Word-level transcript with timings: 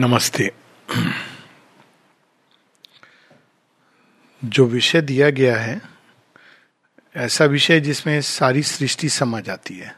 नमस्ते। 0.00 0.50
जो 4.44 4.64
विषय 4.64 5.00
दिया 5.00 5.30
गया 5.30 5.56
है, 5.56 5.80
ऐसा 7.16 7.44
विषय 7.44 7.80
जिसमें 7.80 8.20
सारी 8.20 8.62
सृष्टि 8.62 9.08
समा 9.08 9.40
जाती 9.40 9.74
है। 9.74 9.96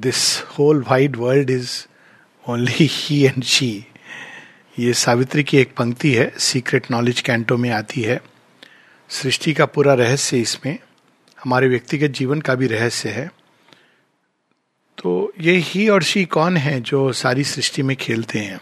This 0.00 0.42
whole 0.42 0.84
wide 0.88 1.16
world 1.16 1.50
is 1.50 1.86
only 2.48 2.74
he 2.80 3.24
and 3.24 3.44
she 3.44 3.86
ये 4.78 4.94
सावित्री 4.94 5.44
की 5.44 5.58
एक 5.58 5.74
पंक्ति 5.74 6.14
है 6.14 6.32
सीक्रेट 6.38 6.90
नॉलेज 6.90 7.20
कैंटो 7.20 7.56
में 7.56 7.70
आती 7.70 8.02
है। 8.02 8.20
सृष्टि 9.08 9.54
का 9.54 9.66
पूरा 9.66 9.94
रहस्य 9.94 10.40
इसमें, 10.40 10.78
हमारे 11.44 11.68
व्यक्तिगत 11.68 12.10
जीवन 12.10 12.40
का 12.40 12.54
भी 12.54 12.66
रहस्य 12.66 13.10
है। 13.10 13.26
तो 14.98 15.32
ये 15.40 15.56
ही 15.56 15.88
और 15.88 16.02
शी 16.02 16.24
कौन 16.24 16.56
है 16.56 16.80
जो 16.80 17.12
सारी 17.12 17.44
सृष्टि 17.44 17.82
में 17.82 17.96
खेलते 17.96 18.38
हैं? 18.38 18.60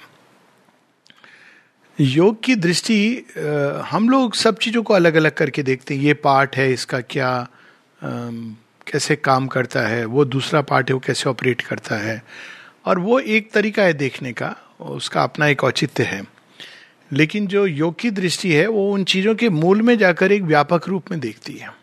योग 2.01 2.43
की 2.43 2.55
दृष्टि 2.55 3.25
हम 3.85 4.09
लोग 4.09 4.35
सब 4.35 4.59
चीज़ों 4.59 4.83
को 4.83 4.95
अलग 4.95 5.15
अलग 5.15 5.31
करके 5.31 5.63
देखते 5.63 5.95
हैं। 5.95 6.03
ये 6.03 6.15
पार्ट 6.15 6.57
है, 6.57 6.73
इसका 6.73 7.01
क्या 7.01 7.49
कैसे 8.05 9.17
काम 9.17 9.47
करता 9.47 9.81
है, 9.81 10.05
वो 10.05 10.25
दूसरा 10.25 10.61
पार्ट 10.61 10.89
है, 10.89 10.95
वो 10.95 11.01
कैसे 11.01 11.31
ऑपरेट 11.31 11.61
करता 11.61 11.97
है। 11.97 12.25
और 12.85 12.99
वो 12.99 13.21
एक 13.21 13.51
तरीका 13.53 13.83
है 13.83 13.93
देखने 13.93 14.33
का, 14.33 14.57
उसका 14.81 15.23
अपना 15.23 15.47
एक 15.47 15.65
औचित्य 15.65 16.03
है। 16.03 16.25
लेकिन 17.13 17.47
जो 17.47 17.67
योग 17.67 17.99
की 17.99 18.11
दृष्टि 18.11 18.53
है, 18.53 18.67
वो 18.67 18.93
उन 18.93 19.05
चीज़ों 19.05 19.35
के 19.35 19.49
मूल 19.49 19.83
में 19.83 19.99
जाकर 19.99 20.33
एक 20.33 20.43
व्यापक 20.43 20.89
रूप 20.89 21.11
में 21.11 21.21
देखती 21.21 21.53
है। 21.53 21.75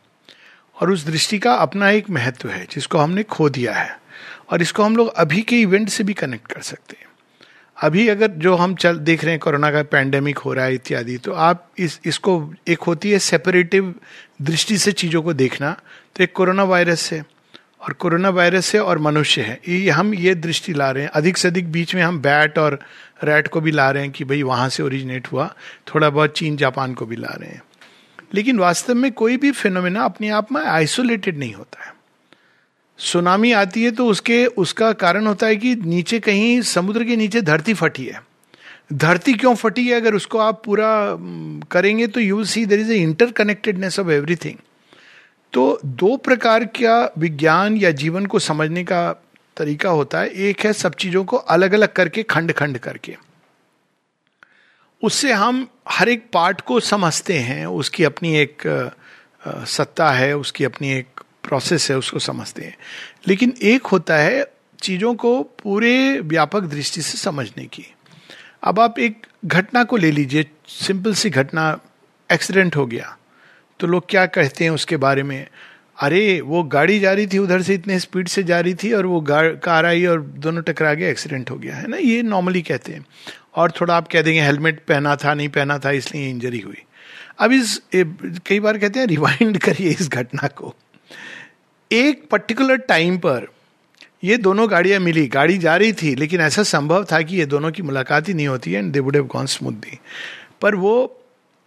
और 0.82 0.92
उस 0.92 1.06
दृष्टि 1.06 1.40
का 1.40 1.54
अपना 1.54 1.90
एक 1.90 2.10
महत्व 2.10 2.50
है, 2.50 2.68
जिसको 2.72 2.98
हमने 2.98 3.24
खो 3.24 3.50
दिया 3.50 3.74
है। 3.74 4.00
और 4.52 4.62
इसको 4.62 4.84
हम 4.84 4.98
लोग 4.98 5.14
अभी 5.14 5.42
के 5.42 5.62
इवेंट 5.62 5.90
से 5.90 6.04
भी 6.04 6.14
कनेक्ट 6.14 6.52
कर 6.52 6.62
सकते 6.62 6.98
हैं। 7.00 7.11
अभी 7.82 8.08
अगर 8.08 8.28
जो 8.28 8.56
हम 8.56 8.76
चल 8.76 8.98
देख 8.98 9.24
रहे 9.24 9.32
हैं 9.32 9.40
कोरोना 9.40 9.72
का 9.72 9.84
पैंडेमिक 9.84 10.38
हो 10.38 10.54
रहा 10.54 10.66
है 10.66 10.74
इत्यादि 10.74 11.18
तो 11.18 11.32
आप 11.32 11.70
इस, 11.78 12.00
इसको 12.06 12.54
एक 12.68 12.80
होती 12.80 13.12
है 13.12 13.20
सेपरेटिव 13.20 13.96
दृष्टि 14.42 14.78
से 14.78 14.92
चीज़ों 14.92 15.24
को 15.24 15.34
देखना। 15.34 15.72
तो 16.16 16.24
एक 16.24 16.34
कोरोना 16.34 16.64
वायरस 16.64 17.14
है 17.14 17.26
और 17.82 17.94
कोरोना 17.94 18.30
वायरस 18.30 18.76
है 18.76 18.82
और 18.82 19.00
मनुष्य 19.00 19.42
है। 19.42 19.60
ये, 19.68 19.90
हम 19.90 20.14
ये 20.14 20.36
दृष्टि 20.36 20.74
ला 20.74 20.92
रहे 20.92 21.04
हैं। 21.04 21.10
अधिक 21.10 21.38
से 21.38 21.48
अधिक 21.48 21.72
बीच 21.72 21.96
में 21.96 22.04
हम 22.04 22.20
बैट 22.20 22.60
और 22.60 22.80
रैट 23.24 23.48
को 23.48 23.62
भी 23.62 23.72
ला 23.72 23.92
रहे 23.92 24.04
हैं 24.04 24.12
कि 24.12 24.24
भाई 24.24 24.44
वहाँ 24.44 24.70
से 24.70 24.84
ओरिजिनेट 24.84 25.28
हुआ। 25.28 25.56
थोड़ा 25.96 26.10
बहुत 26.10 26.38
चीन, 26.38 26.58
जापान 26.58 26.94
को 26.94 27.06
भी 27.06 27.16
ला 27.16 27.38
रहे 27.42 27.50
हैं। 27.50 27.62
लेकिन 28.34 28.60
वास्तव 28.60 28.96
में 28.96 29.12
कोई 29.12 29.38
भी 29.38 29.52
फिनोमिना 29.52 30.04
अपने 30.04 30.30
आप 30.30 30.52
में 30.52 30.62
आइसोलेटेड 30.62 31.38
नहीं 31.38 31.54
होता 31.54 31.86
है। 31.86 32.01
सुनामी 33.02 33.52
आती 33.52 33.84
है 33.84 33.92
तो 33.92 34.06
उसके, 34.08 34.46
उसका 34.46 34.92
कारण 34.94 35.28
होता 35.28 35.48
है 35.48 35.56
कि 35.56 35.76
नीचे 35.76 36.20
कहीं, 36.20 36.62
समुद्र 36.62 37.04
के 37.04 37.16
नीचे 37.16 37.42
धरती 37.42 37.74
फटी 37.74 38.06
है। 38.06 38.22
धरती 38.94 39.34
क्यों 39.34 39.54
फटी 39.56 39.88
है? 39.88 39.96
अगर 39.96 40.16
उसको 40.16 40.40
आप 40.40 40.62
पूरा 40.66 40.92
करेंगे 41.72 42.08
तो 42.08 42.20
you 42.20 42.44
see 42.46 42.66
there 42.66 42.80
is 42.80 42.92
a 42.92 42.98
interconnectedness 42.98 44.00
of 44.00 44.10
everything 44.10 44.58
तो 45.54 45.80
दो 45.86 46.16
प्रकार 46.18 46.66
का 46.76 47.14
विज्ञान 47.18 47.78
या 47.78 47.92
जीवन 47.94 48.26
को 48.26 48.40
समझने 48.40 48.84
का 48.84 49.12
तरीका 49.58 49.90
होता 49.90 50.20
है। 50.20 50.30
एक 50.30 50.60
है 50.60 50.74
सब 50.74 50.94
चीज़ों 50.96 51.24
को 51.24 51.38
अलग 51.38 51.74
अलग 51.74 51.94
करके 51.94 52.24
खंड 52.24 52.52
खंड 52.52 52.78
करके। 52.78 53.16
उससे 55.02 55.32
हम 55.34 55.68
हर 55.90 56.10
एक 56.10 56.26
पार्ट 56.34 56.62
को 56.62 56.80
समझते 56.80 57.38
हैं। 57.40 57.66
उसकी 57.66 58.04
अपनी 58.04 58.36
एक 58.38 58.64
सत्ता 59.48 60.12
है, 60.12 60.36
उसकी 60.38 60.64
अपनी 60.64 60.92
एक 60.92 61.11
प्रोसेस 61.44 61.92
है, 61.92 61.98
उसको 61.98 62.20
समझते 62.20 62.62
हैं। 62.62 62.78
लेकिन 63.28 63.54
एक 63.62 63.86
होता 63.86 64.18
है 64.18 64.46
चीज़ों 64.82 65.16
को 65.16 65.44
पूरे 65.44 66.20
व्यापक 66.20 66.62
दृष्टि 66.62 67.02
से 67.02 67.18
समझने 67.18 67.66
की। 67.66 67.94
अब 68.64 68.80
आप 68.80 69.00
एक 69.00 69.28
घटना 69.46 69.84
को 69.84 69.98
ले 69.98 70.12
लीजिए, 70.12 70.46
सिंपल 70.68 71.14
सी 71.14 71.30
घटना, 71.30 71.80
एक्सीडेंट 72.32 72.76
हो 72.76 72.86
गया। 72.86 73.18
तो 73.80 73.88
लोग 73.88 74.10
क्या 74.10 74.26
कहते 74.26 74.64
हैं 74.64 74.72
उसके 74.72 74.98
बारे 74.98 75.24
में? 75.24 75.48
अरे, 76.00 76.42
वो 76.42 76.64
गाड़ी 76.64 77.00
जा 77.00 77.14
रही 77.14 77.28
थी 77.28 77.38
उधर 77.38 77.62
से, 77.62 77.74
इतने 77.74 78.00
स्पीड 78.00 78.28
से 78.28 78.44
जा 78.44 78.60
रही 78.60 78.74
थी 78.74 78.94
और 78.94 79.06
वो 79.06 79.26
कार 79.32 79.86
आई 79.86 80.06
और 80.06 80.22
दोनों 80.22 80.62
टकरा 80.62 80.94
गए, 80.94 81.12
एक्सीडेंट 81.12 81.52
हो 81.52 81.56
गया, 81.56 81.76
है 81.76 81.88
ना? 81.88 81.98
ये 81.98 82.22
नॉर्मली 82.22 82.62
कहते 82.62 82.92
हैं। 82.92 83.06
और 83.56 83.72
थोड़ा 83.72 83.98
आप 83.98 84.08
कह 84.08 84.22
देंगे, 84.22 84.42
हेलमेट 84.42 84.80
पहना 84.88 85.16
था, 85.16 85.34
नहीं 85.34 85.50
पहना 85.50 85.78
था, 85.78 85.92
इसलिए 85.92 86.30
इंजरी 86.30 86.60
हुई। 86.60 86.84
अब 87.40 87.52
इस 87.52 87.82
कई 88.46 88.60
बार 88.60 88.78
कहते 88.78 89.00
हैं, 89.00 89.08
रिवाइंड 89.08 89.58
करिए 89.64 89.90
इस 89.90 90.10
घटना 90.10 90.48
को। 90.48 90.76
एक 91.92 92.28
पर्टिकुलर 92.32 92.78
टाइम 92.78 93.18
पर 93.18 93.48
ये 94.24 94.38
दोनों 94.38 94.70
गाड़ियाँ 94.72 95.00
मिली। 95.00 95.26
गाड़ी 95.28 95.58
जा 95.58 95.76
रही 95.76 95.94
थी, 95.94 96.14
लेकिन 96.16 96.42
ऐसा 96.42 96.64
संभव 96.64 97.06
था 97.12 97.22
कि 97.22 97.38
ये 97.38 97.46
दोनों 97.46 97.72
की 97.72 97.84
मुलाकात 97.84 98.28
ही 98.30 98.34
नहीं 98.34 98.48
होती 98.48 98.72
and 98.72 98.92
they 98.94 99.00
would 99.00 99.16
have 99.16 99.26
gone 99.26 99.46
smoothly 99.46 99.98
पर 100.62 100.76
वो, 100.76 101.18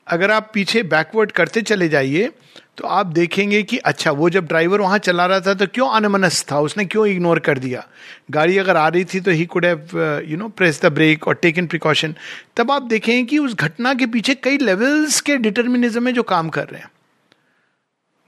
अगर 0.06 0.30
आप 0.30 0.50
पीछे 0.54 0.82
बैकवर्ड 0.84 1.32
करते 1.32 1.62
चले 1.62 1.88
जाइए 1.88 2.30
तो 2.78 2.86
आप 2.88 3.06
देखेंगे 3.06 3.62
कि 3.62 3.76
अच्छा 3.78 4.10
वो 4.10 4.28
जब 4.30 4.46
ड्राइवर 4.46 4.80
वहाँ 4.80 4.98
चला 4.98 5.26
रहा 5.26 5.40
था 5.40 5.54
तो 5.54 5.66
क्यों 5.66 5.88
अनमनस 5.88 6.44
था? 6.52 6.58
उसने 6.60 6.84
क्यों 6.84 7.06
इग्नोर 7.06 7.38
कर 7.38 7.58
दिया? 7.58 7.86
गाड़ी 8.30 8.58
अगर 8.58 8.76
आ 8.76 8.88
रही 8.88 9.04
थी 9.04 9.20
तो 9.20 9.30
he 9.30 9.44
could 9.46 9.66
have 9.66 10.22
you 10.28 10.36
know 10.36 10.48
press 10.48 10.80
the 10.82 10.92
brake 10.92 11.28
और 11.28 11.34
टेकन 11.34 11.66
प्रिकॉशन 11.66 12.14
तब 12.56 12.70
आप 12.70 12.82
देखेंगे 12.82 13.22
कि 13.22 13.38
उस 13.38 13.54
घटना 13.54 13.94
के 13.94 14.06
पीछे 14.06 14.34
कई 14.34 14.58
लेवल्स 14.58 15.20
के 15.20 15.36
डिटर्मिनिज्म 15.36 16.02
में 16.02 16.14
जो 16.14 16.22
काम 16.22 16.48
कर 16.48 16.66
रहे 16.66 16.80
हैं। 16.80 16.88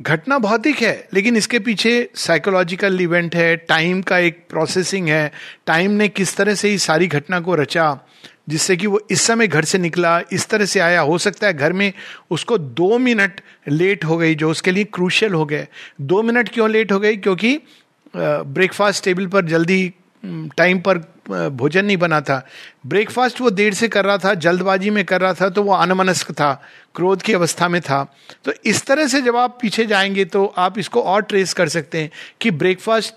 घटना 0.01 0.39
भौतिक 0.39 0.81
है, 0.83 1.09
लेकिन 1.15 1.37
इसके 1.37 1.59
पीछे 1.59 2.09
साइकोलॉजिकल 2.15 3.01
इवेंट 3.01 3.35
है 3.37 3.57
टाइम 3.59 4.03
का 4.03 4.19
एक 4.19 4.45
प्रोसेसिंग 4.51 5.09
है। 5.09 5.31
टाइम 5.67 5.91
ने 5.91 6.09
किस 6.09 6.37
तरह 6.37 6.55
से 6.55 6.69
ही 6.69 6.79
सारी 6.79 7.07
घटना 7.07 7.41
को 7.41 7.55
रचा, 7.55 7.99
जिससे 8.49 8.77
कि 8.77 8.87
वो 8.87 9.01
इस 9.11 9.23
समय 9.23 9.47
घर 9.47 9.65
से 9.65 9.79
निकला, 9.79 10.21
इस 10.33 10.49
तरह 10.49 10.65
से 10.65 10.81
आया। 10.81 11.01
हो 11.01 11.19
सकता 11.19 11.47
है 11.47 11.55
घर 11.55 11.73
में 11.73 11.93
उसको 12.31 12.59
दो 12.59 12.99
मिनट 12.99 13.41
लेट 13.69 14.05
हो 14.05 14.17
गई, 14.17 14.35
जो 14.35 14.51
उसके 14.51 14.71
लिए 14.71 14.85
क्रूशियल 14.85 15.35
हो 15.35 15.45
गए। 15.45 15.67
दो 16.01 16.23
मिनट 16.23 16.49
क्यों 16.49 16.71
लेट 16.71 16.93
हो 16.93 16.99
गई? 17.01 17.17
क्योंकि 17.17 17.59
ब्रेकफास्ट 18.17 19.05
टेबल 19.05 19.27
पर 19.27 19.45
जल्दी 19.47 19.93
टाइम 20.57 20.81
पर 20.81 20.99
भोजन 21.51 21.85
नहीं 21.85 21.97
बना 21.97 22.21
था। 22.21 22.47
ब्रेकफास्ट 22.87 23.41
वो 23.41 23.51
देर 23.51 23.75
से 23.75 23.89
कर 23.89 24.05
रहा 24.05 24.19
था, 24.19 24.35
जल्दबाजी 24.35 24.91
में 24.91 25.05
कर 25.05 25.21
रहा 25.21 25.35
था 25.35 25.49
तो 25.49 25.63
वो 25.63 25.75
अनमनस्क 25.75 26.33
था, 26.33 26.53
क्रोध 26.95 27.23
की 27.23 27.33
अवस्था 27.33 27.69
में 27.69 27.81
था। 27.81 28.03
तो 28.45 28.53
इस 28.65 28.85
तरह 28.87 29.07
से 29.07 29.21
जब 29.23 29.37
आप 29.37 29.59
पीछे 29.63 29.87
जाएँगे 29.87 30.25
तो 30.25 30.45
आप 30.59 30.79
इसको 30.79 31.03
और 31.03 31.23
ट्रेस 31.23 31.53
कर 31.55 31.69
सकते 31.69 32.01
हैं 32.01 32.11
कि 32.41 32.51
ब्रेकफास्ट 32.53 33.15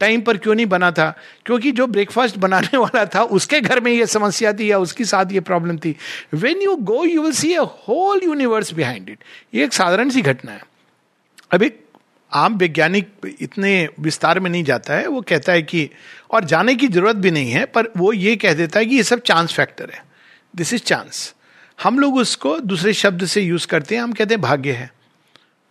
टाइम 0.00 0.20
पर 0.20 0.36
क्यों 0.36 0.54
नहीं 0.54 0.66
बना 0.66 0.90
था? 0.90 1.10
क्योंकि 1.46 1.70
जो 1.72 1.86
ब्रेकफास्ट 1.86 2.36
बनाने 2.38 2.76
वाला 2.78 3.04
था, 3.06 3.22
उसके 3.22 3.60
घर 3.60 3.80
में 3.80 3.90
ये 3.92 4.06
समस्या 4.06 4.52
थी 4.52 4.70
या 4.70 4.78
उसके 4.78 5.04
साथ 5.04 5.32
ये 5.32 5.40
प्रॉब्लम 5.40 5.78
थी। 5.78 5.96
When 6.34 6.62
you 6.62 6.76
go 6.76 7.04
you 7.04 7.22
will 7.22 7.32
see 7.32 7.54
a 7.54 7.62
whole 7.62 8.20
universe 8.24 8.72
behind 8.74 9.08
it 9.10 9.24
ये 9.54 9.64
एक 9.64 9.72
साधारण 9.72 10.10
सी 10.10 10.22
घटना 10.22 10.52
है। 10.52 10.62
अब 11.52 11.62
एक 11.62 11.83
आम 12.34 12.56
वैज्ञानिक 12.56 13.36
इतने 13.40 13.88
विस्तार 14.00 14.40
में 14.40 14.50
नहीं 14.50 14.64
जाता 14.64 14.94
है, 14.94 15.06
वो 15.06 15.20
कहता 15.20 15.52
है 15.52 15.62
कि, 15.62 15.88
और 16.30 16.44
जाने 16.44 16.74
की 16.74 16.88
ज़रूरत 16.88 17.16
भी 17.16 17.30
नहीं 17.30 17.50
है, 17.50 17.64
पर 17.66 17.92
वो 17.96 18.12
ये 18.12 18.34
कह 18.36 18.54
देता 18.54 18.78
है 18.78 18.86
कि 18.86 18.96
ये 18.96 19.02
सब 19.02 19.20
चांस 19.20 19.52
फैक्टर 19.52 19.90
है। 19.90 20.02
दिस 20.54 20.72
इज़ 20.72 20.82
चांस 20.82 21.34
हम 21.78 21.98
लोग 21.98 22.16
उसको 22.16 22.58
दूसरे 22.60 22.92
शब्द 22.92 23.24
से 23.26 23.40
यूज़ 23.40 23.66
करते 23.66 23.94
हैं, 23.94 24.02
हम 24.02 24.12
कहते 24.12 24.34
हैं 24.34 24.40
भाग्य 24.40 24.72
है। 24.72 24.90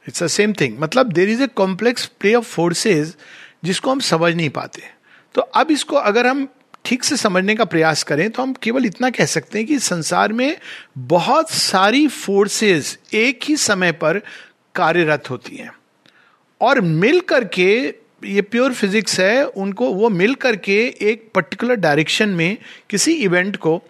इट्स 0.07 0.23
अ 0.23 0.27
सेम 0.27 0.53
थिंग 0.53 0.77
मतलब 0.79 1.11
there 1.13 1.29
is 1.29 1.43
a 1.43 1.47
complex 1.47 2.05
play 2.19 2.33
of 2.35 2.45
forces 2.45 3.15
जिसको 3.63 3.91
हम 3.91 3.99
समझ 3.99 4.33
नहीं 4.35 4.49
पाते 4.49 4.81
तो 5.35 5.41
अब 5.41 5.71
इसको 5.71 5.95
अगर 5.95 6.27
हम 6.27 6.47
ठीक 6.85 7.03
से 7.03 7.17
समझने 7.17 7.55
का 7.55 7.65
प्रयास 7.65 8.03
करें 8.03 8.29
तो 8.29 8.41
हम 8.41 8.53
केवल 8.53 8.85
इतना 8.85 9.09
कह 9.09 9.25
सकते 9.25 9.57
हैं 9.57 9.67
कि 9.67 9.79
संसार 9.79 10.33
में 10.33 10.57
बहुत 10.97 11.51
सारी 11.51 12.07
फोर्सेस 12.07 12.97
एक 13.13 13.43
ही 13.43 13.55
समय 13.57 13.91
पर 13.91 14.21
कार्यरत 14.75 15.29
होती 15.29 15.55
हैं। 15.55 15.71
और 16.63 16.81
मिल 16.81 17.19
करके, 17.19 17.69
ये 18.25 18.41
प्योर 18.41 18.73
फिजिक्स 18.73 19.19
है, 19.19 19.45
उनको, 19.45 19.89
वो 19.93 20.09
मिल 20.09 20.35
करके 20.35 20.77
एक 21.01 21.31
पर्टिकुलर 21.35 21.75
डायरेक्शन 21.75 22.29
में 22.29 22.57
किसी 22.89 23.13
इवेंट 23.13 23.55
को 23.55 23.81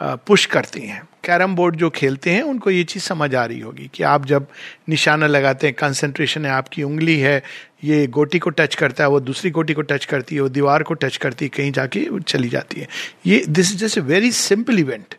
पुश 0.00 0.44
करती 0.46 0.80
हैं। 0.80 1.02
कैरम 1.24 1.54
बोर्ड 1.54 1.76
जो 1.76 1.88
खेलते 1.90 2.30
हैं, 2.30 2.42
उनको 2.42 2.70
ये 2.70 2.84
चीज़ 2.84 3.02
समझ 3.02 3.34
आ 3.34 3.44
रही 3.44 3.60
होगी 3.60 3.90
कि 3.94 4.02
आप 4.02 4.26
जब 4.26 4.46
निशाना 4.88 5.26
लगाते 5.26 5.66
हैं 5.66 5.74
कंसंट्रेशन 5.78 6.46
है, 6.46 6.52
आपकी 6.52 6.82
उंगली 6.82 7.18
है, 7.18 7.42
ये 7.84 8.06
गोटी 8.06 8.38
को 8.38 8.50
टच 8.50 8.74
करता 8.74 9.04
है, 9.04 9.10
वो 9.10 9.20
दूसरी 9.20 9.50
गोटी 9.50 9.74
को 9.74 9.82
टच 9.82 10.04
करती 10.04 10.34
है, 10.34 10.40
वो 10.40 10.48
दीवार 10.48 10.82
को 10.82 10.94
टच 10.94 11.16
करती 11.16 11.44
है, 11.44 11.48
कहीं 11.48 11.72
जाके 11.72 12.06
चली 12.20 12.48
जाती 12.48 12.80
है। 12.80 12.88
ये 13.26 13.44
this 13.48 13.72
is 13.72 13.78
just 13.78 13.98
a 13.98 14.00
very 14.00 14.32
simple 14.32 14.78
event 14.78 15.14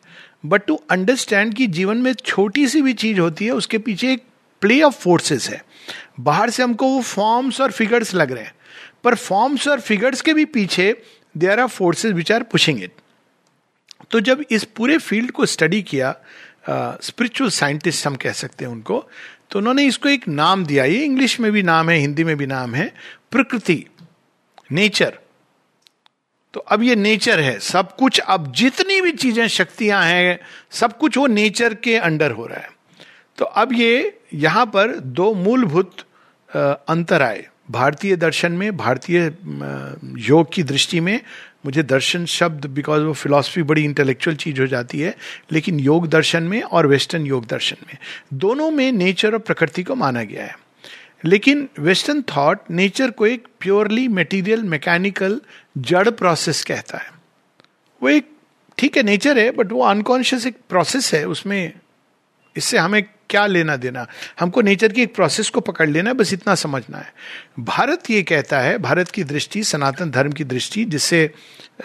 but 0.46 0.66
to 0.66 0.76
understand 0.92 1.54
कि 1.54 1.68
जीवन 1.68 1.98
में 1.98 2.14
छोटी 2.14 2.68
सी 2.68 2.82
भी 2.82 2.94
चीज़ 2.94 3.20
होती 3.20 3.46
है, 3.46 3.52
उसके 3.52 3.78
पीछे 3.78 4.12
एक 4.14 4.24
प्ले 4.62 4.82
ऑफ़ 4.82 5.00
फोर्सेस 5.00 5.50
है। 5.50 5.62
बाहर 6.20 6.50
से 6.50 6.64
हमको 6.64 6.88
वो 6.88 7.02
फॉर्म्स 7.02 7.62
और 7.62 7.72
फिगर्स 7.72 8.14
लग 8.16 8.32
रहे 8.32 8.44
हैं। 8.44 8.54
पर 9.04 9.16
फॉर्म्स 9.16 9.68
और 9.68 9.80
फिगर्स 9.80 10.22
के 10.22 10.34
भी 10.34 10.46
पीछे 10.46 10.96
there 11.38 11.60
are 11.60 11.68
forces 11.68 12.14
which 12.14 12.32
are 12.32 12.44
pushing 12.44 12.84
it 12.84 12.92
तो 14.12 14.20
जब 14.20 14.44
इस 14.52 14.64
पूरे 14.76 14.98
फ़ील्ड 14.98 15.32
को 15.32 15.46
स्टडी 15.46 15.82
किया 15.82 16.16
स्पिरिचुअल 16.70 17.50
uh, 17.50 17.56
साइंटिस्ट 17.56 18.08
हम 18.08 18.16
कह 18.16 18.32
सकते 18.32 18.66
हैं 18.66 18.72
उनको 18.72 19.08
तो 19.52 19.60
उन्होंने 19.60 19.86
इसको 19.86 20.10
एक 20.10 20.28
नाम 20.28 20.66
दिया। 20.66 20.84
ये 20.86 21.04
इंग्लिश 21.04 21.40
में 21.40 21.52
भी 21.52 21.64
नाम 21.64 21.90
है 21.90 21.98
हिंदी 21.98 22.24
में 22.24 22.36
भी 22.38 22.46
नाम 22.46 22.76
है 22.76 22.94
प्रकृति 23.32 23.84
नेचर 24.72 25.18
तो 26.54 26.60
अब 26.60 26.84
ये 26.84 26.96
नेचर 26.96 27.40
है। 27.40 27.58
सब 27.60 27.96
कुछ 27.96 28.20
अब 28.20 28.52
जितनी 28.52 29.02
भी 29.02 29.12
चीज़ें 29.12 29.48
शक्तियाँ 29.48 30.04
हैं 30.04 30.40
सब 30.72 30.98
कुछ 30.98 31.18
वो 31.18 31.28
नेचर 31.28 31.74
के 31.74 31.96
अंडर 31.98 32.32
हो 32.32 32.46
रहा 32.46 32.60
है। 32.60 32.70
तो 33.38 33.46
अब 33.46 33.74
ये 33.74 34.20
यहाँ 34.34 34.66
पर 34.66 34.96
दो 35.00 35.34
मूलभूत 35.34 35.96
अंतर 36.90 37.22
आए। 37.22 37.48
भारतीय 37.72 38.16
दर्शन 38.16 38.52
में, 38.52 38.76
भारतीय 38.78 39.34
योग 40.30 40.52
की 40.54 40.64
दृष्टि 40.64 41.00
में 41.00 41.20
मुझे 41.66 41.84
दर्शन 41.84 42.26
शब्द 42.26 42.66
बिकॉज़ 42.66 43.02
वो 43.02 43.14
फिलॉसफी 43.14 43.64
बड़ी 43.64 43.84
इंटेलेक्चुअल 43.84 44.36
चीज़ 44.36 44.60
हो 44.62 44.68
जाती 44.68 45.00
है, 45.00 45.16
लेकिन 45.52 45.80
योग 45.80 46.08
दर्शन 46.08 46.44
में 46.44 46.62
और 46.62 46.88
वेस्टर्न 46.88 47.26
योग 47.26 47.46
दर्शन 47.46 47.76
में। 47.88 47.98
दोनों 48.34 48.70
में 48.72 48.92
नेचर 48.92 49.34
और 49.34 49.40
प्रकृति 49.40 49.84
को 49.84 49.96
माना 49.96 50.24
गया 50.24 50.46
है। 50.46 50.58
लेकिन 51.26 51.68
वेस्टर्न 51.80 52.22
थॉट 52.22 52.60
नेचर 52.72 53.12
को 53.12 53.28
एक 53.28 53.48
प्योरली 53.60 54.08
मेटीरियल 54.08 54.64
मैकेनिकल 54.64 55.40
जड़ 55.78 56.10
प्रोसेस 56.10 56.64
कहता 56.64 56.98
है। 56.98 57.12
वो 58.02 58.10
एक, 58.10 58.30
ठीक 58.78 58.98
है 58.98 59.04
नेचर 59.04 59.38
है 59.38 59.50
बट 59.52 59.72
वो 59.72 59.84
अनकॉन्शियस 59.84 60.48
एक 60.48 60.58
प्रोसेस 60.70 61.14
है, 61.14 61.26
उसमें 61.26 61.74
इससे 62.56 62.78
हमें 62.78 63.04
क्या 63.30 63.46
लेना 63.46 63.76
देना? 63.76 64.06
हमको 64.40 64.62
नेचर 64.62 64.92
की 64.92 65.02
एक 65.02 65.16
प्रोसेस 65.16 65.50
को 65.50 65.62
पकड़ 65.62 65.90
लेना 65.90 66.10
है, 66.10 66.16
बस 66.16 66.34
इतना 66.34 66.56
समझना 66.56 66.98
है। 66.98 67.14
भारत 67.60 68.10
ये 68.10 68.24
कहता 68.24 68.60
है, 68.60 68.78
भारत 68.78 69.12
की 69.12 69.24
दृष्टि, 69.24 69.64
सनातन 69.64 70.12
धर्म 70.12 70.32
की 70.32 70.44
दृष्टि, 70.44 70.86
जिससे 70.86 71.30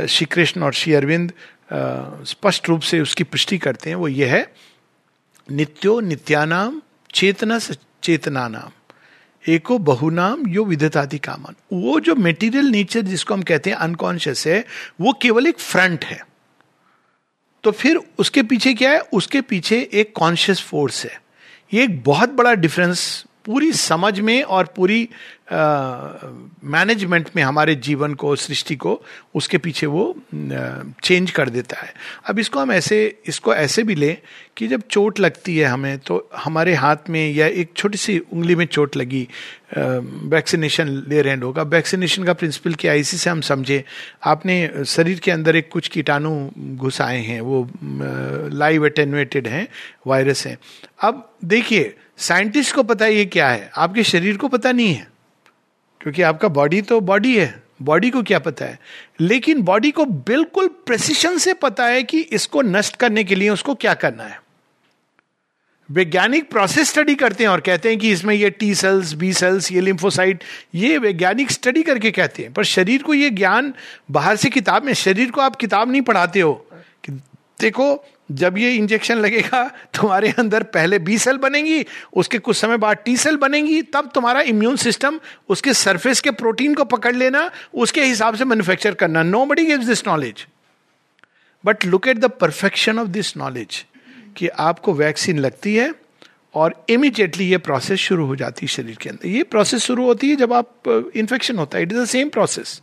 श्री 0.09 0.27
कृष्ण 0.27 0.63
और 0.63 0.73
श्री 0.73 0.93
अरविंद 0.95 1.33
स्पष्ट 1.73 2.69
रूप 2.69 2.81
से 2.81 3.01
उसकी 3.01 3.25
पुष्टि 3.25 3.59
करते 3.59 3.91
हैं, 3.91 3.97
वो 3.97 4.09
ये 4.09 4.27
है, 4.27 4.53
नित्यो 5.51 6.01
नित्यानाम 6.01 6.83
चेतना 7.15 7.59
चेतना 8.03 8.49
नाम 8.49 8.71
एको 9.45 9.79
बहुनाम 9.79 10.47
यो 10.49 10.65
विधतादि 10.65 11.19
कामन। 11.19 11.55
वो 11.73 12.01
जो 12.01 12.15
मेटीरियल 12.15 12.65
नेचर 12.65 13.01
जिसको 13.01 13.35
हम 13.35 13.43
कहते 13.43 13.71
हैं 13.71 13.77
अनकॉन्शियस 13.77 14.47
है, 14.47 14.65
वो 15.01 15.13
केवल 15.23 15.47
एक 15.47 15.59
फ्रंट 15.59 16.05
है। 16.05 16.21
तो 17.65 17.71
फिर 17.71 18.01
उसके 18.19 18.43
पीछे 18.43 18.75
क्या 18.75 18.91
है? 18.91 19.01
उसके 19.01 19.41
पीछे 19.41 19.91
एक 19.93 20.13
कॉन्शियस 20.15 20.61
फोर्स 20.61 21.05
है। 21.05 21.23
ये 21.75 21.85
एक 21.85 22.03
बहुत 22.03 22.29
बड़ा 22.29 22.55
डिफरेंस 22.55 23.25
पूरी 23.49 23.73
समझ 23.73 24.19
में 24.21 24.43
और 24.43 24.65
पूरी 24.77 25.09
मैनेजमेंट 25.53 27.29
में 27.37 27.43
हमारे 27.43 27.75
जीवन 27.75 28.15
को, 28.15 28.35
सृष्टि 28.37 28.75
को, 28.77 29.01
उसके 29.35 29.59
पीछे 29.59 29.87
वो 29.87 30.03
चेंज 30.35 31.31
कर 31.31 31.51
देता 31.51 31.77
है। 31.77 31.93
अब 32.27 32.39
इसको 32.39 32.61
हम 32.61 32.73
ऐसे, 32.73 32.99
इसको 33.27 33.55
ऐसे 33.55 33.83
भी 33.83 33.95
लें 33.95 34.17
कि 34.57 34.69
जब 34.69 34.83
चोट 34.91 35.21
लगती 35.21 35.57
है 35.59 35.67
हमें 35.67 35.99
तो 35.99 36.29
हमारे 36.37 36.75
हाथ 36.75 37.09
में 37.11 37.31
या 37.33 37.47
एक 37.47 37.71
छोटी 37.77 37.99
सी 37.99 38.19
उंगली 38.19 38.55
में 38.55 38.65
चोट 38.67 38.97
लगी 38.97 39.27
वैक्सीनेशन 39.77 40.89
ले 41.09 41.23
रहे 41.23 41.33
हैं 41.33 41.41
लोग। 41.41 41.59
अब 41.59 41.73
वैक्सीनेशन 41.75 42.25
का 42.25 42.33
प्रिंसिपल 42.33 42.75
क्या 42.75 42.93
है? 42.93 43.01
इसी 43.01 43.17
से 43.17 43.31
हम 43.31 43.41
समझे। 43.41 43.83
आपने 44.25 44.85
शरीर 44.87 45.19
के 45.19 45.31
अंदर 45.31 45.57
एक 45.57 45.69
कुछ 45.73 45.89
कीटाणु 45.89 46.51
घुस 46.77 47.01
आए 47.01 47.21
हैं, 47.21 47.41
वो 47.41 47.69
लाइव 48.55 48.87
अटेनुएटेड 48.87 49.49
हैं 49.49 49.67
वायरस 50.07 50.47
हैं। 50.47 50.57
अब 51.01 51.31
देखिए 51.45 51.95
साइंटिस्ट 52.19 52.75
को 52.75 52.83
पता 52.83 53.07
ये 53.07 53.25
क्या 53.25 53.49
है? 53.49 53.71
आपके 53.77 54.05
शरीर 54.05 54.37
को 54.37 54.49
पता 54.49 54.73
नहीं 54.73 54.95
है। 54.95 55.09
क्योंकि 56.01 56.23
आपका 56.23 56.49
बॉडी 56.49 56.83
तो 56.83 57.01
बॉडी 57.01 57.39
है। 57.39 57.63
बॉडी 57.83 58.11
को 58.11 58.23
क्या 58.23 58.39
पता 58.39 58.65
है? 58.65 58.79
लेकिन 59.21 59.63
बॉडी 59.63 59.91
को 59.91 60.05
बिल्कुल 60.05 60.69
प्रेसिशन 60.69 61.39
से 61.39 61.55
पता 61.55 61.87
है 61.87 62.03
कि 62.03 62.21
इसको 62.21 62.63
नष्ट 62.63 62.97
करने 62.97 63.25
के 63.25 63.35
लिए 63.35 63.49
उसको 63.49 63.75
क्या 63.75 63.95
करना 63.95 64.25
है। 64.25 64.43
वैज्ञानिक 65.91 66.51
प्रोसेस 66.51 66.91
स्टडी 66.91 67.15
करते 67.15 67.45
हैं 67.45 67.51
और 67.51 67.61
कहते 67.61 67.89
हैं 67.89 67.99
कि 67.99 68.11
इसमें 68.11 68.35
ये 68.35 68.51
टी 68.51 68.75
सेल्स 68.75 69.13
बी 69.13 69.33
सेल्स 69.33 69.73
ये 69.73 69.81
लिम्फोसाइट 69.81 70.45
ये 70.75 70.99
वैज्ञानिक 70.99 71.51
स्टडी 71.51 71.83
करके 71.83 72.11
कहते 72.11 72.43
हैं। 72.43 72.53
पर 72.53 72.65
शरीर 72.65 73.03
को 73.03 73.15
ये 73.15 73.31
ज्ञान 73.31 73.75
बाहर 74.11 74.37
से 74.37 74.51
किताब 74.51 74.83
में, 74.83 74.93
शरीर 74.93 75.31
को 75.31 75.41
आप 75.41 75.57
किताब 75.57 75.91
नहीं 75.91 76.03
पढ़ाते 76.03 76.41
हो। 76.41 76.67
कि 77.05 77.13
देखो 77.61 78.05
जब 78.31 78.59
ये 78.59 78.75
इंजेक्शन 78.75 79.19
लगेगा, 79.19 79.63
तुम्हारे 79.95 80.33
अंदर 80.39 80.63
पहले 80.65 80.99
बी 80.99 81.19
सेल 81.19 81.37
बनेंगी, 81.37 81.85
उसके 82.13 82.39
कुछ 82.39 82.57
समय 82.57 82.77
बाद 82.77 82.97
टी 83.05 83.17
सेल 83.17 83.37
बनेंगी, 83.37 83.81
तब 83.85 84.11
तुम्हारा 84.15 84.41
इम्यून 84.43 84.77
सिस्टम 84.77 85.21
उसके 85.49 85.75
सरफेस 85.75 86.21
के 86.21 86.31
प्रोटीन 86.33 86.75
को 86.75 86.85
पकड़ 86.87 87.15
लेना, 87.17 87.51
उसके 87.75 88.05
हिसाब 88.05 88.35
से 88.35 88.45
मैन्युफैक्चर 88.45 88.95
करना। 88.95 89.23
Nobody 89.47 89.65
gives 89.67 89.87
this 89.87 90.07
knowledge 90.07 90.47
but 91.65 91.85
look 91.85 92.09
at 92.09 92.19
the 92.19 92.31
perfection 92.41 92.99
of 92.99 93.09
this 93.09 93.37
knowledge 93.37 93.85
कि 94.37 94.49
आपको 94.49 94.93
वैक्सीन 94.95 95.39
लगती 95.39 95.75
है 95.75 95.93
और 96.55 96.75
इमीडिएटली 96.89 97.45
ये 97.45 97.59
प्रोसेस 97.59 97.99
शुरू 98.01 98.27
हो 98.27 98.37
जाती 98.37 98.67
है 98.67 98.69
शरीर 98.69 98.97
के 99.01 99.09
अंदर। 99.09 99.29
ये 99.29 99.43
प्रोसेस 99.45 99.83
शुरू 99.83 100.05
होती 100.05 100.31
है 100.31 100.37
जब 100.37 100.53
आप 100.53 101.11
इन्फेक्शन 101.17 101.59
होता 101.59 101.79
है। 101.79 101.83
It 101.83 101.93
is 101.93 101.99
the 101.99 102.05
same 102.07 102.29
process 102.29 102.81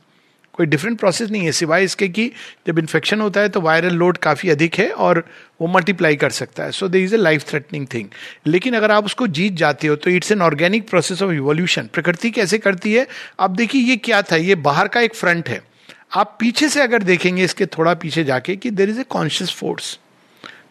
कोई 0.56 0.66
डिफरेंट 0.66 0.98
प्रोसेस 1.00 1.30
नहीं 1.32 1.46
है, 1.46 1.52
सिवाय 1.52 1.84
इसके 1.84 2.08
कि 2.08 2.32
जब 2.68 2.80
इन्फेक्शन 2.80 3.22
होता 3.22 3.42
है 3.42 3.50
तो 3.50 3.62
वायरल 3.62 3.94
लोड 3.94 4.18
काफ़ी 4.18 4.50
अधिक 4.50 4.76
है 4.76 4.90
और 4.90 5.24
वो 5.62 5.68
मल्टीप्लाई 5.68 6.16
कर 6.16 6.30
सकता 6.32 6.64
है। 6.64 6.72
So 6.72 6.88
they 6.88 7.04
is 7.04 7.16
a 7.16 7.18
life 7.18 7.44
threatening 7.50 7.88
thing 7.94 8.10
लेकिन 8.48 8.74
अगर 8.74 8.92
आप 8.92 9.06
उसको 9.06 9.28
जीत 9.30 9.54
जाते 9.56 9.88
हो 9.88 9.96
तो 9.96 10.10
it's 10.12 10.32
an 10.32 10.42
organic 10.42 10.90
process 10.90 11.22
of 11.22 11.32
evolution 11.32 11.90
प्रकृति 11.94 12.32
कैसे 12.32 12.58
करती 12.58 12.94
है? 12.94 13.08
अब 13.40 13.56
देखिए, 13.56 13.82
ये 13.82 13.98
क्या 13.98 14.22
था? 14.22 14.36
ये 14.36 14.56
बाहर 14.58 14.88
का 14.88 15.02
एक 15.02 15.16
फ्रंट 15.16 15.50
है। 15.50 15.62
आप 16.14 16.36
पीछे 16.40 16.70
से 16.70 16.82
अगर 16.82 17.04
देखेंगे, 17.04 17.44
इसके 17.44 17.66
थोड़ा 17.68 17.94
पीछे 17.96 18.24
जाके 18.24 18.56
कि 18.56 18.72
there 18.72 18.90
is 18.90 19.00
a 19.00 19.04
conscious 19.10 19.52
force 19.52 19.98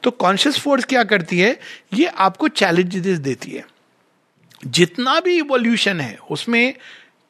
तो 0.02 0.10
कॉन्शियस 0.10 0.58
फोर्स 0.58 0.84
क्या 0.84 1.02
करती 1.04 1.38
है? 1.38 1.58
ये 1.94 2.06
आपको 2.06 2.48
चैलेंजेस 2.50 3.18
देती 3.18 3.50
है। 3.50 3.64
जितना 4.62 5.18
भी 5.20 5.36
इवोल्यूशन 5.38 6.00
है, 6.00 6.16
उसमें 6.30 6.74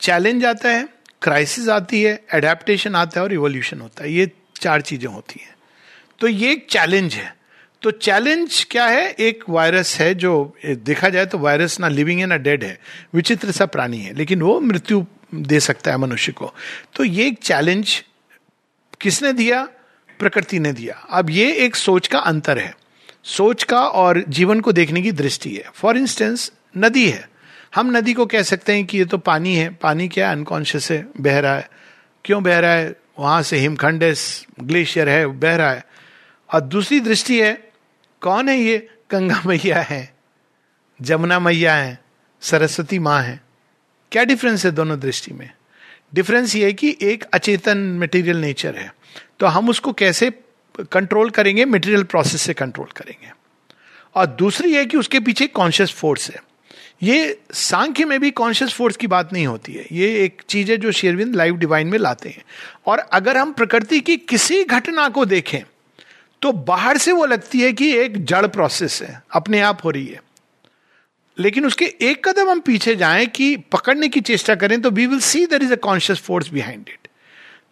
चैलेंज 0.01 0.45
आता 0.45 0.69
है 0.69 0.89
क्राइसिस 1.25 1.69
आती 1.69 2.03
है 2.03 2.21
एडेप्टेशन 2.35 2.95
आता 2.95 3.21
है 3.21 3.25
और 3.25 3.31
रिवोल्यूशन 3.31 3.81
होता 3.81 4.05
है। 4.05 4.13
ये 4.13 4.31
चार 4.61 4.81
चीज़ें 4.81 5.09
होती 5.09 5.41
हैं। 5.43 5.55
तो 6.19 6.29
ये 6.29 6.53
एक 6.53 6.67
चैलेंज 6.71 7.15
है। 7.15 7.35
तो 7.83 7.91
चैलेंज 7.91 8.65
क्या 8.71 8.87
है? 8.87 9.09
एक 9.11 9.45
वायरस 9.49 9.97
है 10.01 10.15
जो 10.15 10.57
देखा 10.65 11.09
जाए 11.09 11.27
तो 11.27 11.39
वायरस 11.39 11.79
ना 11.81 11.89
लिविंग 11.89 12.21
है, 12.21 12.27
ना 12.27 12.37
डेड 12.37 12.65
है। 12.65 12.79
विचित्र 13.15 13.51
सा 13.51 13.67
प्राणी 13.67 13.99
है, 13.99 14.15
लेकिन 14.15 14.43
वो 14.43 14.61
मृत्यु 14.61 15.05
दे 15.35 15.61
सकता 15.61 15.91
है 15.91 15.97
मनुष्य 15.97 16.33
को। 16.33 16.53
तो 16.95 17.05
ये 17.05 17.27
एक 17.27 17.39
चैलेंज 17.39 18.03
किसने 19.01 19.33
दिया? 19.33 19.63
प्रकृति 20.21 20.59
ने 20.59 20.73
दिया। 20.73 20.95
अब 21.11 21.31
ये 21.31 21.53
एक 21.57 21.77
सोच 21.77 22.07
का 22.09 22.19
अंतर 22.19 22.59
है। 22.59 22.75
सोच 23.25 23.63
का 23.65 23.81
और 23.81 24.25
जीवन 24.29 24.61
को 24.61 24.73
देखने 24.73 25.03
की 25.03 25.13
दृष्टि 25.13 25.55
है। 25.55 25.71
फॉर 25.75 25.97
इंस्टेंस 25.97 26.51
नदी 26.79 27.09
है। 27.11 27.29
हम 27.75 27.97
नदी 27.97 28.13
को 28.15 28.27
कह 28.27 28.43
सकते 28.43 28.73
हैं 28.73 28.87
कि 28.87 28.99
ये 28.99 29.05
तो 29.05 29.19
पानी 29.19 29.57
है, 29.57 29.69
पानी 29.69 30.09
क्या 30.09 30.31
अनकॉन्शियस 30.33 30.91
है, 30.91 31.07
बह 31.21 31.39
रहा 31.39 31.57
है। 31.57 31.71
क्यों 32.25 32.43
बह 32.43 32.59
रहा 32.59 32.73
है? 32.73 32.97
वहाँ 33.19 33.43
से 33.43 33.57
हिमखंड 33.57 34.15
ग्लेशियर 34.61 35.09
है, 35.09 35.27
बह 35.27 35.57
रहा 35.57 35.71
है। 35.71 35.87
और 36.55 36.61
दूसरी 36.61 37.01
दृष्टि 37.01 37.41
है, 37.41 37.69
कौन 38.21 38.49
है 38.49 38.59
ये? 38.59 38.89
गंगा 39.11 39.43
मैया 39.47 39.83
है, 39.83 40.15
जमुना 41.03 41.39
मैया 41.41 41.75
है, 41.75 41.99
सरस्वती 42.41 42.99
माँ 42.99 43.23
है। 43.23 43.41
क्या 44.13 44.25
डिफरेंस 44.25 44.65
है 44.65 44.71
दोनों 44.71 45.01
दृष्टि 45.01 45.35
में? 45.35 45.51
डिफरेंस 46.15 46.57
ये 46.57 46.65
है 46.65 46.73
कि 46.73 46.97
एक 47.03 47.25
अचेतन 47.25 47.79
मटेरियल 47.79 48.37
नेचर 48.37 48.77
है। 48.77 48.95
तो 49.41 49.47
हम 49.47 49.69
उसको 49.69 49.93
कैसे 49.93 50.33
कंट्रोल 50.93 51.31
करेंगे? 51.31 51.65
मटेरियल 51.65 52.03
प्रोसेस 52.03 52.43
से 52.43 52.55
कंट्रोल 52.55 52.87
करेंगे। 52.87 53.33
और 54.15 54.27
दूसरी 54.27 54.75
है 54.75 54.87
कि 54.87 54.97
उसके 54.97 55.21
पीछे 55.21 55.47
कॉन्शियस 55.47 55.91
फोर्स 55.91 56.31
है। 56.31 56.43
ये 57.03 57.39
सांख्य 57.53 58.05
में 58.05 58.19
भी 58.21 58.31
कॉन्शियस 58.31 58.73
फोर्स 58.73 58.97
की 58.97 59.07
बात 59.07 59.33
नहीं 59.33 59.47
होती 59.47 59.73
है। 59.73 59.87
ये 59.93 60.25
एक 60.25 60.43
चीज़ 60.49 60.71
है 60.71 60.77
जो 60.77 60.93
शेरविंद 60.93 61.35
लाइव 61.37 61.57
डिवाइन 61.57 61.89
में 61.89 61.99
लाते 61.99 62.29
हैं। 62.29 62.45
और 62.87 62.99
अगर 62.99 63.37
हम 63.37 63.53
प्रकृति 63.53 64.01
की 64.01 64.17
किसी 64.17 64.63
घटना 64.65 65.09
को 65.09 65.25
देखें 65.25 65.63
तो 66.43 66.53
बाहर 66.53 66.99
से 66.99 67.13
वो 67.13 67.27
लगती 67.27 67.61
है 67.61 67.73
कि 67.73 67.93
एक 67.97 68.25
जड़ 68.25 68.47
प्रोसेस 68.47 69.01
है, 69.03 69.23
अपने 69.31 69.61
आप 69.61 69.85
हो 69.85 69.91
रही 69.91 70.07
है। 70.07 70.23
लेकिन 71.39 71.67
उसके 71.67 71.85
एक 71.85 72.27
कदम 72.29 72.51
हम 72.51 72.61
पीछे 72.61 72.95
जाएँ 72.97 73.27
कि 73.27 73.57
पकड़ने 73.73 74.09
की 74.09 74.21
चेष्टा 74.21 74.55
करें 74.55 74.81
तो 74.83 74.91
we 74.91 75.07
will 75.07 75.21
see 75.21 75.47
there 75.47 75.63
is 75.63 75.73
a 75.73 75.77
conscious 75.77 76.19
force 76.19 76.51
behind 76.51 76.89
it 76.89 77.09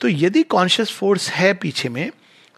तो 0.00 0.08
यदि 0.08 0.42
कॉन्शियस 0.42 0.90
फोर्स 0.90 1.28
है 1.30 1.52
पीछे 1.54 1.88
में 1.88 2.10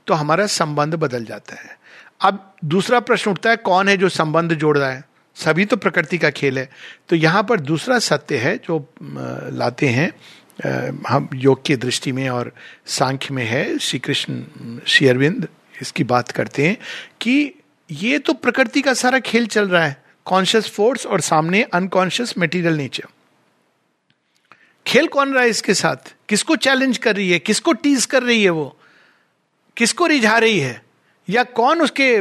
तो 0.07 0.15
हमारा 0.15 0.47
संबंध 0.47 0.95
बदल 0.95 1.25
जाता 1.25 1.55
है। 1.55 1.77
अब 2.21 2.55
दूसरा 2.65 3.01
प्रश्न 3.01 3.31
उठता 3.31 3.51
है, 3.51 3.57
कौन 3.57 3.89
है 3.89 3.97
जो 3.97 4.09
संबंध 4.09 4.55
जोड़ 4.55 4.79
रहा 4.79 4.91
है? 4.91 5.05
सभी 5.37 5.65
तो 5.65 5.77
प्रकृति 5.77 6.19
का 6.19 6.31
खेल 6.31 6.59
है। 6.59 6.69
तो 7.09 7.17
यहाँ 7.17 7.43
पर 7.43 7.61
दूसरा 7.61 7.99
सत्य 7.99 8.37
है 8.37 8.57
जो 8.57 8.79
लाते 9.53 9.89
हैं 9.89 10.13
हम 11.09 11.29
योग 11.35 11.65
की 11.65 11.77
दृष्टि 11.77 12.13
में 12.13 12.29
और 12.31 12.53
सांख्य 12.87 13.35
में 13.35 13.45
है 13.45 13.79
श्री 13.79 13.99
कृष्ण 13.99 14.43
श्री 14.87 15.09
अरविंद 15.09 15.49
इसकी 15.83 16.05
बात 16.05 16.31
करते 16.31 16.69
हैं 16.69 16.77
कि 17.21 17.55
ये 17.91 18.19
तो 18.19 18.33
प्रकृति 18.33 18.83
का 18.83 18.95
सारा 18.95 19.19
खेल 19.19 19.47
चल 19.47 19.69
रहा 19.69 19.85
है 19.87 20.03
कॉन्शियस 20.25 20.69
फोर्स 20.69 21.07
और 21.07 21.21
सामने 21.21 21.63
अनकॉन्शियस 21.63 22.39
मेटीरियल 22.39 22.75
नेचर 22.75 23.05
खेल 24.87 25.07
कौन 25.07 25.33
रहा 25.35 25.43
है 25.43 25.49
इसके 25.49 25.75
साथ? 25.75 26.15
किसको 26.29 26.57
चैलेंज 26.57 26.99
कर 26.99 27.17
रही 27.17 27.31
है? 27.31 27.39
किसको 27.39 27.73
टीज 27.73 28.07
कर 28.07 28.23
रही 28.23 28.43
है 28.45 28.51
वो? 28.51 28.77
किसको 29.77 30.07
रिझा 30.07 30.39
रही 30.39 30.59
है? 30.59 30.83
या 31.31 31.43
कौन 31.43 31.83
उसके 31.83 32.19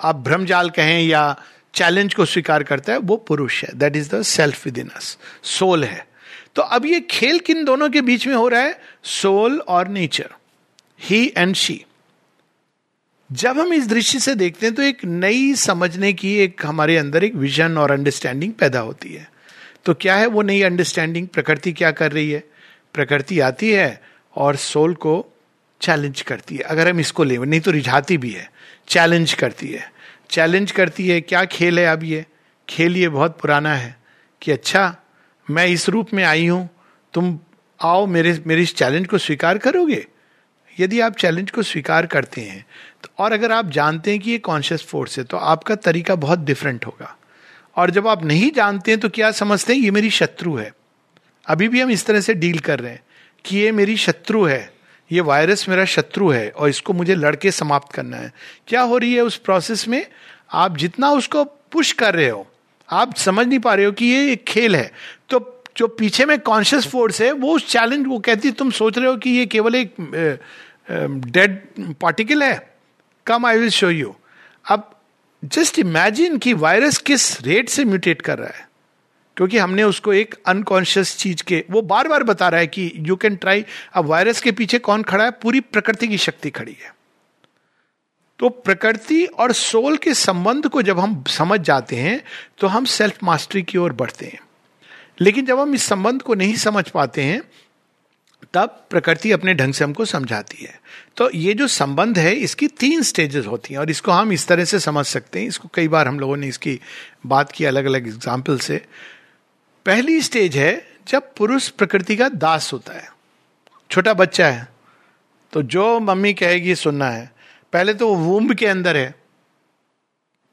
आप 0.00 0.16
भ्रमजाल 0.16 0.70
कहें 0.70 1.02
या 1.02 1.42
चैलेंज 1.74 2.14
को 2.14 2.24
स्वीकार 2.24 2.62
करता 2.62 2.92
है, 2.92 2.98
वो 2.98 3.16
पुरुष 3.16 3.64
है। 3.64 3.70
That 3.74 3.96
is 3.96 4.14
the 4.14 4.22
self 4.22 4.64
within 4.78 4.88
us 4.88 5.18
soul 5.42 5.84
है। 5.84 6.06
तो 6.54 6.62
अब 6.62 6.86
ये 6.86 7.00
खेल 7.00 7.38
किन 7.38 7.64
दोनों 7.64 7.88
के 7.90 8.00
बीच 8.00 8.26
में 8.26 8.34
हो 8.34 8.48
रहा 8.48 8.60
है? 8.60 8.80
सोल 9.04 9.60
और 9.60 9.88
नेचर 9.88 10.30
ही 11.00 11.32
एंड 11.36 11.54
शी 11.54 11.84
जब 13.30 13.58
हम 13.58 13.72
इस 13.72 13.86
दृष्टि 13.86 14.18
से 14.20 14.34
देखते 14.34 14.66
हैं 14.66 14.74
तो 14.74 14.82
एक 14.82 15.04
नई 15.04 15.54
समझने 15.54 16.12
की 16.12 16.36
एक 16.36 16.66
हमारे 16.66 16.96
अंदर 16.96 17.24
एक 17.24 17.34
विजन 17.34 17.78
और 17.78 17.90
अंडरस्टैंडिंग 17.90 18.52
पैदा 18.52 18.80
होती 18.80 19.12
है। 19.14 19.30
तो 19.84 19.94
क्या 19.94 20.16
है 20.16 20.26
वो 20.26 20.42
नई 20.42 20.62
अंडरस्टैंडिंग 20.62 21.28
प्रकृति 21.28 21.72
क्या 21.72 21.90
कर 21.90 22.12
रही 22.12 22.30
है? 22.30 22.44
प्रकृति 22.94 23.40
आती 23.40 23.70
है 23.70 24.02
और 24.36 24.56
सोल 24.56 24.94
को 24.94 25.34
चैलेंज 25.80 26.20
करती 26.20 26.54
है। 26.54 26.62
अगर 26.62 26.88
हम 26.88 27.00
इसको 27.00 27.24
ले, 27.24 27.38
नहीं 27.38 27.60
तो 27.60 27.70
रिझाती 27.70 28.16
भी 28.16 28.30
है। 28.30 28.50
चैलेंज 28.88 29.32
करती 29.32 29.68
है। 29.68 29.92
चैलेंज 30.30 30.70
करती 30.72 31.08
है, 31.08 31.20
क्या 31.20 31.44
खेल 31.46 31.78
है 31.78 31.86
अब 31.86 32.04
ये? 32.04 32.24
खेल 32.68 32.96
ये 32.96 33.08
बहुत 33.08 33.38
पुराना 33.40 33.74
है 33.74 33.96
कि 34.42 34.52
अच्छा 34.52 34.96
मैं 35.46 35.66
इस 35.66 35.88
रूप 35.88 36.12
में 36.14 36.24
आई 36.24 36.46
हूँ, 36.46 36.68
तुम 37.14 37.38
आओ 37.80 38.06
मेरे 38.06 38.42
मेरे 38.46 38.62
इस 38.62 38.74
चैलेंज 38.76 39.06
को 39.06 39.18
स्वीकार 39.18 39.58
करोगे? 39.58 40.06
यदि 40.76 41.00
आप 41.00 41.16
चैलेंज 41.16 41.50
को 41.50 41.62
स्वीकार 41.62 42.06
करते 42.06 42.40
हैं 42.40 42.64
तो 43.02 43.08
और 43.18 43.32
अगर 43.32 43.52
आप 43.52 43.70
जानते 43.70 44.10
हैं 44.10 44.20
कि 44.20 44.30
ये 44.30 44.38
कॉन्शियस 44.40 44.82
फोर्स 44.82 45.18
है 45.18 45.24
तो 45.24 45.36
आपका 45.36 45.74
तरीका 45.76 46.14
बहुत 46.16 46.38
डिफरेंट 46.40 46.86
होगा। 46.86 47.16
और 47.76 47.90
जब 47.90 48.06
आप 48.08 48.24
नहीं 48.24 48.50
जानते 48.52 48.90
हैं 48.90 49.00
तो 49.00 49.08
क्या 49.08 49.30
समझते 49.32 49.72
हैं, 49.72 49.80
ये 49.80 49.90
मेरी 49.90 50.10
शत्रु 50.10 50.56
है। 50.56 50.72
अभी 51.46 51.68
भी 51.68 51.80
हम 51.80 51.90
इस 51.90 52.06
तरह 52.06 52.20
से 52.20 52.34
डील 52.34 52.58
कर 52.58 52.80
रहे 52.80 52.92
हैं 52.92 53.02
कि 53.44 53.56
ये 53.58 53.72
मेरी 53.72 53.96
शत्रु 53.96 54.44
है। 54.44 54.70
ये 55.12 55.20
वायरस 55.20 55.68
मेरा 55.68 55.84
शत्रु 55.86 56.28
है 56.30 56.48
और 56.50 56.68
इसको 56.68 56.92
मुझे 56.92 57.14
लड़के 57.14 57.50
समाप्त 57.50 57.92
करना 57.92 58.16
है। 58.16 58.32
क्या 58.68 58.80
हो 58.82 58.98
रही 58.98 59.14
है 59.14 59.22
उस 59.22 59.36
प्रोसेस 59.38 59.86
में? 59.88 60.04
आप 60.52 60.76
जितना 60.76 61.10
उसको 61.12 61.44
पुश 61.44 61.92
कर 61.92 62.14
रहे 62.14 62.28
हो, 62.28 62.46
आप 62.88 63.14
समझ 63.16 63.46
नहीं 63.46 63.58
पा 63.58 63.74
रहे 63.74 63.86
हो 63.86 63.92
कि 63.92 64.06
ये 64.06 64.32
एक 64.32 64.44
खेल 64.44 64.76
है। 64.76 64.90
तो 65.30 65.62
जो 65.76 65.86
पीछे 65.88 66.24
में 66.24 66.38
कॉन्शियस 66.40 66.86
फोर्स 66.86 67.20
है, 67.22 67.30
वो 67.32 67.54
उस 67.56 67.68
चैलेंज 67.68 68.06
वो 68.06 68.18
कहती 68.18 68.50
तुम 68.52 68.70
सोच 68.70 68.98
रहे 68.98 69.06
हो 69.06 69.16
कि 69.16 69.30
ये 69.30 69.46
केवल 69.46 69.74
एक 69.74 69.94
डेड 70.90 71.58
पार्टिकल 72.00 72.42
है? 72.42 72.70
Come 73.26 73.46
I 73.46 73.58
will 73.58 73.70
show 73.70 73.90
you 73.90 74.14
अब 74.64 74.90
जस्ट 75.42 75.78
इमेजिन 75.78 76.36
कि 76.38 76.52
वायरस 76.54 76.98
किस 77.00 77.40
रेट 77.42 77.68
से 77.68 77.84
म्यूटेट 77.84 78.22
कर 78.22 78.38
रहा 78.38 78.48
है। 78.48 78.68
क्योंकि 79.40 79.58
हमने 79.58 79.82
उसको 79.82 80.12
एक 80.12 80.34
अनकॉन्शियस 80.46 81.16
चीज़ 81.16 81.42
के, 81.42 81.64
वो 81.70 81.82
बार 81.82 82.08
बार 82.08 82.22
बता 82.22 82.48
रहा 82.48 82.60
है 82.60 82.66
कि 82.66 82.92
यू 82.98 83.14
कैन 83.16 83.36
ट्राई 83.36 83.64
अब 83.94 84.06
वायरस 84.06 84.40
के 84.40 84.52
पीछे 84.52 84.78
कौन 84.78 85.02
खड़ा 85.02 85.24
है? 85.24 85.30
पूरी 85.32 85.60
प्रकृति 85.60 86.08
की 86.08 86.18
शक्ति 86.18 86.50
खड़ी 86.50 86.76
है। 86.82 86.92
तो 88.38 88.48
प्रकृति 88.48 89.24
और 89.24 89.52
सोल 89.52 89.96
के 89.96 90.14
संबंध 90.14 90.68
को 90.68 90.82
जब 90.82 90.98
हम 90.98 91.22
समझ 91.28 91.60
जाते 91.60 91.96
हैं 91.96 92.20
तो 92.58 92.66
हम 92.66 92.84
सेल्फ 92.84 93.22
मास्टरी 93.24 93.62
की 93.62 93.78
ओर 93.78 93.92
बढ़ते 93.92 94.26
हैं। 94.26 94.40
लेकिन 95.20 95.46
जब 95.46 95.58
हम 95.58 95.74
इस 95.74 95.82
संबंध 95.82 96.22
को 96.22 96.34
नहीं 96.34 96.54
समझ 96.56 96.88
पाते 96.88 97.22
हैं, 97.22 97.42
तब 98.54 98.86
प्रकृति 98.90 99.32
अपने 99.32 99.54
ढंग 99.54 99.74
से 99.74 99.84
हमको 99.84 100.04
समझाती 100.04 100.64
है। 100.64 100.80
तो 101.16 101.30
ये 101.30 101.54
जो 101.54 101.66
संबंध 101.68 102.18
है, 102.18 102.34
इसकी 102.34 102.66
तीन 102.66 103.02
स्टेजेस 103.02 103.46
होती 103.46 103.74
हैं, 103.74 103.80
और 103.80 103.90
इसको 103.90 104.12
हम 104.12 104.32
इस 104.32 104.46
तरह 104.48 104.64
से 104.64 104.78
समझ 104.80 105.06
सकते 105.06 105.40
हैं। 105.40 105.48
इसको 105.48 105.68
कई 105.74 105.88
बार 105.88 106.08
हम 106.08 106.20
लोगों 106.20 106.36
ने 106.36 106.48
इसकी 106.48 106.78
बात 107.26 107.52
की 107.52 107.64
अलग 107.64 107.84
अलग 107.84 108.08
एग्ज़ाम्पल 108.08 108.58
से। 108.58 108.80
पहली 109.86 110.20
स्टेज 110.20 110.56
है 110.56 110.72
जब 111.08 111.34
पुरुष 111.34 111.68
प्रकृति 111.68 112.16
का 112.16 112.28
दास 112.28 112.72
होता 112.72 112.92
है। 112.92 113.08
छोटा 113.90 114.14
बच्चा 114.14 114.46
है 114.46 114.68
तो 115.52 115.62
जो 115.62 115.98
मम्मी 116.00 116.32
कहेगी, 116.34 116.74
सुनना 116.74 117.06
है। 117.06 117.30
पहले 117.72 117.94
तो 117.94 118.08
वो 118.08 118.14
वूम्ब 118.16 118.54
के 118.54 118.66
अंदर 118.66 118.96
है। 118.96 119.14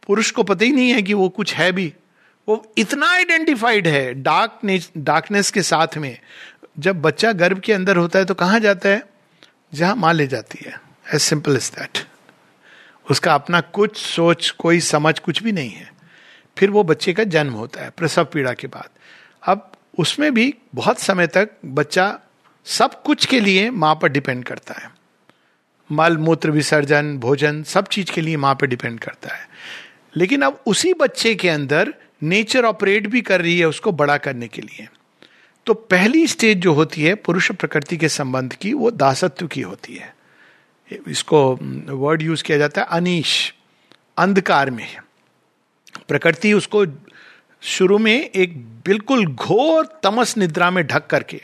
पुरुष 0.08 0.32
को 0.32 0.44
पता 0.44 0.66
ही 0.66 0.72
नहीं 0.72 0.92
है 0.94 1.02
कि 1.02 1.14
वो 1.14 1.28
कुछ 1.30 1.54
है 1.54 1.72
भी। 1.72 1.94
वो 2.48 2.74
इतना 2.78 3.10
आइडेंटिफाइड 3.10 3.88
है 3.88 4.14
डार्क 4.14 4.90
डार्कनेस 4.98 5.52
के 5.52 5.62
साथ 5.62 5.98
में। 5.98 6.18
जब 6.80 7.02
बच्चा 7.02 7.32
गर्भ 7.34 7.60
के 7.60 7.74
अंदर 7.74 7.98
होता 7.98 8.20
है 8.20 8.26
तो 8.26 8.34
कहाँ 8.34 8.60
जाता 8.60 8.90
है? 8.90 9.04
जहाँ 9.74 9.96
माँ 9.96 10.14
ले 10.14 10.28
जाती 10.28 10.60
है। 10.66 10.80
एज 11.14 11.22
सिंपल 11.22 11.56
इज़ 11.56 11.72
दैट 11.72 12.06
उसका 13.10 13.34
अपना 13.34 13.62
कुछ 13.62 13.98
सोच, 13.98 14.50
कोई 14.50 14.80
समझ 14.80 15.18
कुछ 15.20 15.44
भी 15.44 15.52
नहीं 15.52 15.70
है। 15.70 15.92
फिर 16.58 16.70
वो 16.70 16.84
बच्चे 16.84 17.14
का 17.14 17.24
जन्म 17.26 17.54
होता 17.54 17.84
है, 17.84 17.90
प्रसव 17.90 18.26
पीड़ा 18.26 18.54
के 18.54 18.68
बाद। 18.68 18.90
उसमें 19.98 20.34
भी 20.34 20.56
बहुत 20.76 21.00
समय 21.00 21.28
तक 21.28 21.50
बच्चा 21.66 22.20
सब 22.66 23.04
कुछ 23.04 23.26
के 23.26 23.40
लिए 23.40 23.70
माँ 23.70 24.00
पर 24.02 24.08
डिपेंड 24.08 24.46
करता 24.46 24.74
है। 24.74 24.92
मल, 25.92 26.18
मूत्र, 26.18 26.52
विसर्जन, 26.52 27.18
भोजन 27.18 27.64
सब 27.64 27.88
चीज़ 27.88 28.12
के 28.12 28.22
लिए 28.22 28.38
माँ 28.38 28.56
पर 28.56 28.68
डिपेंड 28.68 29.00
करता 29.00 29.36
है। 29.36 29.50
लेकिन 30.16 30.42
अब 30.42 30.64
उसी 30.66 30.94
बच्चे 30.94 31.36
के 31.36 31.50
अंदर 31.50 31.94
नेचर 32.24 32.66
ऑपरेट 32.66 33.08
भी 33.08 33.22
कर 33.22 33.42
रही 33.42 33.60
है 33.60 33.66
उसको 33.66 33.92
बड़ा 33.92 34.18
करने 34.18 34.48
के 34.48 34.62
लिए। 34.62 34.88
तो 35.66 35.74
पहली 35.74 36.28
स्टेज 36.28 36.58
जो 36.58 36.74
होती 36.74 37.04
है 37.04 37.16
पुरुष 37.16 37.52
प्रकृति 37.52 37.98
के 37.98 38.10
संबंध 38.10 38.54
की, 38.54 38.74
वो 38.74 38.92
दासत्व 38.92 39.48
की 39.48 39.62
होती 39.62 39.96
है। 39.96 40.16
इसको 41.08 41.60
वर्ड 41.90 42.22
यूज़ 42.22 42.44
किया 42.44 42.58
जाता 42.58 42.82
है, 42.82 42.88
अनिश, 42.92 43.56
अंधकार 44.18 44.70
में। 44.70 44.98
प्रकृति 46.08 46.54
उसको 46.54 46.86
शुरू 47.64 47.98
में 47.98 48.14
एक 48.14 48.58
बिल्कुल 48.86 49.26
घोर 49.26 49.86
तमस 50.04 50.38
निद्रा 50.38 50.70
में 50.72 50.86
ढक 50.88 51.08
करके 51.08 51.42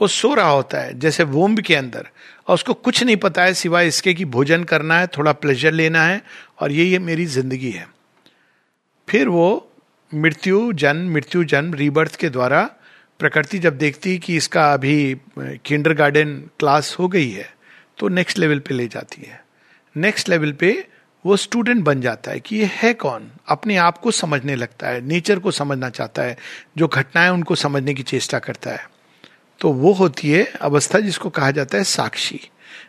वो 0.00 0.06
सो 0.08 0.32
रहा 0.34 0.48
होता 0.48 0.78
है, 0.78 0.98
जैसे 0.98 1.24
वोम्ब 1.24 1.60
के 1.60 1.74
अंदर। 1.74 2.08
और 2.48 2.54
उसको 2.54 2.74
कुछ 2.74 3.02
नहीं 3.02 3.16
पता 3.16 3.42
है 3.42 3.54
सिवाय 3.54 3.86
इसके 3.88 4.12
कि 4.14 4.24
भोजन 4.26 4.64
करना 4.64 4.98
है, 4.98 5.06
थोड़ा 5.08 5.32
प्लेजर 5.34 5.72
लेना 5.72 6.02
है, 6.02 6.20
और 6.60 6.72
ये 6.72 6.84
ये 6.84 6.98
मेरी 7.00 7.26
ज़िंदगी 7.26 7.70
है। 7.70 7.86
फिर 9.08 9.28
वो 9.28 9.70
मृत्यु, 10.12 10.72
जन्म 10.74 11.12
मृत्यु, 11.12 11.44
जन्म 11.44 11.74
रीबर्थ 11.74 12.16
के 12.16 12.28
द्वारा 12.30 12.62
प्रकृति 13.20 13.58
जब 13.58 13.78
देखती 13.78 14.18
कि 14.18 14.36
इसका 14.36 14.72
अभी 14.72 15.16
किंडर 15.38 15.92
गार्डन 15.94 16.34
क्लास 16.58 16.94
हो 16.98 17.08
गई 17.08 17.30
है 17.30 17.48
तो 17.98 18.08
नेक्स्ट 18.10 18.38
लेवल 18.38 18.58
पे 18.58 18.74
ले 18.74 18.86
जाती 18.88 19.22
है। 19.22 19.40
नेक्स्ट 19.96 20.28
लेवल 20.28 20.52
पे 20.52 20.72
वो 21.26 21.36
स्टूडेंट 21.36 21.84
बन 21.84 22.00
जाता 22.00 22.30
है 22.30 22.40
कि 22.40 22.56
ये 22.56 22.70
है 22.72 22.94
कौन? 22.94 23.30
अपने 23.48 23.76
आप 23.76 23.98
को 23.98 24.10
समझने 24.10 24.56
लगता 24.56 24.88
है 24.88 25.00
नेचर 25.00 25.38
को 25.38 25.50
समझना 25.50 25.88
चाहता 25.88 26.22
है, 26.22 26.38
जो 26.78 26.88
घटनाएँ 26.88 27.30
उनको 27.30 27.54
समझने 27.54 27.94
की 27.94 28.02
चेष्टा 28.02 28.38
करता 28.38 28.70
है। 28.70 28.90
तो 29.60 29.72
वो 29.72 29.92
होती 29.92 30.30
है 30.30 30.44
अवस्था 30.44 31.00
जिसको 31.00 31.30
कहा 31.30 31.50
जाता 31.50 31.78
है 31.78 31.84
साक्षी, 31.84 32.40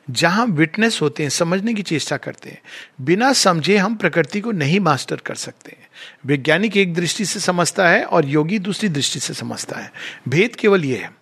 जहाँ 0.09 0.45
विटनेस 0.45 0.99
होते 1.01 1.23
हैं, 1.23 1.29
समझने 1.29 1.73
की 1.73 1.81
चेष्टा 1.81 2.17
करते 2.17 2.49
हैं। 2.49 2.61
बिना 3.01 3.33
समझे 3.33 3.77
हम 3.77 3.95
प्रकृति 3.95 4.41
को 4.41 4.51
नहीं 4.51 4.79
मास्टर 4.79 5.15
कर 5.15 5.35
सकते 5.35 5.77
वैज्ञानिक 6.25 6.77
एक 6.77 6.93
दृष्टि 6.93 7.25
से 7.25 7.39
समझता 7.39 7.89
है 7.89 8.03
और 8.03 8.25
योगी 8.25 8.59
दूसरी 8.59 8.89
दृष्टि 8.89 9.19
से 9.19 9.33
समझता 9.33 9.79
है। 9.79 9.91
भेद 10.29 10.55
केवल 10.55 10.85
यह 10.85 11.01
है। 11.01 11.16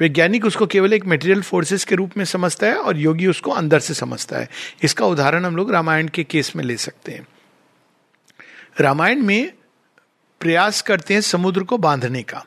वैज्ञानिक 0.00 0.44
उसको 0.44 0.66
केवल 0.66 0.92
एक 0.92 1.06
मटेरियल 1.06 1.42
फोर्सेस 1.42 1.84
के 1.84 1.94
रूप 1.94 2.16
में 2.16 2.24
समझता 2.24 2.66
है 2.66 2.76
और 2.76 2.96
योगी 2.96 3.26
उसको 3.26 3.50
अंदर 3.50 3.80
से 3.80 3.94
समझता 3.94 4.38
है। 4.38 4.48
इसका 4.82 5.06
उदाहरण 5.06 5.44
हम 5.44 5.56
लोग 5.56 5.70
रामायण 5.72 6.08
के 6.08 6.24
केस 6.24 6.54
में 6.56 6.64
ले 6.64 6.76
सकते 6.76 7.12
हैं। 7.12 7.26
रामायण 8.80 9.22
में 9.22 9.52
प्रयास 10.40 10.80
करते 10.82 11.14
हैं 11.14 11.20
समुद्र 11.20 11.62
को 11.62 11.78
बांधने 11.78 12.22
का। 12.22 12.44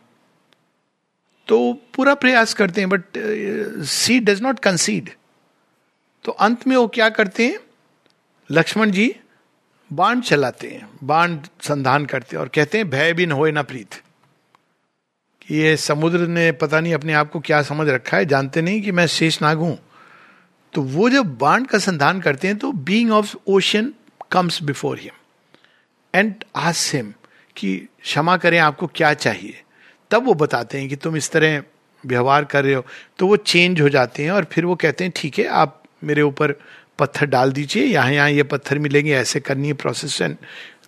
तो 1.47 1.73
पूरा 1.95 2.13
प्रयास 2.15 2.53
करते 2.53 2.81
हैं 2.81 2.89
but 2.89 3.03
see 3.85 4.19
does 4.19 4.41
not 4.41 4.59
concede 4.59 5.09
तो 6.25 6.31
अंत 6.31 6.67
में 6.67 6.75
वो 6.77 6.87
क्या 6.87 7.09
करते 7.09 7.45
हैं? 7.45 7.59
लक्ष्मण 8.49 8.91
जी 8.91 9.15
बाण 9.91 10.21
चलाते 10.21 10.67
हैं, 10.67 10.89
बाण 11.03 11.37
संधान 11.61 12.05
करते 12.05 12.35
हैं 12.35 12.41
और 12.41 12.47
कहते 12.47 12.77
हैं, 12.77 12.89
भय 12.89 13.13
बिन 13.13 13.31
होए 13.31 13.51
ना 13.51 13.61
प्रीत। 13.61 13.95
ये 15.47 15.75
समुद्र 15.77 16.27
ने 16.27 16.51
पता 16.51 16.79
नहीं 16.79 16.93
अपने 16.93 17.13
आप 17.13 17.29
को 17.31 17.39
क्या 17.39 17.61
समझ 17.63 17.87
रखा 17.89 18.17
है, 18.17 18.25
जानते 18.25 18.61
नहीं 18.61 18.81
कि 18.81 18.91
मैं 18.91 19.05
शेष 19.07 19.41
नाग 19.41 19.57
हूँ। 19.57 19.77
तो 20.73 20.81
वो 20.83 21.09
जब 21.09 21.37
बाण 21.37 21.63
का 21.63 21.77
संधान 21.79 22.19
करते 22.21 22.47
हैं 22.47 22.57
तो 22.57 22.71
being 22.71 23.11
of 23.11 23.35
ocean 23.47 23.91
comes 24.31 24.61
before 24.63 24.99
him 24.99 25.11
and 26.13 26.43
ask 26.55 26.91
him 26.93 27.13
कि 27.55 27.75
क्षमा 28.01 28.35
करें, 28.37 28.57
आपको 28.59 28.87
क्या 28.87 29.13
चाहिए? 29.13 29.61
तब 30.11 30.25
वो 30.25 30.33
बताते 30.35 30.79
हैं 30.79 30.89
कि 30.89 30.95
तुम 30.95 31.15
इस 31.17 31.31
तरह 31.31 31.61
व्यवहार 32.03 32.45
कर 32.45 32.63
रहे 32.63 32.73
हो। 32.73 32.85
तो 33.19 33.27
वो 33.27 33.37
चेंज 33.37 33.81
हो 33.81 33.89
जाते 33.89 34.23
हैं 34.23 34.31
और 34.31 34.43
फिर 34.51 34.65
वो 34.65 34.75
कहते 34.75 35.03
हैं, 35.03 35.13
ठीक 35.15 35.39
है, 35.39 35.45
आप 35.45 35.81
मेरे 36.03 36.21
ऊपर 36.21 36.55
पत्थर 36.99 37.25
डाल 37.25 37.51
दीजिए 37.51 37.85
यहाँ 37.85 38.11
यहाँ 38.11 38.29
ये 38.29 38.43
पत्थर 38.45 38.79
मिलेंगे, 38.79 39.13
ऐसे 39.13 39.39
करनी 39.39 39.67
है 39.67 39.73
process 39.75 40.21
and 40.21 40.35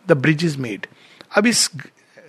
the 0.08 0.12
bridge 0.14 0.46
is 0.46 0.58
made 0.58 0.86
अब 1.38 1.48
इस 1.48 1.70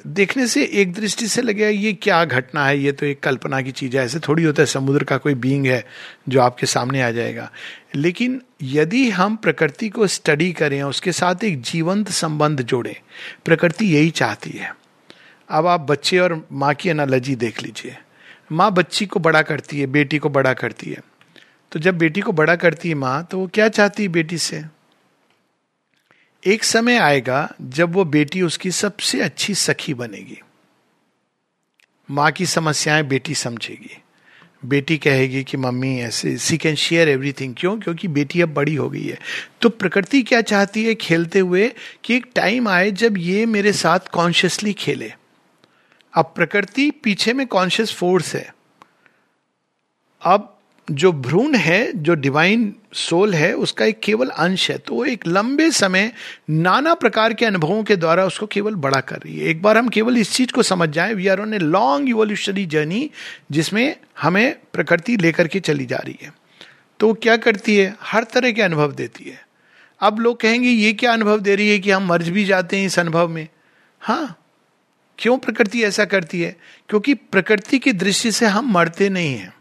देखने 0.07 0.47
से 0.47 0.65
एक 0.65 0.93
दृष्टि 0.93 1.27
से 1.27 1.43
लगेगा 1.43 1.69
ये 1.69 1.93
क्या 1.93 2.25
घटना 2.25 2.67
है? 2.67 2.79
ये 2.79 2.93
तो 2.93 3.07
एक 3.07 3.21
कल्पना 3.21 3.61
की 3.61 3.71
चीज़ 3.71 3.97
है। 3.97 4.05
ऐसे 4.05 4.19
थोड़ी 4.19 4.43
होता 4.43 4.63
है, 4.63 4.67
समुद्र 4.67 5.05
का 5.05 5.17
कोई 5.17 5.35
बींग 5.35 5.67
है 5.67 5.87
जो 6.29 6.41
आपके 6.41 6.67
सामने 6.67 7.03
आ 7.03 7.11
जाएगा। 7.11 7.51
लेकिन 7.95 8.43
यदि 8.63 9.11
हम 9.11 9.37
प्रकृति 9.37 9.89
को 9.89 10.07
स्टडी 10.07 10.53
करें, 10.53 10.83
उसके 10.83 11.13
साथ 11.13 11.45
एक 11.45 11.63
जीवंत 11.63 12.11
संबंध 12.11 12.63
जोड़ें, 12.63 12.97
प्रकृति 13.45 13.87
यही 13.87 14.11
चाहती 14.11 14.51
है। 14.51 14.77
अब 15.51 15.67
आप 15.67 15.81
बच्चे 15.81 16.19
और 16.19 16.49
माँ 16.53 16.75
की 16.75 16.89
एनालॉजी 16.89 17.37
देख 17.37 17.63
लीजिए। 17.63 17.97
माँ 18.53 18.73
बच्ची 18.73 19.07
को 19.07 19.21
बड़ा 19.21 19.43
करती 19.43 19.81
है, 19.81 19.87
बेटी 19.87 20.19
को 20.19 20.29
बड़ा 20.29 20.53
करती 20.53 20.91
है। 20.91 21.01
तो 21.73 21.79
जब 21.79 21.99
बेटी 21.99 22.21
को 22.21 22.33
बड़ा 22.33 22.57
करती 22.57 22.89
है 22.89 22.95
माँ 22.95 23.25
तो 23.31 23.39
वो 23.39 23.47
क्या 23.47 23.69
चाहती 23.69 24.03
है 24.03 24.09
बेटी 24.09 24.39
से? 24.39 24.80
एक 26.47 26.65
समय 26.65 26.97
आएगा 26.97 27.55
जब 27.63 27.93
वो 27.93 28.05
बेटी 28.05 28.43
उसकी 28.43 28.71
सबसे 28.71 29.21
अच्छी 29.21 29.55
सखी 29.55 29.95
बनेगी। 29.95 30.41
माँ 32.11 32.33
की 32.33 32.47
समस्याएँ 32.47 33.03
बेटी 33.03 33.35
समझेगी। 33.35 34.03
बेटी 34.65 34.99
कहेगी 34.99 35.45
कि, 35.45 35.57
मम्मी, 35.57 36.01
ऐसे 36.01 36.37
सी 36.37 36.59
कैन 36.59 36.75
शेयर 36.75 37.09
एवरीथिंग 37.09 37.55
क्यों? 37.59 37.81
क्योंकि 37.81 38.09
बेटी 38.09 38.41
अब 38.41 38.55
बड़ी 38.55 38.75
हो 38.75 38.91
गई 38.91 39.07
है। 39.07 39.19
तो 39.61 39.69
प्रकृति 39.69 40.23
क्या 40.23 40.41
चाहती 40.41 40.85
है 40.85 40.95
खेलते 40.95 41.39
हुए 41.39 41.73
कि 42.05 42.17
एक 42.17 42.27
टाइम 42.35 42.69
आए 42.69 42.91
जब 42.91 43.19
ये 43.19 43.47
मेरे 43.47 43.73
साथ 43.73 44.01
कॉन्शियसली 44.13 44.73
खेले? 44.73 45.13
अब 46.15 46.33
प्रकृति 46.37 46.91
पीछे 46.91 47.33
में 47.33 47.47
कॉन्शियस 47.47 47.93
फोर्स 47.93 48.35
है। 48.35 48.55
अब 50.23 50.60
जो 50.91 51.13
भ्रूण 51.13 51.55
है, 51.55 51.93
जो 52.03 52.15
डिवाइन 52.15 52.75
सोल 52.93 53.35
है, 53.35 53.55
उसका 53.55 53.85
एक 53.85 54.01
केवल 54.01 54.29
अंश 54.29 54.71
है। 54.71 54.79
तो 54.79 54.95
वो 54.95 55.05
एक 55.05 55.27
लंबे 55.27 55.71
समय 55.71 56.13
नाना 56.51 56.95
प्रकार 56.95 57.35
के 57.35 57.45
अनुभवों 57.45 57.85
के 57.85 57.97
द्वारा 57.97 58.25
उसको 58.25 58.47
केवल 58.47 58.75
बड़ा 58.75 59.01
कर 59.01 59.17
रही 59.17 59.39
है। 59.39 59.47
एक 59.47 59.63
बार 59.63 59.79
हम 59.79 59.89
केवल 59.89 60.19
इस 60.19 60.33
चीज़ 60.33 60.53
को 60.53 60.63
समझ 60.63 60.89
जाएँ 60.89 61.15
we 61.15 61.27
are 61.27 61.41
on 61.41 61.55
a 61.55 61.59
long 61.59 62.09
evolutionary 62.09 62.67
journey 62.67 63.11
जिसमें 63.53 63.97
हमें 64.21 64.57
प्रकृति 64.73 65.17
लेकर 65.17 65.49
के 65.49 65.61
चली 65.61 65.87
जा 65.87 65.97
रही 65.97 66.19
है। 66.23 66.33
तो 67.01 67.07
वो 67.07 67.15
क्या 67.15 67.37
करती 67.37 67.77
है? 67.77 67.97
हर 68.01 68.25
तरह 68.25 68.53
के 68.53 68.63
अनुभव 68.63 68.93
देती 68.93 69.25
है। 69.25 69.47
अब 70.01 70.19
लोग 70.19 70.41
कहेंगे, 70.41 70.69
ये 70.69 70.93
क्या 70.93 71.13
अनुभव 71.13 71.41
दे 71.41 71.57
रही 71.57 71.71
है 71.71 71.79
कि 71.79 71.91
हम 71.91 72.07
मर्ज 72.07 72.29
भी 72.29 72.45
जाते 72.45 72.77
हैं 72.77 72.87
इस 72.87 72.99
अनुभव 72.99 73.29
में? 73.29 73.49
हाँ। 74.01 74.37
क्यों 75.19 75.39
प्रकृति 75.39 75.85
ऐसा 75.85 76.05
करती 76.05 76.41
है? 76.41 76.57
क्योंकि 76.89 77.15
प्रकृति 77.15 77.79
की 77.79 77.93
दृष्टि 77.93 78.33
से 78.33 78.47
हम 78.47 78.73
मरते 78.73 79.09
नहीं 79.09 79.35
हैं। 79.35 79.53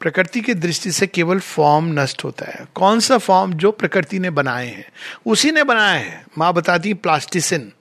प्रकृति 0.00 0.40
की 0.40 0.54
दृष्टि 0.54 0.92
से 0.92 1.06
केवल 1.06 1.38
फॉर्म 1.38 2.00
नष्ट 2.00 2.24
होता 2.24 2.46
है। 2.46 2.68
कौन 2.74 3.00
सा 3.00 3.18
फॉर्म 3.18 3.52
जो 3.52 3.72
प्रकृति 3.72 4.18
ने 4.18 4.30
बनाए 4.30 4.66
हैं? 4.66 4.86
उसी 5.26 5.50
ने 5.50 5.64
बनाए 5.64 5.98
हैं। 5.98 6.26
माँ 6.38 6.52
बताती 6.52 6.94
प्लास्टिसिन 6.94 7.72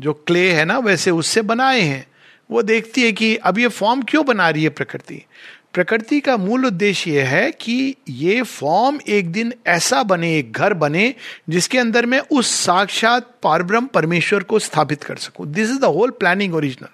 जो 0.00 0.12
क्ले 0.12 0.52
है 0.52 0.64
ना, 0.64 0.78
वैसे 0.78 1.10
उससे 1.10 1.42
बनाए 1.42 1.80
हैं। 1.80 2.06
वो 2.50 2.62
देखती 2.62 3.02
है 3.02 3.12
कि 3.12 3.36
अब 3.36 3.58
ये 3.58 3.68
फॉर्म 3.68 4.02
क्यों 4.02 4.26
बना 4.26 4.50
रही 4.50 4.62
है 4.62 4.68
प्रकृति? 4.68 5.24
प्रकृति 5.72 6.20
का 6.20 6.36
मूल 6.36 6.66
उद्देश्य 6.66 7.10
यह 7.10 7.28
है 7.28 7.52
कि 7.52 7.96
ये 8.08 8.42
फॉर्म 8.42 9.00
एक 9.08 9.32
दिन 9.32 9.54
ऐसा 9.66 10.02
बने, 10.02 10.36
एक 10.36 10.52
घर 10.52 10.74
बने, 10.74 11.14
जिसके 11.48 11.78
अंदर 11.78 12.06
मैं 12.06 12.22
उस 12.30 12.54
साक्षात 12.54 13.30
पारब्रह्म 13.42 13.86
परमेश्वर 13.86 14.42
को 14.42 14.58
स्थापित 14.58 15.04
कर 15.04 15.16
सकूँ। 15.16 15.46
This 15.46 15.70
is 15.70 15.78
the 15.78 15.84
whole 15.84 16.10
planning 16.10 16.54
original 16.54 16.88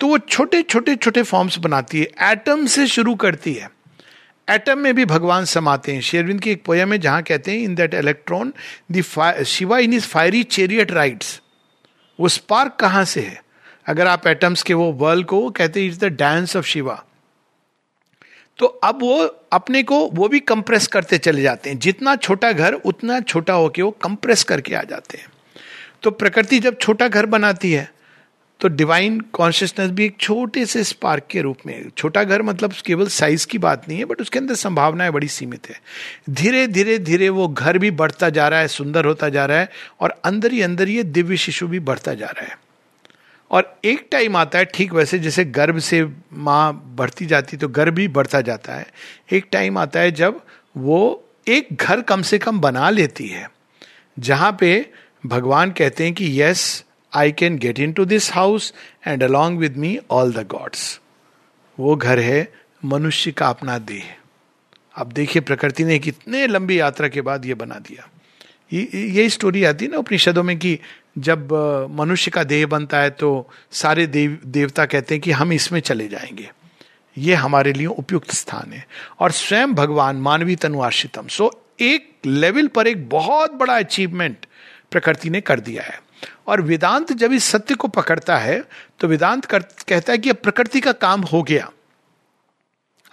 तो 0.00 0.06
वो 0.06 0.18
छोटे 0.18 0.62
छोटे 0.62 0.94
छोटे 0.96 1.22
फॉर्म्स 1.22 1.58
बनाती 1.58 2.00
है। 2.00 2.32
एटम 2.32 2.66
से 2.66 2.86
शुरू 2.86 3.14
करती 3.14 3.52
है। 3.54 3.70
एटम 4.48 4.78
में 4.78 4.94
भी 4.94 5.04
भगवान 5.04 5.44
समाते 5.44 5.92
हैं। 5.92 6.00
शेरविंद 6.00 6.40
की 6.40 6.50
एक 6.50 6.62
पोयम 6.64 6.92
है 6.92 6.98
जहाँ 6.98 7.22
कहते 7.22 7.50
हैं 7.50 7.58
in 7.58 7.74
that 7.74 7.94
electron 7.94 8.52
Shiva 9.46 9.78
in 9.78 9.92
is 9.92 10.06
fiery 10.06 10.42
chariot 10.42 10.92
rides 10.92 11.40
वो 12.18 12.28
स्पार्क 12.28 12.76
कहाँ 12.80 13.04
से 13.04 13.20
है? 13.20 13.42
अगर 13.86 14.06
आप 14.06 14.26
एटम्स 14.26 14.62
के 14.62 14.74
वो 14.74 14.90
वर्ल्ड 14.92 15.26
को 15.26 15.48
कहते 15.50 15.80
हैं 15.80 15.88
is 15.88 15.98
the 15.98 16.04
dance 16.04 16.56
of 16.56 16.66
Shiva 16.66 17.02
तो 18.58 18.66
अब 18.66 19.00
वो 19.02 19.16
अपने 19.52 19.82
को, 19.82 19.98
वो 20.06 20.28
भी 20.28 20.38
कंप्रेस 20.40 20.86
करते 20.86 21.18
चले 21.18 21.42
जाते 21.42 21.70
हैं। 21.70 21.78
जितना 21.78 22.14
छोटा 22.16 22.50
घर, 22.52 22.74
उतना 22.74 23.20
छोटा 23.20 23.52
होके 23.52 23.82
वो 23.82 23.90
कंप्रेस 23.90 24.42
करके 24.44 24.74
आ 24.74 24.82
जाते 24.82 25.18
हैं। 25.18 25.26
तो 26.02 26.10
प्रकृति 26.10 26.58
जब 26.58 26.78
छोटा 26.78 27.08
घर 27.08 27.26
बनाती 27.26 27.72
है 27.72 27.90
तो 28.60 28.68
डिवाइन 28.68 29.20
कॉन्शियसनेस 29.32 29.90
भी 29.90 30.04
एक 30.04 30.16
छोटे 30.20 30.64
से 30.66 30.82
स्पार्क 30.84 31.26
के 31.30 31.40
रूप 31.40 31.58
में, 31.66 31.88
छोटा 31.90 32.22
घर 32.24 32.42
मतलब 32.42 32.72
केवल 32.86 33.08
साइज़ 33.08 33.46
की 33.46 33.58
बात 33.58 33.88
नहीं 33.88 33.98
है 33.98 34.04
बट 34.04 34.20
उसके 34.20 34.38
अंदर 34.38 34.54
संभावनाएँ 34.54 35.10
बड़ी 35.10 35.28
सीमित 35.28 35.68
है। 35.70 35.80
धीरे 36.30 36.66
धीरे 36.66 36.98
धीरे 36.98 37.28
वो 37.28 37.48
घर 37.48 37.78
भी 37.78 37.90
बढ़ता 37.90 38.30
जा 38.30 38.48
रहा 38.48 38.60
है, 38.60 38.68
सुंदर 38.68 39.04
होता 39.04 39.28
जा 39.28 39.44
रहा 39.46 39.58
है, 39.58 39.68
और 40.00 40.14
अंदर 40.24 40.52
ही 40.52 40.62
अंदर 40.62 40.88
ये 40.88 41.02
दिव्य 41.02 41.36
शिशु 41.36 41.68
भी 41.68 41.80
बढ़ता 41.80 42.14
जा 42.14 42.26
रहा 42.26 42.44
है। 42.44 42.58
और 43.50 43.78
एक 43.84 44.06
टाइम 44.12 44.36
आता 44.36 44.58
है, 44.58 44.64
ठीक 44.64 44.92
वैसे 44.92 45.18
जैसे 45.18 45.44
गर्भ 45.44 45.78
से 45.78 46.04
माँ 46.32 46.94
बढ़ती 46.96 47.26
जाती 47.26 47.56
तो 47.56 47.68
गर्भ 47.68 47.94
भी 47.94 48.08
बढ़ता 48.08 48.40
जाता 48.40 48.74
है। 48.74 48.86
एक 49.32 49.46
टाइम 49.52 49.78
आता 49.78 50.00
है 50.00 50.10
जब 50.12 50.40
वो 50.76 51.24
एक 51.48 51.68
घर 51.72 52.00
कम 52.00 52.22
से 52.22 52.38
कम 52.38 52.60
बना 52.60 52.90
लेती 52.90 53.26
है, 53.28 53.48
जहाँ 54.18 54.56
पे 54.60 54.90
भगवान 55.26 55.70
कहते 55.70 56.04
हैं 56.04 56.12
कि 56.14 56.42
yes 56.42 56.84
I 57.18 57.32
can 57.32 57.58
get 57.58 57.78
into 57.92 58.04
this 58.04 58.32
house 58.32 58.72
and 59.06 59.22
along 59.22 59.58
with 59.58 59.76
me 59.76 59.98
all 60.10 60.32
the 60.32 60.46
gods 60.46 61.00
वो 61.78 61.96
घर 61.96 62.18
है, 62.18 62.52
मनुष्य 62.84 63.30
का 63.32 63.48
अपना 63.48 63.78
देह। 63.78 64.14
अब 64.94 65.12
देखिए 65.12 65.42
प्रकृति 65.42 65.84
ने 65.84 65.98
कितने 65.98 66.46
लंबी 66.46 66.78
यात्रा 66.80 67.08
के 67.08 67.20
बाद 67.20 67.46
ये 67.46 67.54
बना 67.54 67.74
दिया। 67.78 68.08
ये 68.72 69.28
स्टोरी 69.28 69.64
आती 69.64 69.84
है 69.84 69.90
ना 69.90 69.98
उपनिषदों 69.98 70.42
में 70.42 70.58
कि 70.58 70.78
जब 71.18 71.52
मनुष्य 71.90 72.30
का 72.30 72.44
देह 72.44 72.66
बनता 72.66 73.00
है 73.00 73.10
तो 73.10 73.50
सारे 73.72 74.06
देव, 74.06 74.38
देवता 74.46 74.84
कहते 74.86 75.14
हैं 75.14 75.22
कि 75.22 75.30
हम 75.30 75.52
इसमें 75.52 75.80
चले 75.80 76.08
जाएँगे। 76.08 76.50
ये 77.18 77.34
हमारे 77.34 77.72
लिए 77.72 77.86
उपयुक्त 77.86 78.30
स्थान 78.30 78.72
है। 78.72 78.86
और 79.20 79.30
स्वयं 79.32 79.74
भगवान 79.74 80.16
मानवी 80.16 80.56
तनुआश्रितम 80.56 81.26
सो 81.28 81.50
एक 81.80 82.10
लेवल 82.26 82.66
पर 82.66 82.86
एक 82.86 83.08
बहुत 83.08 83.52
बड़ा 83.52 83.76
अचीवमेंट 83.76 84.46
प्रकृति 84.90 85.30
ने 85.30 85.40
कर 85.40 85.60
दिया 85.60 85.82
है। 85.82 86.00
और 86.46 86.60
वेदांत 86.60 87.12
जब 87.12 87.32
इस 87.32 87.44
सत्य 87.44 87.74
को 87.74 87.88
पकड़ता 87.88 88.38
है 88.38 88.64
तो 89.00 89.08
वेदांत 89.08 89.44
कहता 89.44 90.12
है 90.12 90.18
कि 90.18 90.30
अब 90.30 90.36
प्रकृति 90.36 90.80
का 90.80 90.92
काम 90.92 91.20
हो 91.20 91.42
गया। 91.42 91.70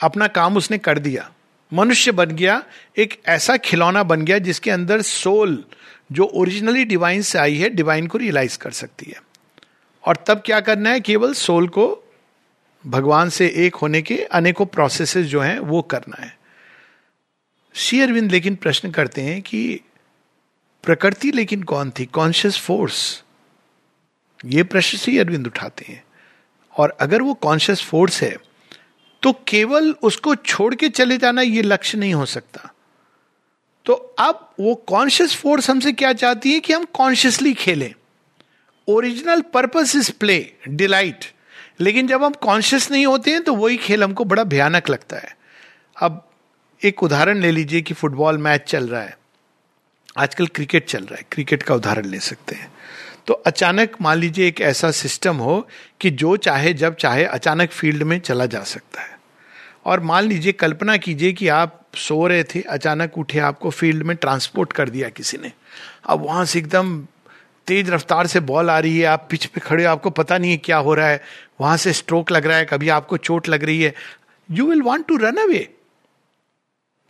अपना 0.03 0.27
काम 0.27 0.57
उसने 0.57 0.77
कर 0.77 0.99
दिया। 0.99 1.31
मनुष्य 1.73 2.11
बन 2.11 2.25
गया, 2.25 2.63
एक 2.97 3.21
ऐसा 3.27 3.57
खिलौना 3.57 4.03
बन 4.03 4.21
गया 4.21 4.37
जिसके 4.37 4.71
अंदर 4.71 5.01
सोल, 5.01 5.63
जो 6.11 6.23
ओरिजिनली 6.23 6.85
डिवाइन 6.85 7.21
से 7.21 7.37
आई 7.37 7.57
है, 7.57 7.69
डिवाइन 7.69 8.07
को 8.07 8.17
रियलाइज़ 8.17 8.57
कर 8.57 8.71
सकती 8.71 9.11
है। 9.11 9.23
और 10.03 10.23
तब 10.27 10.43
क्या 10.45 10.59
करना 10.59 10.89
है, 10.89 10.99
केवल 10.99 11.33
सोल 11.33 11.67
को 11.67 12.13
भगवान 12.87 13.29
से 13.29 13.53
एक 13.55 13.75
होने 13.75 14.01
के 14.01 14.17
अनेकों 14.17 14.65
प्रोसेसेस 14.65 15.25
जो 15.27 15.41
हैं, 15.41 15.59
वो 15.59 15.81
करना 15.81 16.23
है। 16.25 16.37
श्री 17.73 18.01
अरविंद 18.01 18.31
लेकिन 18.31 18.55
प्रश्न 18.55 18.91
करते 18.91 19.21
हैं 19.21 19.41
कि 19.41 19.79
प्रकृति 20.85 21.31
लेकिन 21.31 21.63
कौन 21.63 21.91
थी? 21.91 22.05
कॉन्शियस 22.05 22.57
फोर्स 22.57 23.23
ये 24.45 24.63
प्रश्न 24.63 24.97
से 24.97 25.17
अरविंद 25.19 25.47
उठाते 25.47 25.85
हैं। 25.89 26.03
और 26.75 26.97
अगर 27.01 27.21
वो 27.21 27.33
कॉन्शियस 27.33 27.81
फोर्स 27.81 28.21
है 28.23 28.35
तो 29.23 29.31
केवल 29.47 29.91
उसको 30.03 30.35
छोड़ 30.35 30.73
के 30.75 30.89
चले 30.89 31.17
जाना 31.17 31.41
ये 31.41 31.61
लक्ष्य 31.61 31.97
नहीं 31.97 32.13
हो 32.13 32.25
सकता। 32.25 32.71
तो 33.85 33.93
अब 34.19 34.49
वो 34.59 34.75
कॉन्शियस 34.87 35.35
फोर्स 35.35 35.69
हमसे 35.69 35.91
क्या 35.93 36.13
चाहती 36.13 36.53
है 36.53 36.59
कि 36.59 36.73
हम 36.73 36.85
कॉन्शियसली 36.93 37.53
खेलें। 37.53 37.93
Original 38.87 39.41
purpose 39.53 39.95
is 39.95 40.11
play 40.11 40.37
delight 40.67 41.25
लेकिन 41.79 42.07
जब 42.07 42.23
हम 42.23 42.33
कॉन्शियस 42.41 42.89
नहीं 42.91 43.05
होते 43.05 43.31
हैं 43.31 43.43
तो 43.43 43.53
वही 43.55 43.77
खेल 43.77 44.03
हमको 44.03 44.23
बड़ा 44.25 44.43
भयानक 44.43 44.89
लगता 44.89 45.17
है। 45.17 45.35
अब 45.97 46.21
एक 46.81 47.03
उदाहरण 47.03 47.41
ले 47.41 47.51
लीजिए 47.51 47.81
कि 47.81 47.93
फुटबॉल 47.93 48.37
मैच 48.37 48.61
चल 48.61 48.87
रहा 48.87 49.01
है। 49.01 49.17
आजकल 50.17 50.47
क्रिकेट 50.47 50.85
चल 50.87 51.03
रहा 51.03 51.15
है, 51.15 51.25
क्रिकेट 51.31 51.63
का 51.63 51.75
उदाहरण 51.75 52.05
ले 52.05 52.19
सकते 52.19 52.55
हैं। 52.55 52.71
तो 53.27 53.33
अचानक 53.33 53.97
मान 54.01 54.17
लीजिए 54.17 54.47
एक 54.47 54.61
ऐसा 54.61 54.91
सिस्टम 54.91 55.35
हो 55.35 55.67
कि 56.01 56.09
जो 56.09 56.37
चाहे, 56.37 56.73
जब 56.73 56.95
चाहे, 56.95 57.25
अचानक 57.25 57.71
फ़ील्ड 57.71 58.03
में 58.03 58.19
चला 58.19 58.45
जा 58.45 58.63
सकता 58.63 59.01
है। 59.01 59.19
और 59.85 59.99
मान 59.99 60.23
लीजिए, 60.23 60.51
कल्पना 60.51 60.97
कीजिए 60.97 61.33
कि 61.33 61.47
आप 61.47 61.81
सो 61.95 62.27
रहे 62.27 62.43
थे, 62.43 62.61
अचानक 62.61 63.17
उठे, 63.17 63.39
आपको 63.39 63.69
फ़ील्ड 63.69 64.03
में 64.03 64.17
ट्रांसपोर्ट 64.17 64.73
कर 64.73 64.89
दिया 64.89 65.09
किसी 65.09 65.37
ने। 65.37 65.51
अब 66.05 66.25
वहाँ 66.25 66.45
से 66.45 66.59
एकदम 66.59 67.07
तेज 67.67 67.89
रफ्तार 67.89 68.27
से 68.27 68.39
बॉल 68.39 68.69
आ 68.69 68.79
रही 68.79 68.99
है, 68.99 69.05
आप 69.05 69.27
पिच 69.31 69.45
पे 69.45 69.59
खड़े 69.59 69.85
हो, 69.85 69.91
आपको 69.91 70.09
पता 70.09 70.37
नहीं 70.37 70.51
है 70.51 70.57
क्या 70.57 70.77
हो 70.77 70.93
रहा 70.93 71.07
है। 71.07 71.23
वहाँ 71.61 71.77
से 71.77 71.93
स्ट्रोक 71.93 72.31
लग 72.31 72.45
रहा 72.45 72.57
है, 72.57 72.65
कभी 72.65 72.89
आपको 72.89 73.17
चोट 73.17 73.49
लग 73.49 73.63
रही 73.63 73.81
है। 73.81 73.93
You 74.51 74.69
will 74.69 74.81
want 74.81 75.07
to 75.07 75.17
run 75.17 75.37
away 75.37 75.69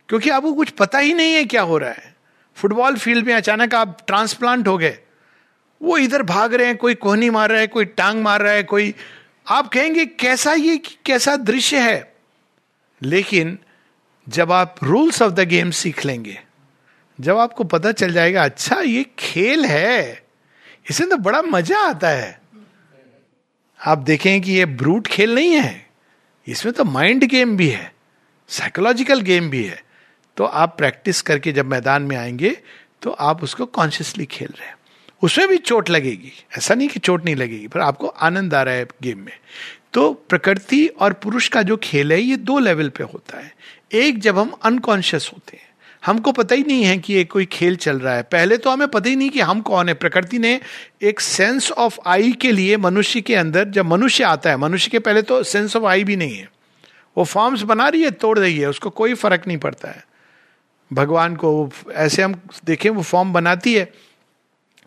क्योंकि 0.08 0.30
आपको 0.30 0.52
कुछ 0.52 0.70
पता 0.70 0.98
ही 0.98 1.14
नहीं 1.14 1.34
है 1.34 1.44
क्या 1.44 1.62
हो 1.62 1.78
रहा 1.78 1.90
है। 1.90 2.15
फुटबॉल 2.56 2.96
फ़ील्ड 2.96 3.26
में 3.26 3.34
अचानक 3.34 3.74
आप 3.74 3.98
ट्रांसप्लांट 4.06 4.68
हो 4.68 4.76
गए। 4.78 4.98
वो 5.80 5.96
इधर 5.98 6.22
भाग 6.22 6.54
रहे 6.54 6.66
हैं, 6.66 6.76
कोई 6.76 6.94
कोहनी 6.94 7.30
मार 7.30 7.50
रहा 7.50 7.60
है, 7.60 7.66
कोई 7.66 7.84
टांग 7.84 8.22
मार 8.22 8.42
रहा 8.42 8.52
है, 8.52 8.62
कोई 8.62 8.94
आप 9.46 9.68
कहेंगे, 9.68 10.06
कैसा 10.06 10.52
ये, 10.52 10.76
कैसा 11.06 11.36
दृश्य 11.36 11.80
है? 11.80 12.14
लेकिन 13.02 13.58
जब 14.26 14.52
आप 14.52 14.76
रूल्स 14.82 15.22
ऑफ़ 15.22 15.32
द 15.32 15.40
गेम 15.40 15.70
सीख 15.70 16.04
लेंगे, 16.04 16.38
जब 17.18 17.38
आपको 17.38 17.64
पता 17.64 17.92
चल 17.92 18.12
जाएगा 18.12 18.44
अच्छा 18.44 18.80
ये 18.80 19.04
खेल 19.18 19.64
है, 19.64 20.22
इसमें 20.90 21.10
तो 21.10 21.16
बड़ा 21.18 21.42
मज़ा 21.42 21.78
आता 21.80 22.08
है। 22.08 22.38
आप 23.80 23.98
देखें 23.98 24.40
कि 24.42 24.52
ये 24.52 24.64
ब्रूट 24.66 25.06
खेल 25.06 25.34
नहीं 25.34 25.52
है, 25.52 25.86
इसमें 26.46 26.74
तो 26.74 26.84
माइंड 26.84 27.24
गेम 27.24 27.56
भी 27.56 27.68
है 27.68 27.92
साइकोलॉजिकल 28.50 29.20
गेम 29.20 29.50
भी 29.50 29.64
है। 29.64 29.84
तो 30.36 30.44
आप 30.44 30.74
प्रैक्टिस 30.78 31.22
करके 31.22 31.52
जब 31.52 31.66
मैदान 31.66 32.02
में 32.02 32.16
आएँगे 32.16 32.56
तो 33.02 33.10
आप 33.10 33.42
उसको 33.42 33.66
कॉन्शियसली 33.66 34.24
खेल 34.24 34.48
रहे 34.48 34.68
हैं। 34.68 34.76
उसमें 35.22 35.48
भी 35.48 35.56
चोट 35.56 35.90
लगेगी। 35.90 36.32
ऐसा 36.58 36.74
नहीं 36.74 36.88
कि 36.88 37.00
चोट 37.00 37.24
नहीं 37.24 37.36
लगेगी, 37.36 37.68
पर 37.68 37.80
आपको 37.80 38.06
आनंद 38.06 38.54
आ 38.54 38.62
रहा 38.62 38.74
है 38.74 38.86
गेम 39.02 39.18
में। 39.18 39.38
तो 39.92 40.12
प्रकृति 40.12 40.86
और 40.86 41.12
पुरुष 41.12 41.48
का 41.48 41.62
जो 41.62 41.76
खेल 41.76 42.12
है, 42.12 42.20
ये 42.20 42.36
दो 42.36 42.58
लेवल 42.58 42.88
पे 42.88 43.04
होता 43.04 43.38
है। 43.38 43.56
एक 43.92 44.18
जब 44.18 44.38
हम 44.38 44.52
अनकॉन्शियस 44.62 45.30
होते 45.32 45.56
हैं, 45.56 45.66
हमको 46.06 46.32
पता 46.32 46.54
ही 46.54 46.62
नहीं 46.62 46.84
है 46.84 46.98
कि 46.98 47.14
ये 47.14 47.24
कोई 47.24 47.44
खेल 47.44 47.76
चल 47.76 48.00
रहा 48.00 48.14
है। 48.14 48.22
पहले 48.22 48.56
तो 48.56 48.70
हमें 48.70 48.88
पता 48.88 49.10
ही 49.10 49.16
नहीं 49.16 49.30
कि 49.30 49.40
हम 49.40 49.60
कौन 49.60 49.88
है। 49.88 49.94
प्रकृति 49.94 50.38
ने 50.38 50.60
एक 51.02 51.20
सेंस 51.20 51.72
ऑफ़ 51.72 51.98
आई 52.06 52.32
के 52.32 52.52
लिए 52.52 52.76
मनुष्य 52.76 53.20
के 53.20 53.34
अंदर, 53.34 53.64
जब 53.64 53.86
मनुष्य 53.86 54.24
आता 54.24 54.50
है, 54.50 54.56
मनुष्य 54.56 54.90
के 54.90 54.98
पहले 54.98 55.22
तो 55.22 55.42
सेंस 55.42 55.76
ऑफ़ 55.76 55.84
आई 55.84 56.04
भी 56.04 56.16
नहीं 56.16 56.36
है। 56.36 56.50
वो 57.18 57.24
फॉर्म्स 57.24 57.62
बना 57.62 57.88
रही 57.88 58.02
है, 58.02 58.10
तोड़ 58.10 58.38
रही 58.38 58.58
है, 58.58 58.68
उसको 58.68 58.90
कोई 58.90 59.14
फ़र्क 59.14 59.42
नहीं 59.46 59.58
पड़ता 59.58 59.88
है। 59.88 60.04
भगवान 60.92 61.36
को 61.36 61.70
ऐसे 61.92 62.22
हम 62.22 62.40
देखें, 62.64 62.90
वो 62.90 63.02
फॉर्म 63.02 63.32
बनाती 63.32 63.74
है। 63.74 63.92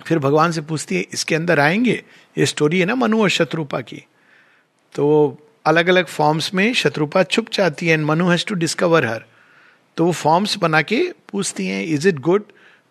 फिर 0.06 0.20
भगवान 0.20 0.52
से 0.52 0.62
पूछती 0.62 0.96
है, 0.96 1.06
इसके 1.14 1.36
अंदर 1.36 1.60
आएँगे? 1.60 2.04
ये 2.38 2.46
स्टोरी 2.46 2.80
है 2.80 2.86
ना 2.86 2.96
मनु 2.96 3.22
और 3.22 3.30
शत्रुपा 3.30 3.82
की। 3.82 4.06
तो 4.96 5.38
अलग 5.66 5.88
अलग 5.88 6.06
फॉर्म्स 6.06 6.54
में 6.54 6.74
शत्रुपा 6.74 7.24
छुप 7.24 7.48
जाती 7.54 7.88
है 7.88 7.94
and 7.94 8.06
Manu 8.06 8.28
has 8.28 8.46
to 8.46 8.56
discover 8.56 9.06
her 9.06 9.26
तो 9.98 10.06
वो 10.06 10.12
फॉर्म्स 10.12 10.58
बना 10.58 10.82
के 10.82 11.12
पूछती 11.32 11.68
हैं 11.68 11.86
इज़ 11.86 12.08
इट 12.08 12.16
गुड 12.16 12.44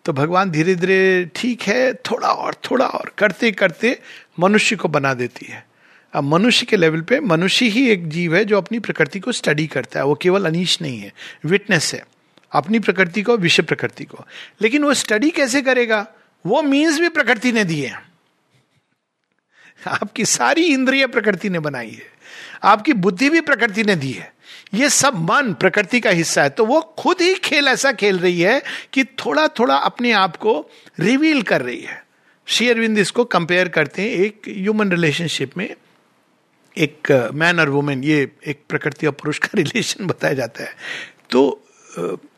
तो 0.05 0.13
भगवान 0.13 0.51
धीरे 0.51 0.75
धीरे 0.75 1.29
ठीक 1.35 1.61
है, 1.61 1.93
थोड़ा 1.93 2.27
और 2.27 2.53
थोड़ा 2.53 2.85
और। 2.85 3.11
करते 3.17 3.51
करते 3.51 3.99
मनुष्य 4.39 4.75
को 4.75 4.87
बना 4.87 5.13
देती 5.13 5.45
है। 5.45 5.65
अब 6.13 6.23
मनुष्य 6.23 6.65
के 6.65 6.77
लेवल 6.77 7.01
पे 7.01 7.19
मनुष्य 7.19 7.65
ही 7.65 7.89
एक 7.89 8.09
जीव 8.09 8.35
है 8.35 8.45
जो 8.45 8.57
अपनी 8.57 8.79
प्रकृति 8.79 9.19
को 9.19 9.31
स्टडी 9.31 9.67
करता 9.67 9.99
है। 9.99 10.05
वो 10.05 10.15
केवल 10.15 10.45
अनिश 10.45 10.81
नहीं 10.81 10.99
है 10.99 11.13
विटनेस 11.45 11.93
है। 11.93 12.03
अपनी 12.51 12.79
प्रकृति 12.79 13.21
को, 13.21 13.37
विश्व 13.37 13.63
प्रकृति 13.63 14.05
को। 14.05 14.25
लेकिन 14.61 14.83
वो 14.83 14.93
स्टडी 14.93 15.29
कैसे 15.29 15.61
करेगा? 15.61 16.07
वो 16.45 16.61
मीन्स 16.61 16.99
भी 16.99 17.09
प्रकृति 17.09 17.51
ने 17.51 17.63
दिए 17.63 17.93
आपकी 19.87 20.25
सारी 20.25 20.63
इंद्रिय 20.63 21.07
प्रकृति 21.07 21.49
ने 21.49 21.59
बनाई 21.59 21.89
है। 21.89 22.05
आपकी 22.63 22.93
बुद्धि 22.93 23.29
भी 23.29 23.41
प्रकृति 23.41 23.83
ने 23.83 23.95
दी 23.95 24.11
है। 24.11 24.33
ये 24.73 24.89
सब 24.89 25.15
मन 25.15 25.53
प्रकृति 25.53 25.99
का 25.99 26.09
हिस्सा 26.09 26.43
है। 26.43 26.49
तो 26.49 26.65
वो 26.65 26.81
खुद 26.81 27.17
ही 27.21 27.35
खेल 27.35 27.67
ऐसा 27.67 27.91
खेल 27.91 28.19
रही 28.19 28.41
है 28.41 28.63
कि 28.93 29.03
थोड़ा 29.03 29.47
थोड़ा 29.47 29.75
अपने 29.75 30.11
आप 30.11 30.35
को 30.35 30.69
रिवील 30.99 31.41
कर 31.41 31.61
रही 31.61 31.81
है। 31.81 32.05
श्री 32.45 32.69
अरविंद 32.69 32.97
इसको 32.97 33.25
कंपेयर 33.25 33.69
करते 33.69 34.01
हैं 34.01 34.09
एक 34.09 34.41
ह्यूमन 34.47 34.91
रिलेशनशिप 34.91 35.57
में। 35.57 35.75
एक 36.77 37.31
मैन 37.33 37.59
और 37.59 37.69
वुमेन 37.69 38.03
ये 38.03 38.31
एक 38.47 38.63
प्रकृति 38.69 39.07
और 39.07 39.13
पुरुष 39.13 39.39
का 39.39 39.49
रिलेशन 39.55 40.07
बताया 40.07 40.33
जाता 40.33 40.63
है। 40.63 40.75
तो 41.29 41.63
एक 41.99 42.28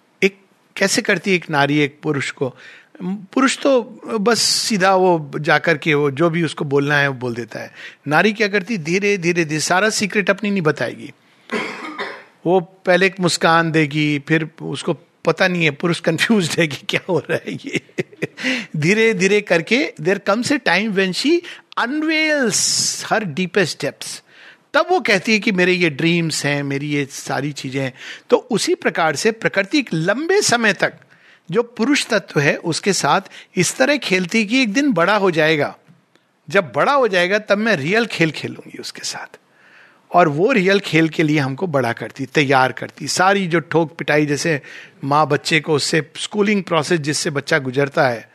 कैसे 0.77 1.01
करती 1.01 1.29
है 1.29 1.35
एक 1.35 1.49
नारी 1.49 1.79
एक 1.79 1.99
पुरुष 2.03 2.31
को? 2.31 2.55
पुरुष 3.03 3.57
तो 3.57 3.81
बस 4.19 4.39
सीधा 4.39 4.93
वो 4.95 5.31
जाकर 5.39 5.77
के 5.77 5.93
वो 5.93 6.09
जो 6.11 6.29
भी 6.29 6.43
उसको 6.43 6.65
बोलना 6.65 6.97
है 6.97 7.07
वो 7.07 7.13
बोल 7.13 7.35
देता 7.35 7.59
है। 7.59 7.71
नारी 8.07 8.33
क्या 8.33 8.47
करती? 8.47 8.77
धीरे 8.77 9.17
धीरे 9.17 9.45
धीरे, 9.45 9.59
सारा 9.59 9.89
सीक्रेट 9.89 10.29
अपनी 10.29 10.51
नहीं 10.51 10.61
बताएगी। 10.61 11.11
वो 12.45 12.59
पहले 12.59 13.05
एक 13.05 13.19
मुस्कान 13.19 13.71
देगी, 13.71 14.19
फिर 14.19 14.49
उसको 14.61 14.93
पता 15.25 15.47
नहीं 15.47 15.63
है, 15.63 15.71
पुरुष 15.71 15.99
कंफ्यूज 15.99 16.55
है 16.59 16.67
कि 16.67 16.85
क्या 16.89 17.01
हो 17.09 17.17
रहा 17.19 17.39
है 17.45 17.53
ये। 17.65 17.81
धीरे 18.77 19.13
धीरे 19.13 19.41
करके, 19.41 19.93
there 20.01 20.17
comes 20.17 20.51
a 20.51 20.57
time 20.57 20.91
when 20.91 21.11
she 21.11 21.41
unveils 21.77 23.05
her 23.07 23.23
deepest 23.23 23.77
steps 23.77 24.21
तब 24.73 24.87
वो 24.89 24.99
कहती 24.99 25.33
है 25.33 25.39
कि 25.39 25.51
मेरे 25.51 25.73
ये 25.73 25.89
ड्रीम्स 25.89 26.45
हैं, 26.45 26.63
मेरी 26.63 26.87
ये 26.87 27.07
सारी 27.11 27.51
चीज़ें 27.51 27.83
हैं। 27.83 27.93
तो 28.29 28.37
उसी 28.37 28.75
प्रकार 28.75 29.15
से 29.15 29.31
प्रकृति 29.31 29.79
एक 29.79 29.89
लंबे 29.93 30.41
समय 30.41 30.73
तक 30.73 30.93
जो 31.51 31.63
पुरुष 31.63 32.05
तत्व 32.05 32.39
है, 32.39 32.55
उसके 32.55 32.93
साथ 32.93 33.21
इस 33.55 33.77
तरह 33.77 33.97
खेलती 33.97 34.45
कि 34.45 34.61
एक 34.61 34.73
दिन 34.73 34.91
बड़ा 34.91 35.15
हो 35.15 35.31
जाएगा। 35.31 35.77
जब 36.49 36.71
बड़ा 36.75 36.93
हो 36.93 37.07
जाएगा, 37.07 37.39
तब 37.39 37.57
मैं 37.57 37.75
रियल 37.75 38.05
खेल 38.05 38.31
खेलूँगी 38.31 38.77
उसके 38.77 39.01
साथ। 39.01 39.39
और 40.11 40.27
वो 40.27 40.51
रियल 40.51 40.79
खेल 40.79 41.09
के 41.09 41.23
लिए 41.23 41.39
हमको 41.39 41.67
बड़ा 41.67 41.93
करती, 41.93 42.25
तैयार 42.25 42.71
करती। 42.71 43.07
सारी 43.07 43.47
जो 43.47 43.59
ठोक 43.59 43.95
पिटाई 43.95 44.25
जैसे 44.25 44.61
माँ 45.03 45.27
बच्चे 45.27 45.59
को, 45.59 45.73
उससे 45.73 46.11
स्कूलिंग 46.17 46.63
प्रोसेस 46.63 46.99
जिससे 46.99 47.29
बच्चा 47.29 47.59
गुजरता 47.59 48.07
है, 48.07 48.31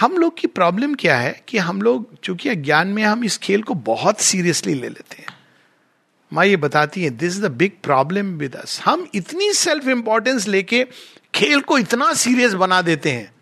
हम 0.00 0.18
लोग 0.18 0.38
की 0.38 0.46
प्रॉब्लम 0.46 0.94
क्या 0.94 1.16
है 1.16 1.42
कि 1.48 1.58
हम 1.58 1.82
लोग 1.82 2.20
चूँकि 2.20 2.48
अज्ञान 2.48 2.88
में 2.88 3.02
हम 3.02 3.24
इस 3.24 3.38
खेल 3.38 3.62
को 3.62 3.74
बहुत 3.74 4.20
सीरियसली 4.20 4.74
ले 4.74 4.88
लेते 4.88 5.22
हैं। 5.22 5.37
माँ 6.32 6.46
ये 6.46 6.56
बताती 6.56 7.04
है 7.04 7.10
this 7.10 7.36
is 7.36 7.42
the 7.42 7.50
big 7.50 7.72
problem 7.82 8.26
with 8.26 8.56
us 8.56 8.80
हम 8.84 9.08
इतनी 9.14 9.52
सेल्फ 9.52 9.88
इंपॉर्टेंस 9.88 10.48
लेके 10.48 10.86
खेल 11.34 11.60
को 11.60 11.78
इतना 11.78 12.14
सीरियस 12.14 12.52
बना 12.52 12.82
देते 12.82 13.12
हैं। 13.12 13.32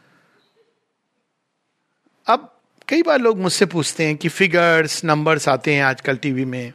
अब 2.27 2.53
कई 2.89 3.03
बार 3.03 3.19
लोग 3.19 3.39
मुझसे 3.39 3.67
पूछते 3.67 4.05
हैं 4.05 4.17
कि 4.17 4.29
फिगर्स 4.29 5.05
नंबर्स 5.05 5.49
आते 5.49 5.75
हैं 5.75 5.85
आजकल 5.85 6.17
टीवी 6.17 6.45
में। 6.45 6.73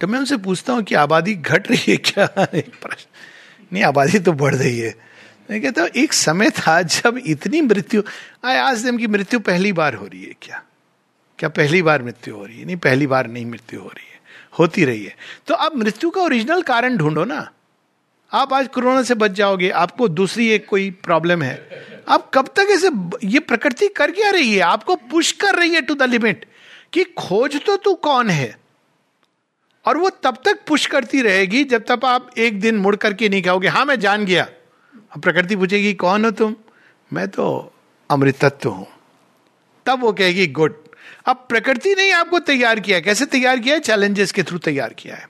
तो 0.00 0.06
मैं 0.06 0.18
उनसे 0.18 0.36
पूछता 0.36 0.72
हूँ 0.72 0.82
कि 0.82 0.94
आबादी 0.94 1.34
घट 1.34 1.70
रही 1.70 1.92
है 1.92 1.96
क्या? 1.96 2.24
एक 2.54 2.72
प्रश्न। 2.82 3.10
नहीं, 3.72 3.84
आबादी 3.84 4.18
तो 4.18 4.32
बढ़ 4.32 4.54
रही 4.54 4.78
है। 4.78 4.94
मैं 5.50 5.62
कहता 5.62 5.82
हूँ, 5.82 5.90
एक 5.96 6.12
समय 6.12 6.50
था 6.50 6.82
जब 6.82 7.20
इतनी 7.26 7.60
मृत्यु 7.60 8.02
आज 8.44 8.84
दिन 8.84 8.98
की 8.98 9.06
मृत्यु 9.06 9.40
पहली 9.40 9.72
बार 9.72 9.94
हो 9.94 10.06
रही 10.06 10.24
है 10.24 10.34
क्या? 10.42 10.62
क्या 11.42 11.48
पहली 11.48 11.82
बार 11.82 12.02
मृत्यु 12.02 12.36
हो 12.36 12.44
रही 12.46 12.58
है? 12.58 12.64
नहीं, 12.64 12.76
पहली 12.76 13.06
बार 13.06 13.26
नहीं 13.26 13.46
मृत्यु 13.46 13.80
हो 13.80 13.88
रही 13.88 14.04
है। 14.12 14.20
होती 14.58 14.84
रही 14.84 15.04
है। 15.04 15.16
तो 15.46 15.54
अब 15.54 15.76
मृत्यु 15.76 16.10
का 16.10 16.20
ओरिजिनल 16.20 16.62
कारण 16.62 16.96
ढूंढो 16.96 17.24
ना। 17.24 17.50
आप 18.32 18.52
आज 18.52 18.68
कोरोना 18.68 19.02
से 19.02 19.14
बच 19.14 19.30
जाओगे, 19.30 19.70
आपको 19.70 20.08
दूसरी 20.08 20.48
एक 20.48 20.66
कोई 20.66 20.90
प्रॉब्लम 20.90 21.42
है। 21.42 21.86
आप 22.08 22.30
कब 22.34 22.48
तक 22.48 22.66
ऐसे 22.70 22.90
ये 23.24 23.38
प्रकृति 23.38 23.88
कर 23.88 24.10
क्या 24.10 24.30
रही 24.30 24.54
है? 24.54 24.60
आपको 24.60 24.96
पुश 24.96 25.32
कर 25.32 25.54
रही 25.54 25.70
है 25.70 25.82
टू 25.82 25.94
द 25.94 26.02
लिमिट 26.02 26.44
कि 26.92 27.04
खोज 27.04 27.60
तो 27.64 27.76
तू 27.76 27.94
कौन 27.94 28.30
है? 28.30 28.58
और 29.86 29.96
वो 29.96 30.10
तब 30.10 30.38
तक 30.44 30.64
पुश 30.68 30.86
करती 30.86 31.22
रहेगी 31.22 31.64
जब 31.64 31.84
तक 31.84 32.04
आप 32.04 32.30
एक 32.38 32.60
दिन 32.60 32.76
मुड़ 32.76 32.96
करके 32.96 33.28
नहीं 33.28 33.42
कहोगे 33.42 33.68
हाँ 33.68 33.84
मैं 33.84 34.00
जान 34.00 34.24
गया। 34.24 34.48
प्रकृति 35.22 35.56
पूछेगी, 35.56 35.94
कौन 35.94 36.24
हो 36.24 36.30
तुम? 36.30 36.56
मैं 37.12 37.28
तो 37.28 37.72
अमृतत्व 38.10 38.70
हूँ। 38.70 38.86
तब 39.86 40.00
वो 40.00 40.12
कहेगी, 40.12 40.46
गुड 40.46 40.81
अब 41.26 41.44
प्रकृति 41.48 41.94
ने 41.94 42.10
आपको 42.12 42.38
तैयार 42.40 42.80
किया 42.80 42.96
है। 42.96 43.02
कैसे 43.02 43.26
तैयार 43.26 43.58
किया 43.58 43.74
है? 43.74 43.80
चैलेंजेस 43.82 44.32
के 44.32 44.42
थ्रू 44.42 44.58
तैयार 44.60 44.94
किया 44.98 45.14
है। 45.14 45.26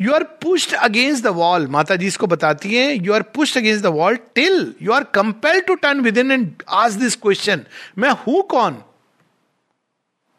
You 0.00 0.12
are 0.12 0.22
pushed 0.42 0.74
against 0.74 1.24
the 1.24 1.28
wall 1.34 1.66
माता 1.68 1.96
जी 1.96 2.06
इसको 2.06 2.26
बताती 2.26 2.74
है 2.74 2.92
you 2.96 3.12
are 3.12 3.22
pushed 3.34 3.56
against 3.58 3.84
the 3.84 3.86
wall 3.94 4.16
till 4.34 4.74
you 4.82 4.92
are 4.92 5.04
compelled 5.14 5.60
to 5.60 5.74
turn 5.76 6.00
within 6.18 6.32
and 6.32 6.50
आज 6.70 6.94
दिस 6.96 7.16
क्वेश्चन 7.16 7.62
मैं 7.98 8.10
हूँ 8.26 8.42
कौन? 8.48 8.82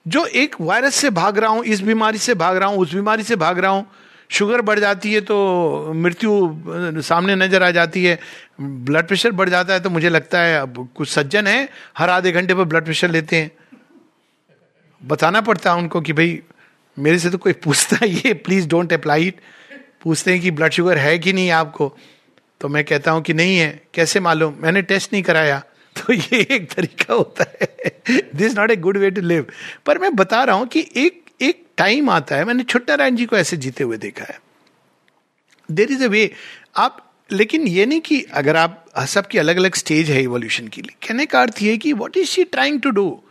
जो 0.05 0.25
एक 0.25 0.55
वायरस 0.61 0.95
से 0.95 1.09
भाग 1.11 1.37
रहा 1.37 1.49
हूँ, 1.49 1.63
इस 1.65 1.81
बीमारी 1.81 2.17
से 2.17 2.33
भाग 2.35 2.57
रहा 2.57 2.69
हूँ, 2.69 2.77
उस 2.77 2.93
बीमारी 2.93 3.23
से 3.23 3.35
भाग 3.37 3.59
रहा 3.59 3.71
हूँ 3.71 3.85
शुगर 4.29 4.61
बढ़ 4.61 4.79
जाती 4.79 5.13
है 5.13 5.21
तो 5.21 5.93
मृत्यु 5.95 7.01
सामने 7.03 7.35
नज़र 7.35 7.63
आ 7.63 7.69
जाती 7.71 8.03
है 8.05 8.17
ब्लड 8.61 9.07
प्रेशर 9.07 9.31
बढ़ 9.31 9.49
जाता 9.49 9.73
है 9.73 9.79
तो 9.79 9.89
मुझे 9.89 10.09
लगता 10.09 10.39
है 10.39 10.59
अब 10.61 10.87
कुछ 10.95 11.09
सज्जन 11.09 11.47
है, 11.47 11.69
हर 11.97 12.09
आधे 12.09 12.31
घंटे 12.31 12.55
पर 12.55 12.63
ब्लड 12.63 12.85
प्रेशर 12.85 13.09
लेते 13.11 13.35
हैं। 13.35 13.51
बताना 15.05 15.41
पड़ता 15.41 15.71
है 15.71 15.77
उनको 15.77 16.01
कि 16.01 16.13
भाई, 16.13 16.39
मेरे 16.99 17.19
से 17.19 17.29
तो 17.29 17.37
कोई 17.37 17.53
पूछता 17.53 18.05
ये 18.05 18.33
प्लीज़ 18.33 18.67
डोंट 18.67 18.93
अप्लाई 18.93 19.27
इट 19.27 19.39
पूछते 20.01 20.31
हैं 20.31 20.41
कि 20.41 20.51
ब्लड 20.51 20.71
शुगर 20.71 20.97
है 20.97 21.19
कि 21.19 21.33
नहीं 21.33 21.51
आपको? 21.51 21.97
तो 22.61 22.67
मैं 22.67 22.83
कहता 22.83 23.11
हूँ 23.11 23.21
कि 23.21 23.33
नहीं 23.33 23.57
है, 23.57 23.81
कैसे 23.93 24.19
मालूम? 24.19 24.55
मैंने 24.59 24.81
टेस्ट 24.81 25.13
नहीं 25.13 25.23
कराया। 25.23 25.63
तो 25.99 26.13
ये 26.13 26.47
एक 26.51 26.71
तरीका 26.71 27.13
होता 27.13 27.45
है। 27.61 28.01
This 28.35 28.57
not 28.57 28.71
a 28.71 28.75
good 28.75 28.97
way 28.97 29.11
to 29.11 29.21
live 29.21 29.45
पर 29.85 29.97
मैं 29.97 30.15
बता 30.15 30.43
रहा 30.43 30.55
हूँ 30.55 30.67
कि 30.67 30.89
एक 30.95 31.23
एक 31.41 31.65
टाइम 31.77 32.09
आता 32.09 32.35
है, 32.35 32.45
मैंने 32.45 32.63
छुट्टा 32.63 32.93
नारायण 32.93 33.15
जी 33.15 33.25
को 33.25 33.37
ऐसे 33.37 33.57
जीते 33.57 33.83
हुए 33.83 33.97
देखा 33.97 34.25
है। 34.25 34.41
देर 35.71 35.91
इज़ 35.91 36.03
अ 36.03 36.07
वे 36.07 36.31
आप, 36.77 37.13
लेकिन 37.31 37.67
ये 37.67 37.85
नहीं 37.85 37.99
कि 37.99 38.21
अगर 38.21 38.55
आप 38.55 38.85
सबकी 39.07 39.37
अलग 39.37 39.57
अलग 39.57 39.75
स्टेज 39.75 40.11
है 40.11 40.23
इवोल्यूशन 40.23 40.67
के 40.67 40.81
कहने 40.81 41.25
का 41.25 41.41
अर्थ 41.41 41.61
ये 41.61 41.77
कि 41.77 41.93
what 41.93 42.17
is 42.17 42.27
she 42.27 42.43
trying 42.43 42.81
to 42.81 42.89
do 42.89 43.23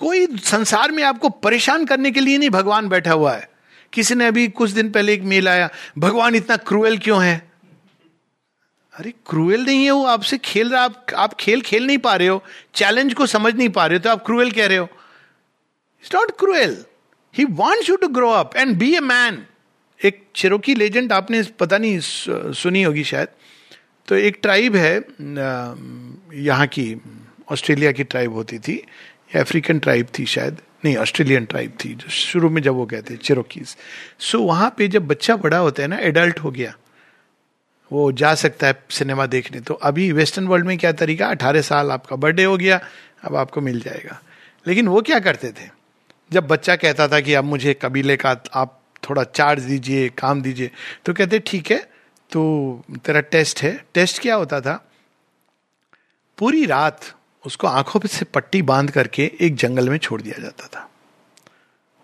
कोई 0.00 0.26
संसार 0.38 0.92
में 0.92 1.02
आपको 1.04 1.28
परेशान 1.28 1.84
करने 1.86 2.10
के 2.10 2.20
लिए 2.20 2.38
नहीं 2.38 2.50
भगवान 2.50 2.88
बैठा 2.88 3.12
हुआ 3.12 3.34
है। 3.34 3.48
किसी 3.92 4.14
ने 4.14 4.26
अभी 4.26 4.46
कुछ 4.50 4.70
दिन 4.70 4.90
पहले 4.90 5.12
एक 5.14 5.22
मेल 5.22 5.48
आया, 5.48 5.68
भगवान, 5.98 6.34
इतना 6.34 6.56
क्रूएल 6.56 6.98
क्यों 6.98 7.22
है? 7.24 7.50
अरे, 8.94 9.12
क्रूएल 9.28 9.64
नहीं 9.64 9.84
है 9.84 9.90
वो, 9.90 10.04
आपसे 10.04 10.38
खेल 10.38 10.70
रहा, 10.70 10.82
आप 10.82 11.06
आप 11.16 11.34
खेल 11.34 11.60
खेल 11.60 11.86
नहीं 11.86 11.98
पा 11.98 12.14
रहे 12.16 12.28
हो, 12.28 12.42
चैलेंज 12.74 13.14
को 13.14 13.26
समझ 13.26 13.54
नहीं 13.54 13.68
पा 13.68 13.86
रहे 13.86 13.98
हो 13.98 14.02
तो 14.02 14.10
आप 14.10 14.24
क्रूएल 14.26 14.50
कह 14.50 14.66
रहे 14.66 14.78
हो? 14.78 14.88
It's 16.04 16.14
not 16.14 16.30
cruel 16.38 16.76
he 17.34 17.44
wants 17.44 17.88
you 17.90 17.96
to 17.96 18.08
grow 18.08 18.30
up 18.30 18.56
and 18.56 18.76
be 18.78 18.94
a 18.96 19.00
man 19.00 19.44
एक 20.00 20.22
चिरोकी 20.36 20.74
लेजेंड 20.74 21.12
आपने 21.12 21.42
पता 21.60 21.78
नहीं 21.78 21.98
सुनी 22.00 22.82
होगी 22.82 23.04
शायद। 23.04 23.28
तो 24.08 24.16
एक 24.16 24.38
ट्राइब 24.42 24.76
है 24.76 24.94
यहाँ 26.40 26.66
की 26.66 26.94
ऑस्ट्रेलिया 27.50 27.92
की 27.92 28.04
ट्राइब 28.04 28.32
होती 28.32 28.58
थी। 28.58 28.82
अफ्रीकन 29.34 29.78
ट्राइब 29.78 30.06
थी 30.18 30.26
शायद। 30.26 30.58
नहीं 30.84 30.96
ऑस्ट्रेलियन 30.96 31.44
ट्राइब 31.44 31.72
थी 31.84 31.94
जो 31.94 32.08
शुरू 32.08 32.48
में 32.50 32.60
जब 32.62 32.74
वो 32.74 32.86
कहते 32.86 33.14
हैं 33.14 33.20
चिरोकीज 33.20 33.76
सो 34.18 34.38
so, 34.38 34.44
वहाँ 34.44 34.74
पे 34.78 34.88
जब 34.88 35.06
बच्चा 35.06 35.36
बड़ा 35.36 35.58
होता 35.58 35.82
है 35.82 35.88
ना 35.88 35.98
एडल्ट 35.98 36.38
हो 36.38 36.50
गया 36.50 36.74
वो 37.90 38.10
जा 38.12 38.34
सकता 38.34 38.66
है 38.66 38.82
सिनेमा 38.90 39.26
देखने। 39.26 39.60
तो 39.60 39.74
अभी 39.74 40.10
वेस्टर्न 40.12 40.46
वर्ल्ड 40.46 40.66
में 40.66 40.76
क्या 40.78 40.92
तरीका 40.92 41.26
अठारह 41.26 41.60
साल 41.60 41.90
आपका 41.90 42.16
बर्थडे 42.16 42.44
हो 42.44 42.56
गया 42.56 42.80
अब 43.24 43.36
आपको 43.36 43.60
मिल 43.60 43.80
जाएगा। 43.80 44.20
लेकिन 44.66 44.88
वो 44.88 45.02
क्या 45.02 45.18
करते 45.18 45.48
थे? 45.52 45.68
जब 46.32 46.46
बच्चा 46.46 46.76
कहता 46.76 47.08
था 47.08 47.20
कि 47.20 47.34
अब 47.34 47.44
मुझे 47.44 47.74
कबीले 47.74 48.16
का 48.16 48.36
आप 48.54 48.80
थोड़ा 49.10 49.24
चार्ज 49.24 49.62
दीजिए 49.62 50.08
काम 50.08 50.42
दीजिए 50.42 50.70
तो 51.04 51.14
कहते 51.14 51.38
ठीक 51.38 51.70
है 51.70 51.78
तो 52.30 52.84
तेरा 53.04 53.20
टेस्ट 53.20 53.62
है। 53.62 53.72
टेस्ट 53.94 54.22
क्या 54.22 54.34
होता 54.34 54.60
था? 54.60 54.74
पूरी 56.38 56.64
रात 56.66 57.00
उसको 57.46 57.66
आँखों 57.66 58.00
पे 58.00 58.08
से 58.08 58.24
पट्टी 58.24 58.62
बाँध 58.62 58.90
करके 58.90 59.32
एक 59.40 59.54
जंगल 59.54 59.88
में 59.88 59.98
छोड़ 59.98 60.22
दिया 60.22 60.42
जाता 60.42 60.66
था। 60.66 60.90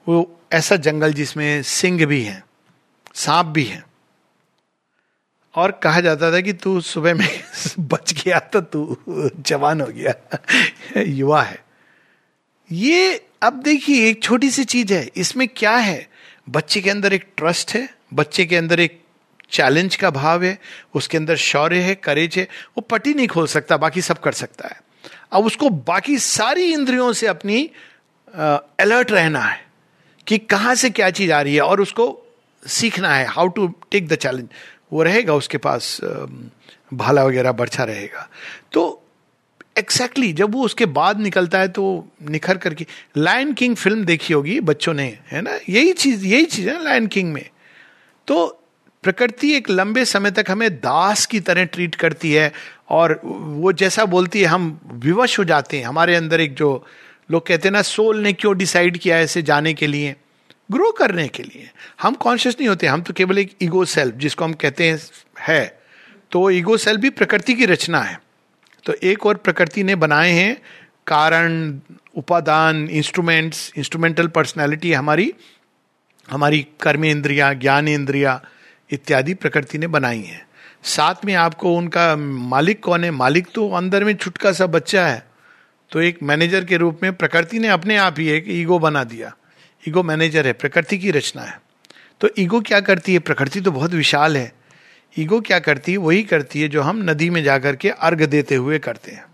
वो 0.09 0.40
ऐसा 0.53 0.77
जंगल 0.77 1.12
जिसमें 1.12 1.62
सिंह 1.62 2.07
भी 2.07 2.22
हैं, 2.22 2.44
सांप 3.14 3.46
भी 3.46 3.64
हैं। 3.64 3.85
और 5.55 5.70
कहा 5.70 6.01
जाता 6.01 6.33
था 6.33 6.40
कि 6.40 6.53
तू 6.53 6.81
सुबह 6.81 7.14
में 7.14 7.44
बच 7.79 8.25
गया 8.25 8.38
तो 8.38 8.61
तू 8.61 8.96
जवान 9.40 9.81
हो 9.81 9.87
गया, 9.87 10.38
युवा 11.03 11.42
है। 11.42 11.64
ये 12.72 13.27
अब 13.42 13.62
देखिए, 13.62 14.11
एक 14.11 14.22
छोटी 14.22 14.51
सी 14.51 14.64
चीज़ 14.64 14.94
है। 14.94 15.11
इसमें 15.16 15.49
क्या 15.49 15.77
है? 15.77 16.09
बच्चे 16.49 16.81
के 16.81 16.90
अंदर 16.90 17.12
एक 17.12 17.33
ट्रस्ट 17.37 17.75
है, 17.75 17.94
बच्चे 18.14 18.46
के 18.46 18.57
अंदर 18.57 18.81
एक 18.81 19.05
चैलेंज 19.51 19.96
का 19.96 20.11
भाव 20.11 20.44
है, 20.44 20.59
उसके 20.94 21.16
अंदर 21.16 21.37
शौर्य 21.37 21.81
है 21.81 21.94
करेज 21.94 22.37
है। 22.37 22.42
वो 22.44 22.81
पटी 22.81 23.14
नहीं 23.14 23.29
खोल 23.29 23.46
सकता, 23.46 23.77
बाकी 23.77 24.03
सब 24.03 24.20
कर 24.20 24.33
सकता 24.33 24.68
है। 24.68 24.86
अब 25.32 25.46
उसको 25.46 25.68
बाकी 25.68 26.18
सारी 26.18 26.72
इंद्रियों 26.72 27.12
से 27.12 27.26
अपनी 27.26 27.70
अलर्ट 28.80 29.12
रहना 29.12 29.40
है 29.40 29.64
कि 30.26 30.38
कहाँ 30.38 30.74
से 30.74 30.90
क्या 30.90 31.10
चीज़ 31.10 31.32
आ 31.32 31.40
रही 31.40 31.54
है 31.54 31.60
और 31.60 31.80
उसको 31.80 32.06
सीखना 32.66 33.14
है 33.14 33.26
how 33.26 33.48
to 33.48 33.66
take 33.90 34.08
the 34.08 34.14
challenge 34.14 34.48
वो 34.92 35.02
रहेगा 35.02 35.34
उसके 35.34 35.58
पास 35.58 36.00
भाला 36.94 37.24
वगैरह 37.24 37.52
बरछा 37.52 37.84
रहेगा। 37.84 38.28
तो 38.72 39.02
एग्जैक्टली 39.78 40.26
exactly, 40.26 40.38
जब 40.38 40.54
वो 40.54 40.64
उसके 40.64 40.86
बाद 40.86 41.20
निकलता 41.20 41.58
है 41.58 41.68
तो 41.68 42.08
निखर 42.30 42.58
करके 42.58 42.86
लायन 43.16 43.52
किंग 43.52 43.76
फ़िल्म 43.76 44.04
देखी 44.04 44.34
होगी 44.34 44.60
बच्चों 44.60 44.94
ने 44.94 45.18
है 45.28 45.42
ना? 45.42 45.58
यही 45.68 45.92
चीज़ 45.92 46.24
यही 46.26 46.44
चीज़ 46.44 46.68
है 46.68 46.82
लायन 46.84 47.06
किंग 47.06 47.32
में। 47.32 47.48
तो 48.26 48.46
प्रकृति 49.04 49.52
एक 49.54 49.70
लंबे 49.70 50.04
समय 50.04 50.30
तक 50.30 50.44
हमें 50.48 50.70
दास 50.76 51.26
की 51.26 51.40
तरह 51.40 51.64
ट्रीट 51.64 51.94
करती 51.94 52.32
है 52.32 52.52
और 52.88 53.20
वो 53.25 53.72
जैसा 53.72 54.05
बोलती 54.05 54.40
है, 54.40 54.46
हम 54.46 54.81
विवश 54.92 55.38
हो 55.38 55.44
जाते 55.44 55.79
हैं। 55.79 55.85
हमारे 55.85 56.16
अंदर 56.16 56.40
एक 56.40 56.55
जो 56.55 56.87
लोग 57.31 57.46
कहते 57.46 57.68
हैं 57.68 57.72
ना, 57.72 57.83
सोल 57.83 58.18
ने 58.18 58.33
क्यों 58.33 58.57
डिसाइड 58.57 58.99
किया 58.99 59.18
ऐसे 59.18 59.42
जाने 59.42 59.75
के 59.75 59.87
लिए? 59.87 60.16
ग्रो 60.70 60.92
करने 60.92 61.29
के 61.29 61.42
लिए। 61.42 61.70
हम 62.03 62.14
कॉन्शियस 62.14 62.57
नहीं 62.61 62.68
होते, 62.68 62.87
हम 62.87 63.03
तो 63.03 63.12
केवल 63.12 63.38
एक 63.38 63.53
ईगो 63.62 63.85
सेल्फ 63.85 64.14
जिसको 64.14 64.44
हम 64.44 64.53
कहते 64.53 64.90
हैं, 64.90 64.99
है। 65.40 65.81
तो 66.31 66.51
ईगो 66.51 66.77
सेल्फ 66.77 67.01
भी 67.01 67.11
प्रकृति 67.11 67.55
की 67.55 67.66
रचना 67.66 68.01
है। 68.01 68.20
तो 68.85 68.94
एक 69.03 69.27
और 69.27 69.35
प्रकृति 69.37 69.85
ने 69.85 69.94
बनाए 69.94 70.31
हैं, 70.31 70.62
कारण, 71.07 71.81
उपादान 72.16 72.88
इंस्ट्रूमेंट्स 72.88 73.72
इंस्ट्रूमेंटल 73.77 74.27
पर्सनैलिटी 74.27 74.92
हमारी 74.92 75.35
हमारी 76.31 76.66
कर्म 76.81 77.05
इंद्रिया 77.05 77.53
ज्ञान 77.53 77.88
इंद्रिया 77.88 78.44
इत्यादि 78.90 79.35
प्रकृति 79.35 79.79
ने 79.79 79.87
बनाई 79.87 80.22
है। 80.22 80.45
साथ 80.87 81.25
में 81.25 81.35
आपको 81.35 81.75
उनका 81.75 82.16
मालिक 82.16 82.83
कौन 82.85 83.05
है? 83.05 83.11
मालिक 83.11 83.46
तो 83.55 83.68
अंदर 83.70 84.05
में 84.05 84.14
छुटका 84.14 84.53
सा 84.53 84.66
बच्चा 84.66 85.07
है। 85.07 85.27
तो 85.90 86.01
एक 86.01 86.18
मैनेजर 86.22 86.64
के 86.64 86.77
रूप 86.77 87.01
में 87.03 87.12
प्रकृति 87.12 87.59
ने 87.59 87.68
अपने 87.68 87.96
आप 87.96 88.18
ही 88.18 88.29
एक 88.29 88.44
ईगो 88.49 88.79
बना 88.79 89.05
दिया। 89.05 89.35
ईगो 89.88 90.03
मैनेजर 90.03 90.46
है, 90.46 90.53
प्रकृति 90.53 90.99
की 90.99 91.11
रचना 91.11 91.42
है। 91.42 91.61
तो 92.20 92.29
ईगो 92.38 92.61
क्या 92.61 92.81
करती 92.81 93.12
है? 93.12 93.18
प्रकृति 93.18 93.61
तो 93.61 93.70
बहुत 93.70 93.94
विशाल 93.94 94.37
है। 94.37 94.53
ईगो 95.18 95.40
क्या 95.40 95.59
करती 95.59 95.92
है? 95.92 95.99
वही 95.99 96.22
करती 96.22 96.62
है 96.62 96.68
जो 96.68 96.83
हम 96.83 97.03
नदी 97.11 97.31
में 97.31 97.42
जाकर 97.42 97.77
के 97.77 97.90
अर्घ 97.90 98.22
देते 98.22 98.55
हुए 98.55 98.79
करते 98.79 99.11
हैं। 99.11 99.25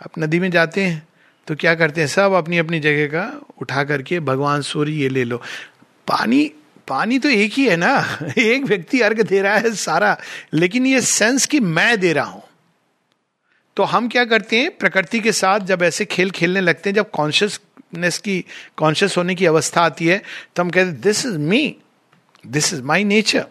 आप 0.00 0.18
नदी 0.18 0.40
में 0.40 0.50
जाते 0.50 0.82
हैं 0.82 1.06
तो 1.48 1.54
क्या 1.56 1.74
करते 1.74 2.00
हैं? 2.00 2.08
सब 2.08 2.32
अपनी 2.32 2.58
अपनी 2.58 2.80
जगह 2.80 3.06
का 3.06 3.40
उठा 3.62 3.84
करके, 3.84 4.20
भगवान, 4.20 4.62
सूर्य, 4.62 4.92
ये 4.92 5.08
ले 5.08 5.24
लो। 5.24 5.36
पानी 6.08 6.50
पानी 6.88 7.18
तो 7.18 7.28
एक 7.28 7.52
ही 7.52 7.68
है 7.68 7.76
ना। 7.76 8.18
एक 8.38 8.64
व्यक्ति 8.64 9.00
अर्घ 9.00 9.22
दे 9.22 9.42
रहा 9.42 9.56
है 9.58 9.74
सारा, 9.74 10.20
लेकिन 10.52 10.86
ये 10.86 11.00
सेंस 11.00 11.46
कि 11.46 11.60
मैं 11.60 12.00
दे 12.00 12.12
रहा 12.12 12.24
हूँ। 12.24 12.42
तो 13.76 13.82
हम 13.82 14.08
क्या 14.08 14.24
करते 14.24 14.58
हैं, 14.58 14.76
प्रकृति 14.76 15.20
के 15.20 15.32
साथ 15.32 15.60
जब 15.60 15.82
ऐसे 15.82 16.04
खेल 16.04 16.30
खेलने 16.30 16.60
लगते 16.60 16.90
हैं, 16.90 16.94
जब 16.94 17.10
कॉन्शियसनेस 17.10 18.18
की 18.18 18.44
कॉन्शियस 18.76 19.16
होने 19.16 19.34
की 19.34 19.46
अवस्था 19.46 19.82
आती 19.82 20.06
है 20.06 20.22
तो 20.56 20.62
हम 20.62 20.70
कहते 20.70 20.90
this 20.90 21.26
is 21.26 21.38
me 21.38 21.76
this 22.46 22.72
is 22.74 22.82
my 22.82 23.04
nature 23.04 23.46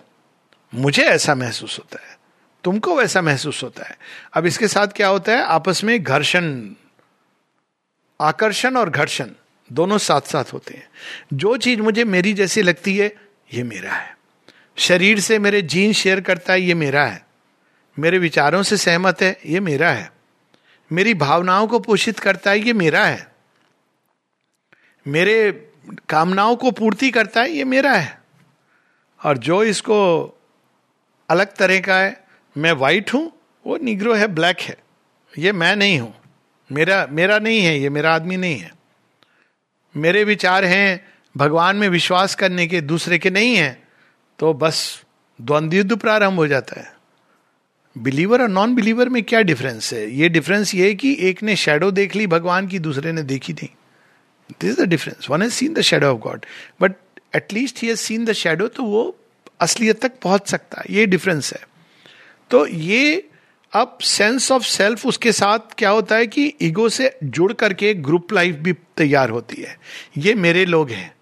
मुझे 0.75 1.03
ऐसा 1.03 1.35
महसूस 1.35 1.79
होता 1.79 2.07
है। 2.09 2.17
तुमको 2.63 2.95
वैसा 2.95 3.21
महसूस 3.21 3.63
होता 3.63 3.85
है। 3.85 3.97
अब 4.33 4.45
इसके 4.45 4.67
साथ 4.67 4.87
क्या 4.87 5.07
होता 5.07 5.31
है, 5.31 5.41
आपस 5.43 5.83
में 5.83 6.03
घर्षण, 6.03 6.69
आकर्षण 8.21 8.75
और 8.75 8.89
घर्षण 8.89 9.27
दोनों 9.73 9.97
साथ 9.97 10.21
साथ 10.21 10.53
होते 10.53 10.73
हैं। 10.73 10.87
जो 11.33 11.57
चीज़ 11.57 11.81
मुझे 11.81 12.03
मेरी 12.03 12.33
जैसी 12.33 12.61
लगती 12.61 12.97
है 12.97 13.26
ये 13.53 13.63
मेरा 13.63 13.93
है। 13.93 14.17
शरीर 14.77 15.19
से 15.19 15.39
मेरे 15.39 15.61
जीन 15.61 15.93
शेयर 15.93 16.21
करता 16.21 16.53
है, 16.53 16.61
ये 16.61 16.73
मेरा 16.73 17.05
है। 17.05 17.27
मेरे 17.99 18.17
विचारों 18.17 18.63
से 18.63 18.77
सहमत 18.77 19.21
है, 19.21 19.39
ये 19.45 19.59
मेरा 19.59 19.91
है। 19.91 20.11
मेरी 20.91 21.13
भावनाओं 21.13 21.67
को 21.67 21.79
पोषित 21.79 22.19
करता 22.19 22.51
है, 22.51 22.59
ये 22.59 22.73
मेरा 22.73 23.05
है। 23.05 23.31
मेरे 25.07 25.67
कामनाओं 26.09 26.55
को 26.55 26.71
पूर्ति 26.71 27.11
करता 27.11 27.41
है, 27.41 27.51
ये 27.51 27.63
मेरा 27.63 27.93
है। 27.93 28.21
और 29.25 29.37
जो 29.37 29.63
इसको 29.63 30.23
अलग 31.29 31.55
तरह 31.55 31.79
का 31.79 31.97
है, 31.97 32.27
मैं 32.57 32.71
वाइट 32.71 33.13
हूँ, 33.13 33.31
वो 33.67 33.77
निग्रो 33.77 34.13
है 34.13 34.27
ब्लैक 34.27 34.59
है। 34.59 34.77
ये 35.37 35.51
मैं 35.51 35.75
नहीं 35.75 35.99
हूँ। 35.99 36.15
मेरा 36.71 37.07
मेरा 37.11 37.39
नहीं 37.39 37.61
है, 37.61 37.79
ये 37.79 37.89
मेरा 37.89 38.15
आदमी 38.15 38.37
नहीं 38.37 38.57
है। 38.59 38.71
मेरे 39.97 40.23
विचार 40.23 40.65
हैं 40.65 41.16
भगवान 41.37 41.75
में 41.75 41.87
विश्वास 41.89 42.35
करने 42.35 42.67
के 42.67 42.81
दूसरे 42.81 43.17
के 43.17 43.29
नहीं 43.29 43.55
है 43.55 43.83
तो 44.39 44.53
बस 44.53 45.03
द्वंद्व 45.39 45.77
युद्ध 45.77 45.95
प्रारंभ 45.95 46.35
हो 46.35 46.47
जाता 46.47 46.79
है। 46.81 46.95
बिलीवर 47.95 48.41
और 48.41 48.49
नॉन 48.49 48.75
बिलीवर 48.75 49.09
में 49.09 49.21
क्या 49.23 49.41
डिफरेंस 49.41 49.93
है? 49.93 50.09
ये 50.11 50.29
डिफरेंस 50.29 50.73
ये 50.75 50.87
है 50.87 50.95
कि 50.95 51.15
एक 51.19 51.43
ने 51.43 51.55
शेडो 51.55 51.91
देख 51.91 52.15
ली, 52.15 52.27
भगवान 52.27 52.67
की 52.67 52.79
दूसरे 52.79 53.11
ने 53.11 53.23
देखी 53.23 53.53
नहीं। 53.53 53.69
This 54.61 54.69
is 54.69 54.81
the 54.81 54.87
difference 54.89 55.29
one 55.29 55.41
has 55.41 55.53
seen 55.53 55.73
the 55.73 55.81
shadow 55.81 56.07
of 56.07 56.17
God 56.17 56.45
but 56.81 56.93
at least 57.35 57.81
he 57.81 57.87
has 57.87 57.99
seen 57.99 58.25
the 58.25 58.33
shadow 58.33 58.67
तो 58.67 58.83
वो 58.83 59.17
असलियत 59.59 60.01
तक 60.01 60.19
पहुँच 60.23 60.47
सकता 60.47 60.81
है। 60.81 60.95
ये 60.95 61.05
डिफरेंस 61.05 61.53
है। 61.53 61.59
तो 62.51 62.65
ये 62.67 63.29
अब 63.73 63.97
सेंस 64.01 64.51
ऑफ़ 64.51 64.63
सेल्फ 64.63 65.05
उसके 65.05 65.31
साथ 65.31 65.73
क्या 65.77 65.89
होता 65.89 66.15
है 66.15 66.27
कि 66.27 66.53
ईगो 66.61 66.89
से 66.89 67.17
जुड़ 67.23 67.53
करके 67.53 67.93
ग्रुप 67.93 68.33
लाइफ 68.33 68.55
भी 68.55 68.73
तैयार 68.73 69.29
होती 69.29 69.61
है। 69.61 69.77
ये 70.17 70.33
मेरे 70.33 70.65
लोग 70.65 70.89
हैं। 70.89 71.16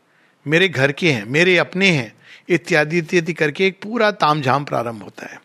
मेरे 0.47 0.69
घर 0.69 0.91
के 0.91 1.11
हैं, 1.11 1.25
मेरे 1.25 1.57
अपने 1.57 1.89
हैं, 1.89 2.15
इत्यादि 2.49 2.97
इत्यादि 2.97 3.33
करके 3.33 3.67
एक 3.67 3.79
पूरा 3.81 4.11
तामझाम 4.11 4.65
प्रारंभ 4.65 5.03
होता 5.03 5.25
है। 5.25 5.41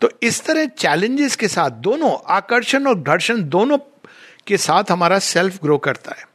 तो 0.00 0.10
इस 0.22 0.44
तरह 0.44 0.64
चैलेंजेस 0.66 1.36
के 1.36 1.48
साथ, 1.48 1.70
दोनों, 1.70 2.18
आकर्षण 2.28 2.86
और 2.86 3.00
घर्षण 3.00 3.42
दोनों 3.42 3.78
के 4.46 4.56
साथ 4.56 4.84
हमारा 4.90 5.18
सेल्फ 5.18 5.62
ग्रो 5.62 5.78
करता 5.78 6.14
है। 6.18 6.28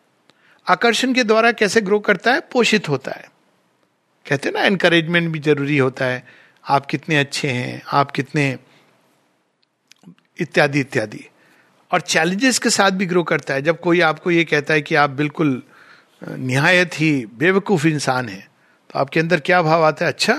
आकर्षण 0.68 1.14
के 1.14 1.24
द्वारा 1.24 1.52
कैसे 1.52 1.82
ग्रो 1.82 2.00
करता 2.00 2.34
है? 2.34 2.40
पोषित 2.40 2.90
होता 2.90 3.12
है। 3.12 3.32
कहते 4.30 4.50
हैं 4.50 4.54
ना 4.54 4.62
एनकरेजमेंट 4.62 5.32
भी 5.32 5.40
ज़रूरी 5.40 5.78
होता 5.78 6.06
है। 6.06 6.28
आप 6.70 6.86
कितने 6.86 7.18
अच्छे 7.18 7.48
हैं, 7.48 7.84
आप 7.94 8.12
कितने 8.12 8.58
इत्यादि 10.40 10.80
इत्यादि। 10.80 11.30
और 11.92 12.02
चैलेंजेस 12.02 12.60
के 12.60 12.70
साथ 12.70 12.92
भी 12.92 13.06
ग्रो 13.06 13.24
करता 13.24 13.54
है। 13.54 13.62
जब 13.62 13.80
कोई 13.80 14.00
आपको 14.00 14.32
ये 14.32 14.44
कहता 14.44 14.74
है 14.74 14.82
कि 14.82 14.96
आप 14.96 15.10
बिल्कुल 15.10 15.64
निहायत 16.28 16.92
ही 16.94 17.26
बेवकूफ़ 17.26 17.88
इंसान 17.88 18.30
है। 18.30 18.48
तो 18.90 19.00
आपके 19.00 19.20
अंदर 19.20 19.40
क्या 19.40 19.62
भाव 19.62 19.84
आता 19.84 20.06
है? 20.06 20.12
अच्छा 20.12 20.34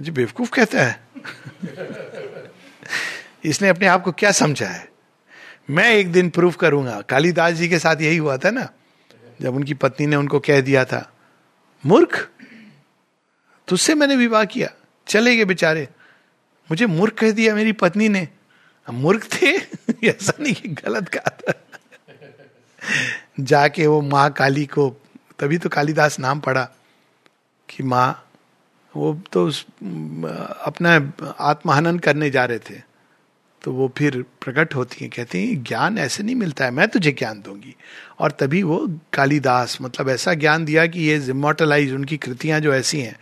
मुझे 0.00 0.12
बेवकूफ़ 0.12 0.50
कहता 0.50 0.82
है। 0.82 1.00
इसने 3.44 3.68
अपने 3.68 3.86
आप 3.86 4.02
को 4.02 4.12
क्या 4.12 4.32
समझा 4.32 4.68
है? 4.68 4.88
मैं 5.70 5.90
एक 5.90 6.12
दिन 6.12 6.30
प्रूफ 6.30 6.56
करूँगा। 6.56 7.00
कालिदास 7.00 7.54
जी 7.54 7.68
के 7.68 7.78
साथ 7.78 7.96
यही 7.96 8.16
हुआ 8.16 8.36
था 8.36 8.50
ना, 8.50 8.68
जब 9.40 9.54
उनकी 9.54 9.74
पत्नी 9.74 10.06
ने 10.06 10.16
उनको 10.16 10.40
कह 10.40 10.60
दिया 10.60 10.84
था, 10.84 11.12
मूर्ख, 11.86 12.28
तुझसे 13.68 13.94
मैंने 13.94 14.16
विवाह 14.16 14.44
किया। 14.44 14.70
चले 15.08 15.36
गए 15.36 15.44
बेचारे। 15.44 15.88
मुझे 16.70 16.86
मूर्ख 16.86 17.14
कह 17.14 17.30
दिया 17.30 17.54
मेरी 17.54 17.72
पत्नी 17.72 18.08
ने। 18.08 18.28
मूर्ख 18.90 19.28
थे? 19.32 19.56
ऐसा 20.04 20.32
नहीं 20.40 20.74
गलत 20.84 21.08
कहा 21.08 21.30
था। 21.30 21.52
जाके 23.40 23.86
वो 23.86 24.00
माँ 24.00 24.30
काली 24.30 24.66
को, 24.66 24.88
तभी 25.38 25.58
तो 25.58 25.68
कालिदास 25.68 26.18
नाम 26.20 26.40
पड़ा 26.40 26.64
कि 27.68 27.82
माँ, 27.82 28.28
वो 28.94 29.12
तो 29.32 29.46
अपना 30.64 31.12
आत्महनन 31.40 31.98
करने 31.98 32.30
जा 32.30 32.44
रहे 32.44 32.58
थे। 32.58 32.80
तो 33.62 33.72
वो 33.72 33.92
फिर 33.98 34.24
प्रकट 34.40 34.74
होती 34.74 35.04
हैं, 35.04 35.10
कहती 35.16 35.46
हैं, 35.46 35.62
ज्ञान 35.62 35.98
ऐसे 35.98 36.22
नहीं 36.22 36.34
मिलता 36.34 36.64
है, 36.64 36.70
मैं 36.70 36.88
तुझे 36.88 37.12
ज्ञान 37.12 37.42
दूँगी। 37.42 37.74
और 38.18 38.30
तभी 38.30 38.62
वो 38.62 38.78
कालिदास 39.12 39.78
मतलब 39.82 40.08
ऐसा 40.08 40.34
ज्ञान 40.34 40.64
दिया 40.64 40.86
कि 40.86 41.00
ये 41.00 41.16
इमोटलाइज 41.30 41.92
उनकी 41.92 42.16
कृतियाँ 42.16 42.60
जो 42.60 42.74
ऐसी 42.74 43.00
हैं, 43.00 43.16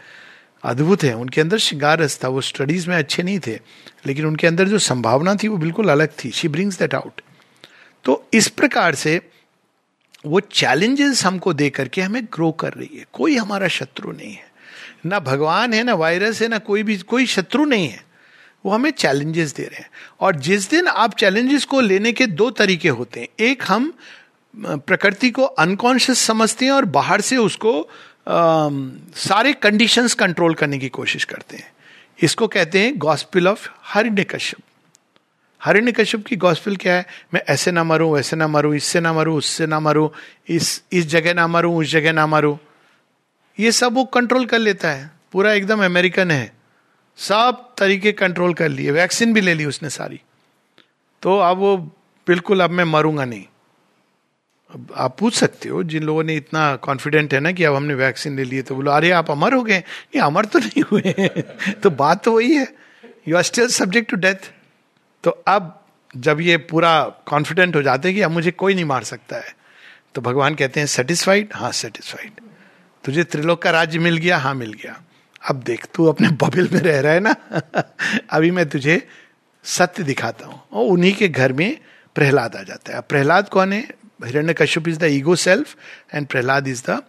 अद्भुत 0.64 1.02
हैं। 1.04 1.14
उनके 1.14 1.40
अंदर 1.40 1.58
श्रृंगार 1.58 1.98
रस 1.98 2.18
था, 2.24 2.28
वो 2.28 2.40
स्टडीज़ 2.40 2.88
में 2.88 2.96
अच्छे 2.96 3.22
नहीं 3.22 3.38
थे, 3.38 3.58
लेकिन 4.06 4.26
उनके 4.26 4.46
अंदर 4.46 4.68
जो 4.68 4.78
संभावना 4.78 5.34
थी, 5.34 5.48
वो 5.48 5.56
बिल्कुल 5.56 5.88
अलग 5.88 6.08
थी। 6.24 6.30
शी 6.30 6.48
ब्रिंग्स 6.48 6.78
दैट 6.78 6.94
आउट 6.94 7.20
तो 8.04 8.24
इस 8.34 8.48
प्रकार 8.48 8.94
से 8.94 9.20
वो 10.26 10.40
चैलेंजेस 10.40 11.24
हमको 11.24 11.52
दे 11.52 11.70
करके 11.70 12.00
हमें 12.00 12.24
ग्रो 12.24 12.52
कर 12.52 12.72
रही 12.72 12.98
है। 12.98 13.04
कोई 13.12 13.36
हमारा 13.36 13.68
शत्रु 13.68 14.12
नहीं 14.12 14.32
है। 14.32 14.50
ना 15.06 15.20
भगवान 15.20 15.74
है 15.74 15.82
ना 15.82 15.94
वायरस 15.94 16.42
है 16.42 16.48
ना 16.48 16.58
कोई 16.58 16.82
भी 16.82 16.98
कोई 16.98 17.26
शत्रु 17.26 17.64
नहीं 17.64 17.88
है। 17.88 18.04
वो 18.66 18.72
हमें 18.72 18.90
चैलेंजेस 18.90 19.54
दे 19.54 19.62
रहे 19.62 19.76
हैं। 19.76 19.90
और 20.20 20.36
जिस 20.36 20.70
दिन 20.70 20.88
आप 20.88 21.14
चैलेंजेस 21.14 21.64
को 21.64 21.80
लेने 21.80 22.12
के 22.12 22.26
दो 22.26 22.50
तरीके 22.50 22.88
होते 22.88 23.20
हैं। 23.20 23.28
एक 23.40 23.62
हम 23.68 23.92
प्रकृति 24.56 25.30
को 25.30 25.42
अनकॉन्शियस 25.42 26.18
समझते 26.18 26.64
हैं 26.64 26.72
और 26.72 26.84
बाहर 26.84 27.20
से 27.20 27.36
उसको 27.36 27.88
आ, 28.28 28.68
सारे 29.16 29.52
कंडीशंस 29.52 30.14
कंट्रोल 30.14 30.54
करने 30.54 30.78
की 30.78 30.88
कोशिश 30.88 31.24
करते 31.24 31.56
हैं। 31.56 31.72
इसको 32.22 32.48
कहते 32.48 32.78
हैं 32.80 32.98
गॉस्पिल 32.98 33.48
ऑफ़ 33.48 33.68
हरिण्य 33.82 34.24
कश्यप 34.24 34.58
हरिण्य 35.64 35.92
कश्यप 35.92 36.26
की 36.26 36.36
गॉस्पिल 36.36 36.76
क्या 36.76 36.94
है? 36.94 37.06
मैं 37.34 37.42
ऐसे 37.48 37.70
ना 37.70 37.84
मरूं, 37.84 38.12
वैसे 38.12 38.36
ना 38.36 38.48
मरूं, 38.48 38.74
इससे 38.74 39.00
ना 39.00 39.12
मरूं, 39.12 39.36
उससे 39.36 39.66
ना 39.66 39.80
मरूं, 39.80 40.08
इस 40.48 40.82
इस 40.92 41.06
जगह 41.06 41.34
ना 41.34 41.46
मरूं, 41.46 41.76
उस 41.76 41.90
जगह 41.90 42.12
ना 42.12 42.26
मरूं। 42.26 42.56
ये 43.60 43.72
सब 43.72 43.92
वो 43.92 44.04
कंट्रोल 44.04 44.46
कर 44.46 44.58
लेता 44.58 44.90
है। 44.90 45.10
पूरा 45.32 45.52
एकदम 45.52 45.84
अमेरिकन 45.84 46.30
है। 46.30 46.52
सब 47.16 47.74
तरीके 47.78 48.12
कंट्रोल 48.12 48.54
कर 48.54 48.68
लिए। 48.68 48.90
वैक्सीन 48.90 49.32
भी 49.32 49.40
ले 49.40 49.54
ली 49.54 49.64
उसने 49.64 49.90
सारी। 49.90 50.20
तो 51.22 51.38
अब 51.38 51.56
वो 51.56 51.76
बिल्कुल 52.26 52.60
अब 52.60 52.70
मैं 52.70 52.84
मरूँगा 52.84 53.24
नहीं। 53.24 53.44
अब 54.74 54.94
आप 54.96 55.16
पूछ 55.18 55.34
सकते 55.34 55.68
हो, 55.68 55.82
जिन 55.82 56.02
लोगों 56.02 56.24
ने 56.24 56.36
इतना 56.36 56.76
कॉन्फिडेंट 56.76 57.34
है 57.34 57.40
ना 57.40 57.52
कि 57.52 57.64
अब 57.64 57.74
हमने 57.74 57.94
वैक्सीन 57.94 58.36
ले 58.36 58.44
लिए 58.44 58.62
तो 58.62 58.74
बोलो, 58.74 58.90
अरे, 58.90 59.10
आप 59.10 59.30
अमर 59.30 59.54
हो 59.54 59.62
गए? 59.62 59.78
नहीं, 59.78 60.20
अमर 60.20 60.44
तो 60.44 60.58
नहीं 60.58 60.82
हुए 60.82 61.28
तो 61.72 61.90
बात 61.90 62.24
तो 62.24 62.32
वही 62.32 62.54
है। 62.54 62.74
You 63.28 63.36
are 63.36 63.42
still 63.42 63.68
subject 63.68 64.10
to 64.10 64.16
death 64.16 64.52
तो 65.24 65.30
अब 65.30 65.84
जब 66.16 66.40
ये 66.40 66.56
पूरा 66.56 67.04
कॉन्फिडेंट 67.26 67.76
हो 67.76 67.82
जाते 67.82 68.08
हैं 68.08 68.16
कि 68.16 68.22
अब 68.22 68.30
मुझे 68.30 68.50
कोई 68.50 68.74
नहीं 68.74 68.84
मार 68.84 69.04
सकता 69.04 69.36
है 69.36 69.56
तो 70.14 70.20
भगवान 70.20 70.54
कहते 70.54 70.80
हैं 70.80 70.86
सेटिस्फाइड 70.86 71.48
हाँ 71.54 71.72
सेटिस्फाइड 71.72 72.30
तुझे 73.04 73.24
त्रिलोक 73.24 73.62
का 73.62 73.70
राज्य 73.70 73.98
मिल 73.98 74.16
गया? 74.16 74.38
हाँ 74.38 74.54
मिल 74.54 74.72
गया. 74.72 75.02
अब 75.50 75.56
देख, 75.56 75.86
तू 75.94 76.06
अपने 76.06 76.28
बबिल 76.28 76.68
में 76.72 76.80
रह 76.80 77.00
रहा 77.00 77.12
है 77.12 77.20
ना? 77.20 77.34
अभी 78.30 78.50
मैं 78.50 78.68
तुझे 78.68 79.08
सत्य 79.64 80.02
दिखाता 80.02 80.46
हूँ. 80.46 80.62
और 80.72 80.86
उन्हीं 80.86 81.14
के 81.14 81.28
घर 81.28 81.52
में 81.52 81.78
प्रहलाद 82.14 82.56
आ 82.56 82.62
जाता 82.62 82.94
है। 82.94 83.00
प्रहलाद 83.00 83.48
कौन 83.48 83.72
है? 83.72 83.88
Hiranya 84.24 84.54
Kashyap 84.54 84.88
is 84.88 84.98
the 84.98 85.02
ego 85.02 85.36
self 85.36 85.76
and 86.14 86.26
Prahlad 86.26 86.68
is 86.68 86.82
the 86.90 87.02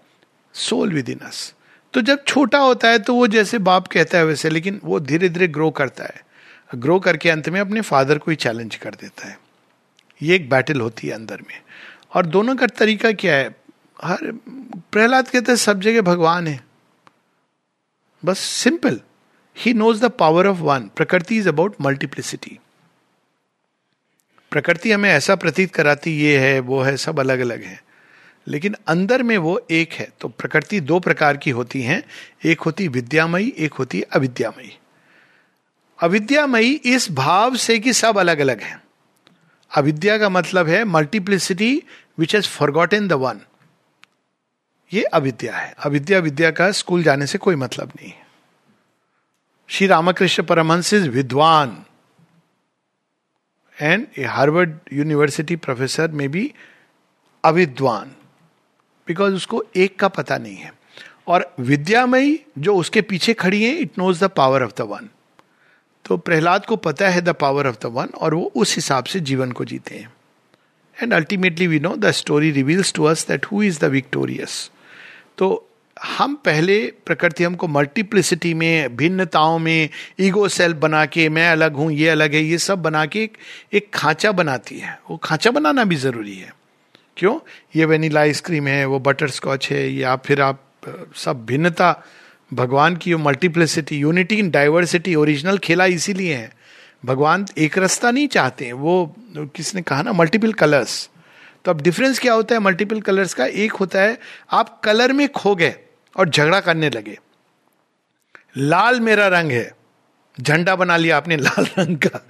soul 0.54 0.94
within 1.10 1.20
us 1.20 1.54
तो 1.94 2.02
जब 2.02 2.24
छोटा 2.24 2.60
होता 2.60 2.88
है 2.88 3.00
तो 3.00 3.16
वो 3.16 3.28
जैसे 3.28 3.58
बाप 3.58 3.88
कहता 3.88 4.18
है 4.18 4.26
वैसे, 4.26 4.50
लेकिन 4.50 4.82
वो 4.84 5.00
धीरे 5.00 5.30
धीरे 5.30 5.48
ग्रो 5.48 5.72
करता 5.72 6.04
है। 6.04 6.22
ग्रो 6.76 7.00
करके 7.00 7.30
अंत 7.30 7.50
में 7.50 7.62
अपने 7.62 7.82
फादर 7.82 8.18
को 8.18 8.32
ही 8.32 8.38
चैलेंज 8.38 8.76
कर 8.76 8.90
देता 8.90 9.28
है। 9.28 9.40
ये 10.22 10.36
एक 10.36 10.50
बैटल 10.50 10.82
होती 10.82 11.08
है 11.08 11.14
अंदर 11.14 11.42
में। 11.42 11.62
और 12.16 12.26
दोनों 12.26 12.56
का 12.56 12.68
तरीका 12.68 13.12
क्या 13.12 13.36
है? 13.36 13.56
हर, 14.04 14.18
प्रहलाद 14.92 15.28
कहते 15.28 15.52
हैं, 15.52 15.58
सब 15.58 15.82
जगह 15.82 16.02
भगवान 16.02 16.48
है। 16.48 16.64
बस 18.26 18.38
simple 18.38 19.02
he 19.58 19.74
knows 19.74 20.06
the 20.06 20.10
power 20.10 20.48
of 20.48 20.58
one 20.58 20.80
prakriti 20.80 21.38
is 21.38 21.50
about 21.50 21.76
multiplicity 21.82 22.60
प्रकृति 24.52 24.92
हमें 24.92 25.10
ऐसा 25.10 25.36
प्रतीत 25.36 25.76
कराती, 25.76 26.12
ये 26.12 26.40
है, 26.40 26.60
वो 26.60 26.82
है, 26.82 26.98
सब 26.98 27.20
अलग 27.20 27.40
अलग 27.40 27.64
है। 27.64 27.84
लेकिन 28.48 28.76
अंदर 28.88 29.24
में 29.24 29.38
वो 29.38 29.68
एक 29.72 29.94
है। 29.94 30.10
तो 30.22 30.28
प्रकृति 30.28 30.80
दो 30.80 31.00
प्रकार 31.00 31.38
की 31.38 31.50
होती 31.50 31.82
हैं। 31.82 32.04
एक 32.46 32.62
होती 32.62 32.88
विद्यामयी, 32.88 33.54
एक 33.58 33.74
होती 33.74 34.02
अविद्यामयी। 34.02 34.78
अविद्यामयी 36.02 36.74
इस 36.74 37.12
भाव 37.12 37.56
से 37.56 37.80
कि 37.80 37.94
सब 37.94 38.18
अलग 38.18 38.40
अलग 38.40 38.62
हैं। 38.62 38.84
अविद्या 39.78 40.18
का 40.18 40.30
मतलब 40.30 40.68
है 40.68 40.84
multiplicity 40.84 41.84
which 42.20 42.36
has 42.36 42.48
forgotten 42.48 43.08
the 43.08 43.14
one 43.14 43.42
ये 44.94 45.04
अविद्या 45.04 45.58
है। 45.58 45.76
अविद्या, 45.86 46.20
विद्या 46.20 46.52
का 46.52 46.72
स्कूल 46.72 47.04
जाने 47.04 47.28
से 47.28 47.38
कोई 47.38 47.56
मतलब 47.56 47.92
नहीं। 47.96 48.12
है 48.12 48.28
श्री 49.70 49.88
रामकृष्ण 49.88 50.44
परमहंस 50.44 50.94
इज़ 50.94 51.10
विद्वान। 51.10 51.86
And 53.82 54.08
a 54.18 54.24
Harvard 54.24 54.76
University 54.94 55.56
professor 55.56 56.12
में 56.12 56.32
भी 56.32 56.54
अविद्वान। 57.46 58.12
बिकॉज़ 59.08 59.34
उसको 59.34 59.66
एक 59.76 60.00
का 60.00 60.08
पता 60.08 60.38
नहीं 60.38 60.56
है। 60.56 60.74
और 61.28 61.56
विद्यामयी 61.60 62.40
जो 62.58 62.76
उसके 62.76 63.02
पीछे 63.02 63.34
खड़ी 63.34 63.64
है 63.64 63.72
it 63.72 63.98
knows 63.98 64.26
the 64.26 64.28
power 64.28 64.64
of 64.64 64.72
the 64.78 64.82
one 64.82 65.10
तो 66.06 66.18
प्रहलाद 66.18 66.66
को 66.66 66.76
पता 66.76 67.10
है 67.10 67.22
the 67.22 67.30
power 67.30 67.68
of 67.68 67.76
the 67.84 67.86
one 67.86 68.08
और 68.18 68.34
वो 68.34 68.52
उस 68.56 68.76
हिसाब 68.76 69.04
से 69.04 69.20
जीवन 69.20 69.52
को 69.52 69.66
जीते 69.66 69.96
हैं। 69.96 70.14
And 70.98 71.14
ultimately 71.14 71.68
we 71.68 71.80
know 71.80 71.96
the 71.96 72.12
story 72.12 72.52
reveals 72.52 72.94
to 72.94 73.04
us 73.04 73.28
that 73.28 73.46
who 73.46 73.64
is 73.64 73.80
the 73.80 73.84
victorious 73.90 74.70
तो 75.38 75.68
हम 75.98 76.34
पहले 76.36 76.78
प्रकृति 77.06 77.44
हमको 77.44 77.68
मल्टीप्लिसिटी 77.68 78.54
में 78.54 78.96
भिन्नताओं 78.96 79.60
में 79.60 79.90
ईगो 80.20 80.48
सेल्फ 80.48 80.78
बना 80.78 81.06
के 81.06 81.28
मैं 81.30 81.48
अलग 81.50 81.76
हूँ 81.76 81.92
ये 81.92 82.08
अलग 82.10 82.34
है 82.34 82.42
ये 82.42 82.58
सब 82.58 82.82
बना 82.82 83.06
के 83.06 83.24
एक, 83.24 83.38
एक 83.74 83.90
खांचा 83.94 84.32
बनाती 84.32 84.80
है। 84.80 85.00
वो 85.10 85.18
खांचा 85.18 85.52
बनाना 85.52 85.84
भी 85.84 85.96
ज़रूरी 85.96 86.36
है। 86.36 86.54
क्यों? 87.18 87.40
ये 87.76 87.86
वेनिला 87.86 88.20
आइसक्रीम 88.20 88.68
है 88.68 88.86
वो 88.86 89.00
बटर 89.00 89.30
स्कॉच 89.30 89.70
है 89.72 89.88
या 89.94 90.16
फिर 90.16 90.42
आप 90.42 90.64
सब 91.16 91.46
भिन्नता 91.46 91.92
भगवान 92.54 92.96
की 92.96 93.16
multiplicity 93.16 93.98
unity 93.98 94.36
in 94.36 94.50
diversity 94.52 95.16
original 95.16 95.58
खेला 95.58 95.86
इसीलिए 95.86 96.36
है। 96.36 96.54
भगवान 97.06 97.46
एक 97.58 97.78
रास्ता 97.78 98.12
नहीं 98.12 98.28
चाहते 98.28 98.66
हैं। 98.66 98.74
वो, 98.74 99.16
किसने 99.38 99.82
कहा 99.82 100.02
ना 100.02 100.14
मल्टीपल 100.14 100.54
कलर्स 100.54 101.10
तो 101.66 101.72
अब 101.72 101.82
डिफरेंस 101.82 102.20
क्या 102.20 102.34
होता 102.34 102.56
है? 102.56 102.60
मल्टीपल 102.60 103.02
कलर्स 103.02 103.34
का 103.34 103.46
एक 103.46 103.72
होता 103.72 104.02
है, 104.02 104.20
आप 104.52 104.82
कलर 104.82 105.14
में 105.14 105.30
खो 105.30 105.56
गए 105.56 105.76
और 106.18 106.30
झगड़ा 106.30 106.60
करने 106.60 106.90
लगे। 106.90 107.20
लाल 108.58 109.00
मेरा 109.00 109.28
रंग 109.28 109.52
है। 109.52 109.76
झंडा 110.42 110.76
बना 110.76 110.98
लिया 110.98 111.18
आपने 111.18 111.38
लाल 111.38 111.66
रंग 111.78 111.98
का। 111.98 112.28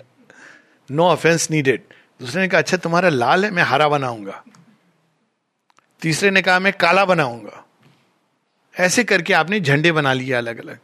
नो 0.92 1.04
ऑफेंस 1.04 1.52
नीडेड 1.52 1.82
दूसरे 2.22 2.42
ने 2.42 2.48
कहा 2.48 2.62
अच्छा 2.62 2.78
तुम्हारा 2.78 3.10
लाल 3.10 3.46
है, 3.46 3.52
मैं 3.52 3.64
हरा 3.64 3.88
बनाऊँगा। 3.88 4.44
तीसरे 6.02 6.32
ने 6.32 6.42
कहा, 6.42 6.60
मैं 6.60 6.74
काला 6.74 7.06
बनाऊँगा। 7.06 7.66
ऐसे 8.80 9.04
करके 9.04 9.34
आपने 9.34 9.60
झंडे 9.60 9.92
बना 9.92 10.14
लिए 10.14 10.34
अलग 10.34 10.60
अलग 10.60 10.80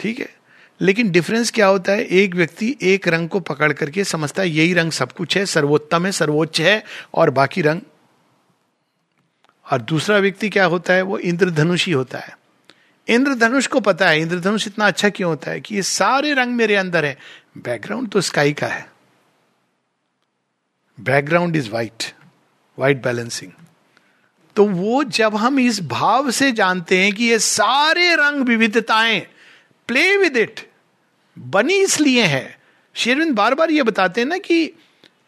ठीक 0.00 0.20
है? 0.20 0.34
लेकिन 0.80 1.10
डिफरेंस 1.10 1.50
क्या 1.50 1.66
होता 1.66 1.92
है? 1.92 2.04
एक 2.04 2.34
व्यक्ति 2.34 2.76
एक 2.82 3.08
रंग 3.08 3.28
को 3.28 3.40
पकड़ 3.40 3.72
करके 3.72 4.04
समझता 4.04 4.42
है, 4.42 4.50
यही 4.50 4.74
रंग 4.74 4.92
सब 4.92 5.12
कुछ 5.12 5.36
है, 5.36 5.46
सर्वोत्तम 5.46 6.06
है, 6.06 6.12
सर्वोच्च 6.12 6.60
है, 6.60 6.84
और 7.14 7.30
बाकी 7.30 7.62
रंग 7.62 7.80
और 9.72 9.82
दूसरा 9.82 10.18
व्यक्ति 10.18 10.48
क्या 10.48 10.64
होता 10.64 10.92
है? 10.92 11.02
वो 11.02 11.18
इंद्रधनुषी 11.18 11.92
होता 11.92 12.18
है। 12.18 12.38
इंद्रधनुष 13.08 13.66
को 13.66 13.80
पता 13.80 14.08
है, 14.08 14.20
इंद्रधनुष 14.20 14.66
इतना 14.66 14.86
अच्छा 14.86 15.08
क्यों 15.08 15.30
होता 15.30 15.50
है 15.50 15.60
कि 15.60 15.74
ये 15.74 15.82
सारे 15.82 16.34
रंग 16.34 16.52
मेरे 16.54 16.76
अंदर 16.76 17.04
है। 17.04 17.18
बैकग्राउंड 17.58 18.10
तो 18.10 18.20
स्काई 18.20 18.52
का 18.52 18.66
है। 18.66 18.88
Background 21.00 21.56
is 21.56 21.70
white 21.70 22.12
white 22.78 23.02
balancing 23.02 23.52
तो 24.56 24.64
वो 24.64 25.02
जब 25.04 25.36
हम 25.36 25.58
इस 25.58 25.80
भाव 25.82 26.30
से 26.30 26.50
जानते 26.52 26.98
हैं 26.98 27.12
कि 27.12 27.24
ये 27.24 27.38
सारे 27.38 28.14
रंग 28.14 28.46
विविधताएँ 28.46 29.20
प्ले 29.88 30.16
विद 30.16 30.36
इट 30.36 30.60
बनी 31.36 31.74
इसलिए 31.74 32.24
है। 32.24 32.58
शेरविंद 32.94 33.34
बार 33.34 33.54
बार 33.54 33.70
ये 33.70 33.82
बताते 33.82 34.20
हैं 34.20 34.28
ना 34.28 34.38
कि 34.38 34.72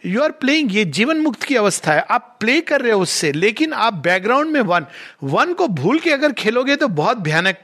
यू 0.07 0.23
आर 0.23 0.31
प्लेइंग 0.31 0.75
ये 0.75 0.85
जीवन 0.85 1.21
मुक्त 1.21 1.43
की 1.43 1.57
अवस्था 1.57 1.93
है। 1.93 2.01
आप 2.01 2.37
प्ले 2.41 2.61
कर 2.61 2.81
रहे 2.81 2.93
हो 2.93 3.01
उससे, 3.01 3.33
लेकिन 3.33 3.73
आप 3.73 3.95
बैकग्राउंड 3.95 4.51
में 4.51 4.61
वन 4.61 4.87
वन 5.23 5.53
को 5.53 5.69
भूल 5.69 5.99
के 5.99 6.11
अगर 6.11 6.33
खेलोगे 6.33 6.77
तो 6.77 6.89
बहुत 6.89 7.19
भयानक 7.19 7.59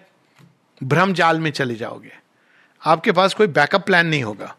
भ्रम 0.81 1.13
जाल 1.13 1.41
में 1.41 1.51
चले 1.51 1.75
जाओगे। 1.75 2.13
आपके 2.83 3.13
पास 3.13 3.35
कोई 3.35 3.47
बैकअप 3.47 3.87
प्लान 3.87 4.07
नहीं 4.07 4.23
होगा। 4.23 4.55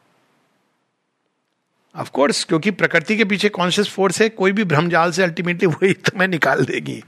ऑफ़ 1.96 2.10
कोर्स 2.12 2.44
क्योंकि 2.44 2.72
प्रकृति 2.72 3.16
के 3.18 3.26
पीछे 3.26 3.50
कॉन्शियस 3.50 3.88
फोर्स 3.88 4.22
है, 4.22 4.30
कोई 4.30 4.52
भी 4.52 4.64
भ्रम 4.64 4.90
जाल 4.90 5.12
से 5.12 5.24
अल्टीमेटली 5.24 5.68
वही 5.68 5.94
तुम्हें 6.06 6.28
निकाल 6.28 6.66
देगी। 6.66 7.02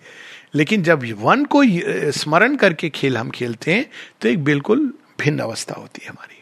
लेकिन 0.55 0.83
जब 0.83 1.03
वन 1.19 1.45
को 1.45 1.61
स्मरण 2.11 2.55
करके 2.55 2.89
खेल 2.89 3.17
हम 3.17 3.29
खेलते 3.29 3.73
हैं 3.73 3.85
तो 4.21 4.29
एक 4.29 4.43
बिल्कुल 4.43 4.93
भिन्न 5.19 5.39
अवस्था 5.39 5.75
होती 5.75 6.01
है 6.03 6.09
हमारी। 6.09 6.41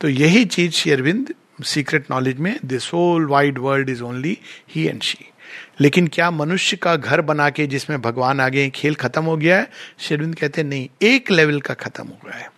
तो 0.00 0.08
यही 0.08 0.44
चीज़ 0.44 0.72
शेरविंद 0.72 1.34
सीक्रेट 1.64 2.10
नॉलेज 2.10 2.38
में 2.38 2.58
this 2.64 2.92
whole 2.92 3.26
wide 3.26 3.58
world 3.58 3.90
is 3.90 4.02
only 4.02 4.38
he 4.70 4.86
and 4.86 5.02
she 5.02 5.24
लेकिन 5.80 6.06
क्या 6.06 6.30
मनुष्य 6.30 6.76
का 6.76 6.94
घर 6.96 7.20
बना 7.20 7.48
के 7.50 7.66
जिसमें 7.66 8.00
भगवान 8.02 8.40
आ 8.40 8.48
गए 8.48 8.68
खेल 8.70 8.94
खत्म 8.94 9.24
हो 9.24 9.36
गया 9.36 9.58
है? 9.58 9.68
शेरविंद 9.98 10.34
कहते 10.34 10.60
हैं, 10.60 10.68
नहीं, 10.68 10.88
एक 11.02 11.30
लेवल 11.30 11.60
का 11.60 11.74
खत्म 11.74 12.04
हो 12.04 12.18
गया 12.24 12.34
है। 12.34 12.50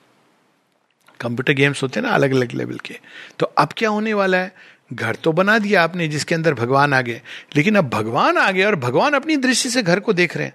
कंप्यूटर 1.20 1.52
गेम्स 1.52 1.82
होते 1.82 2.00
हैं 2.00 2.06
ना 2.06 2.12
अलग 2.14 2.30
अलग 2.30 2.52
लेवल 2.52 2.78
के। 2.78 2.98
तो 3.38 3.46
अब 3.46 3.68
क्या 3.76 3.88
होने 3.88 4.14
वाला 4.14 4.38
है? 4.38 4.52
घर 4.90 5.14
तो 5.14 5.32
बना 5.32 5.58
दिया 5.58 5.82
आपने 5.82 6.08
जिसके 6.08 6.34
अंदर 6.34 6.54
भगवान 6.54 6.94
आ 6.94 7.00
गए। 7.00 7.20
लेकिन 7.56 7.76
अब 7.76 7.88
भगवान 7.88 8.36
आ 8.38 8.50
गए 8.50 8.64
और 8.64 8.76
भगवान 8.76 9.14
अपनी 9.14 9.36
दृष्टि 9.36 9.70
से 9.70 9.82
घर 9.82 10.00
को 10.00 10.12
देख 10.12 10.36
रहे 10.36 10.46
हैं। 10.46 10.54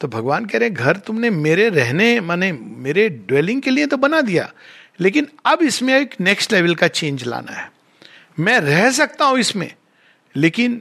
तो 0.00 0.08
भगवान 0.08 0.46
कह 0.46 0.58
रहे 0.58 0.68
हैं, 0.68 0.76
घर 0.76 0.96
तुमने 0.96 1.30
मेरे 1.30 1.68
रहने, 1.68 2.20
माने 2.20 2.52
मेरे 2.52 3.08
ड्वेलिंग 3.08 3.62
के 3.62 3.70
लिए 3.70 3.86
तो 3.86 3.96
बना 3.96 4.20
दिया, 4.20 4.50
लेकिन 5.00 5.28
अब 5.46 5.62
इसमें 5.62 5.94
एक 5.94 6.14
नेक्स्ट 6.20 6.52
लेवल 6.52 6.74
का 6.74 6.88
चेंज 6.88 7.24
लाना 7.24 7.52
है। 7.52 7.70
मैं 8.38 8.58
रह 8.60 8.90
सकता 8.90 9.24
हूँ 9.24 9.38
इसमें, 9.38 9.70
लेकिन 10.34 10.80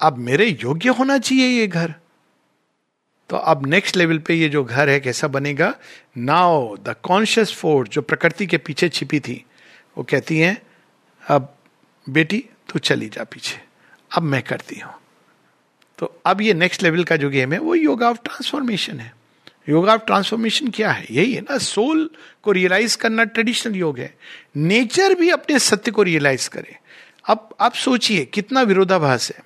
अब 0.00 0.18
मेरे 0.18 0.46
योग्य 0.62 0.88
होना 0.88 1.18
चाहिए 1.18 1.46
ये 1.48 1.66
घर। 1.66 1.94
तो 3.30 3.36
अब 3.36 3.66
नेक्स्ट 3.66 3.96
लेवल 3.96 4.18
पे 4.18 4.34
ये 4.34 4.48
जो 4.48 4.64
घर 4.64 4.88
है, 4.88 5.00
कैसा 5.00 5.28
बनेगा? 5.28 5.74
नाउ 6.16 6.76
द 6.76 6.94
कॉन्शियस 7.02 7.52
फोर्स 7.52 7.90
जो 7.90 8.02
प्रकृति 8.02 8.46
के 8.46 8.58
पीछे 8.58 8.88
छिपी 8.88 9.20
थी, 9.20 9.44
वो 9.96 10.04
कहती 10.04 10.38
हैं, 10.38 10.56
अब 11.22 11.53
बेटी, 12.08 12.44
तू 12.72 12.78
चली 12.78 13.08
जा 13.08 13.24
पीछे। 13.24 13.60
अब 14.16 14.22
मैं 14.22 14.42
करती 14.42 14.80
हूँ। 14.80 14.92
तो 15.98 16.20
अब 16.26 16.40
ये 16.40 16.54
नेक्स्ट 16.54 16.82
लेवल 16.82 17.04
का 17.04 17.16
जो 17.16 17.30
गेम 17.30 17.52
है, 17.52 17.58
वो 17.58 17.74
योगा 17.74 18.10
ऑफ़ 18.10 18.18
ट्रांसफॉर्मेशन 18.24 19.00
है। 19.00 19.16
योगा 19.68 19.94
ऑफ़ 19.94 20.02
ट्रांसफॉर्मेशन 20.02 20.68
क्या 20.68 20.92
है? 20.92 21.06
यही 21.10 21.34
है 21.34 21.40
ना 21.40 21.58
सोल 21.58 22.10
को 22.42 22.52
रियलाइज़ 22.52 22.98
करना 22.98 23.24
ट्रेडिशनल 23.24 23.74
योग 23.74 23.98
है। 23.98 24.14
नेचर 24.56 25.14
भी 25.14 25.30
अपने 25.30 25.58
सत्य 25.58 25.90
को 25.90 26.02
रियलाइज़ 26.02 26.48
करे। 26.48 26.76
अब 27.28 27.48
आप 27.60 27.74
सोचिए, 27.74 28.24
कितना 28.24 28.62
विरोधाभास 28.62 29.32
है। 29.32 29.44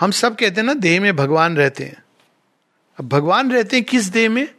हम 0.00 0.10
सब 0.10 0.36
कहते 0.36 0.60
हैं 0.60 0.62
ना, 0.62 0.74
देह 0.74 1.00
में 1.00 1.16
भगवान 1.16 1.56
रहते 1.56 1.84
हैं। 1.84 2.02
अब 2.98 3.08
भगवान 3.08 3.52
रहते 3.52 3.76
हैं 3.76 3.84
किस 3.84 4.04
देह 4.04 4.30
में? 4.30 4.54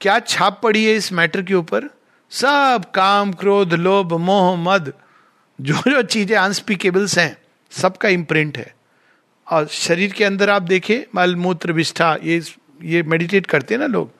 क्या 0.00 0.18
छाप 0.18 0.60
पड़ी 0.62 0.84
है 0.84 0.94
इस 0.94 1.12
मैटर 1.12 1.42
के 1.42 1.54
ऊपर? 1.54 1.82
सब 2.30 2.82
काम, 2.94 3.32
क्रोध, 3.32 3.74
लोभ, 3.74 4.14
मोह, 4.14 4.56
मद। 4.56 4.92
जो 5.60 5.74
जो 5.74 6.02
चीज़ें 6.02 6.36
अनस्पीकेबल्स 6.36 7.18
हैं, 7.18 7.38
सबका 7.70 8.08
इम्प्रिंट 8.08 8.58
है। 8.58 8.74
और 9.46 9.66
शरीर 9.66 10.12
के 10.12 10.24
अंदर 10.24 10.50
आप 10.50 10.62
देखें 10.62 11.00
मल 11.14 11.36
मूत्र 11.36 11.72
विष्ठा, 11.72 12.18
ये 12.22 12.42
ये 12.82 13.02
मेडिटेट 13.02 13.46
करते 13.46 13.74
हैं 13.74 13.80
ना 13.80 13.86
लोग। 13.86 14.12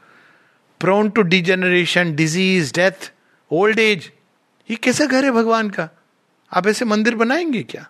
Prone 0.80 1.10
to 1.10 1.22
degeneration 1.22 2.14
disease 2.14 2.72
death 2.72 3.12
old 3.50 3.78
age 3.78 4.10
ये 4.70 4.76
कैसा 4.76 5.06
घर 5.06 5.24
है 5.24 5.30
भगवान 5.30 5.70
का? 5.70 5.88
आप 6.52 6.66
ऐसे 6.66 6.84
मंदिर 6.84 7.14
बनाएँगे 7.14 7.62
क्या? 7.62 7.88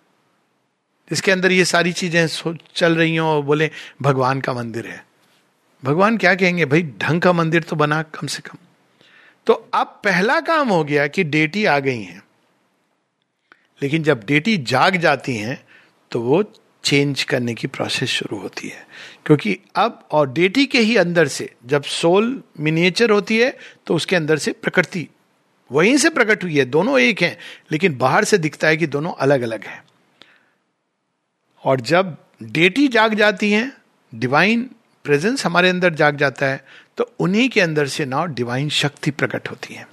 इसके 1.12 1.32
अंदर 1.32 1.52
ये 1.52 1.64
सारी 1.64 1.92
चीज़ें 1.92 2.56
चल 2.74 2.96
रही 2.96 3.16
हो 3.16 3.26
और 3.26 3.42
बोले, 3.42 3.70
भगवान 4.02 4.40
का 4.40 4.52
मंदिर 4.52 4.86
है। 4.86 5.06
भगवान 5.84 6.16
क्या 6.16 6.34
कहेंगे, 6.34 6.64
भाई, 6.64 6.82
ढंग 6.82 7.20
का 7.20 7.32
मंदिर 7.32 7.62
तो 7.62 7.76
बना 7.76 8.02
कम 8.02 8.26
से 8.26 8.42
कम। 8.42 8.58
तो 9.46 9.52
अब 9.74 10.00
पहला 10.04 10.40
काम 10.40 10.68
हो 10.68 10.84
गया 10.84 11.06
कि 11.06 11.24
डेटी 11.24 11.64
आ 11.64 11.78
गई 11.78 12.02
हैं। 12.02 12.22
लेकिन 13.80 14.02
जब 14.02 14.24
डेटी 14.26 14.56
जाग 14.66 14.96
जाती 14.96 15.36
हैं 15.36 15.62
तो 16.10 16.20
वो 16.20 16.42
चेंज 16.84 17.22
करने 17.24 17.54
की 17.54 17.66
प्रोसेस 17.66 18.08
शुरू 18.10 18.38
होती 18.40 18.68
है। 18.68 18.86
क्योंकि 19.26 19.58
अब 19.76 20.06
और 20.10 20.30
डेटी 20.32 20.64
के 20.66 20.78
ही 20.80 20.96
अंदर 20.96 21.28
से 21.28 21.50
जब 21.66 21.82
सोल 21.82 22.42
मिनिएचर 22.60 23.10
होती 23.10 23.38
है 23.38 23.56
तो 23.86 23.94
उसके 23.94 24.16
अंदर 24.16 24.38
से 24.38 24.52
प्रकृति, 24.52 25.06
वहीं 25.70 25.96
से 25.96 26.10
प्रकट 26.10 26.44
हुई 26.44 26.56
है। 26.58 26.64
दोनों 26.66 26.98
एक 27.00 27.22
हैं, 27.22 27.36
लेकिन 27.72 27.96
बाहर 27.98 28.24
से 28.24 28.38
दिखता 28.38 28.68
है 28.68 28.76
कि 28.76 28.86
दोनों 28.86 29.12
अलग 29.14 29.42
अलग 29.42 29.64
हैं। 29.64 29.82
और 31.64 31.80
जब 31.82 32.16
डेटी 32.42 32.88
जाग 32.88 33.14
जाती 33.14 33.50
हैं 33.52 33.72
डिवाइन 34.12 34.68
प्रेजेंस 35.04 35.44
हमारे 35.46 35.68
अंदर 35.68 35.94
जाग 35.94 36.16
जाता 36.16 36.46
है 36.46 36.64
तो 36.98 37.12
उन्हीं 37.20 37.48
के 37.48 37.60
अंदर 37.60 37.86
से 37.86 38.04
नाउ 38.04 38.26
डिवाइन 38.26 38.68
शक्ति 38.68 39.10
प्रकट 39.10 39.50
होती 39.50 39.74
है। 39.74 39.86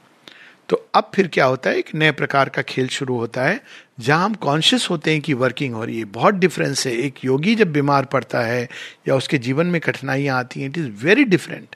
तो 0.70 0.90
अब 0.94 1.12
फिर 1.16 1.28
क्या 1.28 1.46
होता 1.46 1.70
है? 1.70 1.78
एक 1.78 1.96
नए 1.96 2.12
प्रकार 2.12 2.50
का 2.50 2.62
खेल 2.62 2.88
शुरू 2.88 3.18
होता 3.18 3.44
है, 3.44 3.62
जहाँ 4.00 4.26
हम 4.26 4.34
कॉन्शियस 4.34 4.88
होते 4.90 5.12
हैं 5.12 5.22
कि 5.22 5.34
वर्किंग 5.34 5.74
हो 5.74 5.86
रही 5.86 6.00
है। 6.00 6.06
बहुत 6.06 6.34
डिफरेंस 6.34 6.88
है। 6.88 6.94
एक 6.94 7.16
योगी 7.26 7.56
जब 7.56 7.72
बीमार 7.72 8.06
पड़ता 8.06 8.42
है 8.42 8.70
या 9.08 9.16
उसके 9.16 9.38
जीवन 9.38 9.66
में 9.66 9.82
कठिनाइयाँ 9.82 10.40
आती 10.40 10.62
हैं 10.62 10.70
it 10.70 10.78
is 10.78 10.88
very 10.88 11.24
different 11.24 11.76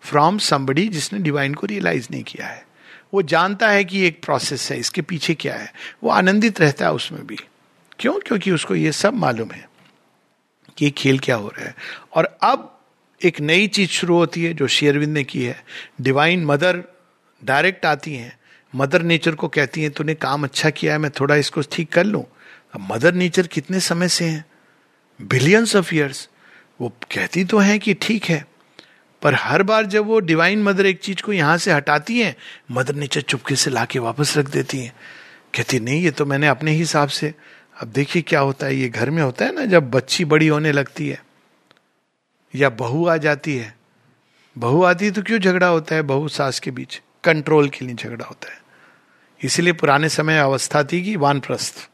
from 0.00 0.38
somebody 0.38 0.88
जिसने 0.88 1.18
डिवाइन 1.18 1.54
को 1.54 1.66
रियलाइज़ 1.66 2.08
नहीं 2.10 2.22
किया 2.22 2.46
है। 2.46 2.66
वो 3.14 3.22
जानता 3.22 3.68
है 3.68 3.84
कि 3.84 4.06
एक 4.06 4.22
प्रोसेस 4.22 4.70
है, 4.70 4.78
इसके 4.78 5.02
पीछे 5.02 5.34
क्या 5.34 5.54
है। 5.54 5.72
वो 6.02 6.10
आनंदित 6.10 6.60
रहता 6.60 6.84
है 6.84 6.92
उसमें 6.92 7.26
भी। 7.26 7.36
क्यों? 7.98 8.12
क्योंकि 8.12 8.50
उसको 8.50 8.74
ये 8.74 8.92
सब 8.92 9.14
मालूम 9.14 9.50
है 9.50 9.68
कि 10.76 10.90
खेल 10.90 11.18
क्या 11.18 11.36
हो 11.36 11.48
रहा 11.48 11.64
है। 11.64 11.74
और 12.14 12.38
अब 12.42 12.80
एक 13.24 13.40
नई 13.40 13.66
चीज़ 13.66 13.90
शुरू 13.90 14.16
होती 14.16 14.44
है, 14.44 14.54
जो 14.54 14.66
शेयरविंद 14.66 15.12
ने 15.14 15.24
की 15.24 15.44
है। 15.44 15.64
डिवाइन 16.00 16.44
मदर 16.44 16.93
डायरेक्ट 17.42 17.86
आती 17.86 18.14
हैं। 18.14 18.38
मदर 18.72 19.02
नेचर 19.02 19.34
को 19.34 19.48
कहती 19.48 19.82
हैं, 19.82 19.90
तूने 19.90 20.14
काम 20.14 20.44
अच्छा 20.44 20.70
किया 20.70 20.92
है, 20.92 20.98
मैं 20.98 21.10
थोड़ा 21.10 21.34
इसको 21.34 21.62
ठीक 21.62 21.92
कर 21.92 22.04
लूँ। 22.04 22.24
अब 22.74 22.86
मदर 22.92 23.14
नेचर 23.14 23.46
कितने 23.46 23.80
समय 23.80 24.08
से 24.08 24.24
हैं? 24.24 24.44
बिलियंस 25.20 25.76
ऑफ़ 25.76 25.94
ईयर्स 25.94 26.28
वो 26.80 26.88
कहती 27.14 27.44
तो 27.44 27.58
हैं 27.58 27.78
कि 27.80 27.94
ठीक 27.94 28.24
है, 28.24 28.44
पर 29.22 29.34
हर 29.34 29.62
बार 29.62 29.86
जब 29.86 30.06
वो 30.06 30.18
डिवाइन 30.20 30.62
मदर 30.62 30.86
एक 30.86 31.00
चीज़ 31.00 31.22
को 31.22 31.32
यहाँ 31.32 31.58
से 31.58 31.72
हटाती 31.72 32.20
हैं, 32.20 32.34
मदर 32.70 32.94
नेचर 32.94 33.20
चुपके 33.20 33.56
से 33.56 33.70
लाके 33.70 33.98
वापस 33.98 34.36
रख 34.36 34.50
देती 34.50 34.78
हैं। 34.78 34.92
कहती, 35.54 35.80
नहीं, 35.80 36.02
ये 36.02 36.10
तो 36.10 36.26
मैंने 36.26 36.46
अपने 36.46 36.72
हिसाब 36.72 37.08
से, 37.08 37.32
अब 37.76 37.88
देखिए 37.88 38.22
क्या 38.22 38.40
होता 38.40 38.66
है। 38.66 38.76
ये 38.76 38.88
घर 38.88 39.10
में 39.10 39.22
होता 39.22 39.44
है 39.44 39.54
ना, 39.54 39.64
जब 39.64 39.90
बच्ची 39.90 40.24
बड़ी 40.24 40.48
होने 40.48 40.72
लगती 40.72 41.08
है, 41.08 41.22
या 42.54 42.70
बहू 42.70 43.06
आ 43.06 43.16
जाती 43.16 43.56
है। 43.56 43.74
बहू 44.56 44.82
आती 44.82 45.04
है 45.04 45.10
तो 45.10 45.22
क्यों 45.22 45.38
झगड़ा 45.38 45.66
होता 45.66 45.94
है 45.94 46.02
बहू 46.02 46.28
सास 46.28 46.60
के 46.60 46.70
बीच? 46.70 47.00
कंट्रोल 47.24 47.68
के 47.68 47.84
लिए 47.84 47.94
झगड़ा 47.94 48.26
होता 48.26 48.52
है। 48.52 48.62
इसीलिए 49.42 49.72
पुराने 49.72 50.08
समय 50.08 50.38
अवस्था 50.38 50.82
थी 50.84 51.02
कि 51.02 51.16
वानप्रस्थ। 51.16 51.90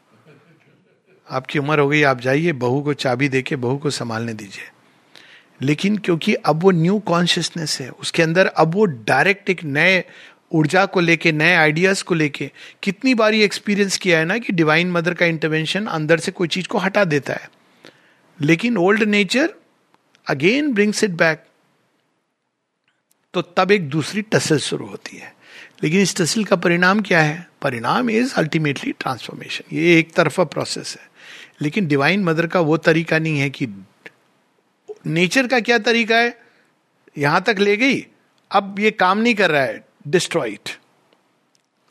आपकी 1.31 1.59
उम्र 1.59 1.79
हो 1.79 1.89
गई, 1.89 2.03
आप 2.03 2.19
जाइए, 2.19 2.51
बहू 2.51 2.81
को 2.81 2.93
चाबी 2.93 3.29
देके 3.29 3.55
बहू 3.55 3.77
को 3.77 3.89
संभालने 3.89 4.33
दीजिए। 4.33 4.63
लेकिन 5.61 5.97
क्योंकि 5.97 6.33
अब 6.33 6.63
वो 6.63 6.71
न्यू 6.71 6.99
कॉन्शियसनेस 6.99 7.81
है, 7.81 7.89
उसके 7.89 8.23
अंदर 8.23 8.47
अब 8.47 8.75
वो 8.75 8.85
डायरेक्ट 8.85 9.49
एक 9.49 9.63
नए 9.63 10.03
ऊर्जा 10.51 10.85
को 10.85 10.99
लेके, 10.99 11.31
नए 11.31 11.55
आइडियाज़ 11.55 12.03
को 12.03 12.15
लेके 12.15 12.51
कितनी 12.83 13.13
बार 13.13 13.33
ये 13.33 13.45
एक्सपीरियंस 13.45 13.97
किया 13.97 14.19
है 14.19 14.25
ना 14.25 14.37
कि 14.37 14.53
डिवाइन 14.53 14.91
मदर 14.91 15.13
का 15.13 15.25
इंटरवेंशन 15.25 15.85
अंदर 15.85 16.17
से 16.17 16.31
कोई 16.31 16.47
चीज़ 16.47 16.67
को 16.67 16.77
हटा 16.77 17.03
देता 17.03 17.33
है। 17.33 17.51
लेकिन 18.41 18.77
old 18.77 19.03
nature 19.03 19.53
again 20.27 20.73
brings 20.73 21.03
it 21.03 21.11
back 21.11 21.43
तो 23.33 23.41
तब 23.41 23.71
एक 23.71 23.89
दूसरी 23.89 24.21
टसल 24.21 24.57
शुरू 24.57 24.85
होती 24.85 25.17
है। 25.17 25.35
लेकिन 25.83 26.01
इस 26.01 26.15
टसल 26.15 26.43
का 26.43 26.55
परिणाम 26.55 27.01
क्या 27.01 27.21
है? 27.21 27.47
परिणाम 27.61 28.09
इज़ 28.09 28.33
अल्टीमेटली 28.35 28.91
ट्रांसफॉर्मेशन 28.91 29.75
ये 29.75 29.99
एक 29.99 30.13
तरफा 30.13 30.43
प्रोसेस 30.43 30.97
है। 31.01 31.11
लेकिन 31.61 31.87
डिवाइन 31.87 32.23
मदर 32.23 32.47
का 32.47 32.59
वो 32.59 32.77
तरीका 32.77 33.19
नहीं 33.19 33.39
है 33.39 33.49
कि 33.49 33.67
नेचर 35.07 35.47
का 35.47 35.59
क्या 35.59 35.77
तरीका 35.77 36.17
है? 36.17 36.37
यहाँ 37.17 37.41
तक 37.41 37.55
ले 37.59 37.77
गई। 37.77 38.07
अब 38.51 38.79
ये 38.79 38.91
काम 38.91 39.17
नहीं 39.17 39.35
कर 39.35 39.51
रहा 39.51 39.61
है। 39.61 39.85
Destroy 40.07 40.49
it 40.49 40.69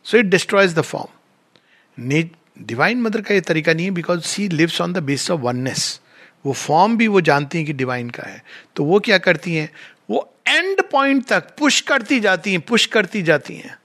so 0.04 0.18
it 0.18 0.26
destroys 0.26 0.74
the 0.74 0.80
form 0.80 2.22
divine 2.62 3.02
mother 3.02 3.20
का 3.20 3.34
ये 3.34 3.40
तरीका 3.40 3.72
नहीं 3.72 3.84
है 3.86 3.90
because 3.90 4.20
she 4.20 4.48
lives 4.48 4.80
on 4.80 4.92
the 4.92 4.98
base 4.98 5.30
of 5.30 5.40
oneness 5.40 6.00
वो 6.46 6.52
फॉर्म 6.52 6.96
भी 6.96 7.08
वो 7.08 7.20
जानती 7.20 7.58
हैं 7.58 7.66
कि 7.66 7.72
डिवाइन 7.72 8.10
का 8.10 8.22
है। 8.22 8.44
तो 8.76 8.84
वो 8.84 9.00
क्या 9.00 9.18
करती 9.18 9.54
हैं? 9.54 9.70
एंड 10.50 10.82
पॉइंट 10.82 11.24
तक 11.26 11.54
पुश 11.58 11.80
करती 11.80 12.20
जाती 12.20 12.52
हैं 12.52 12.60
पुश 12.60 12.86
करती 12.86 13.22
जाती 13.22 13.54
हैं। 13.56 13.76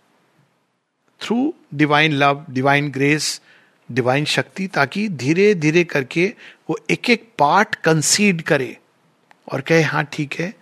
Through 1.21 1.53
divine 1.73 2.13
love 2.13 2.45
divine 2.49 2.89
grace 2.91 3.41
divine 3.89 4.25
shakti, 4.25 4.67
ताकि 4.67 5.07
धीरे 5.09 5.53
धीरे 5.55 5.83
करके 5.83 6.25
वो 6.69 6.77
एक 6.89 7.09
एक 7.09 7.27
पार्ट 7.39 7.75
कंसीड 7.75 8.41
करे 8.41 8.77
और 9.51 9.61
कहे 9.61 9.81
हाँ 9.81 10.03
ठीक 10.13 10.33
है 10.33 10.53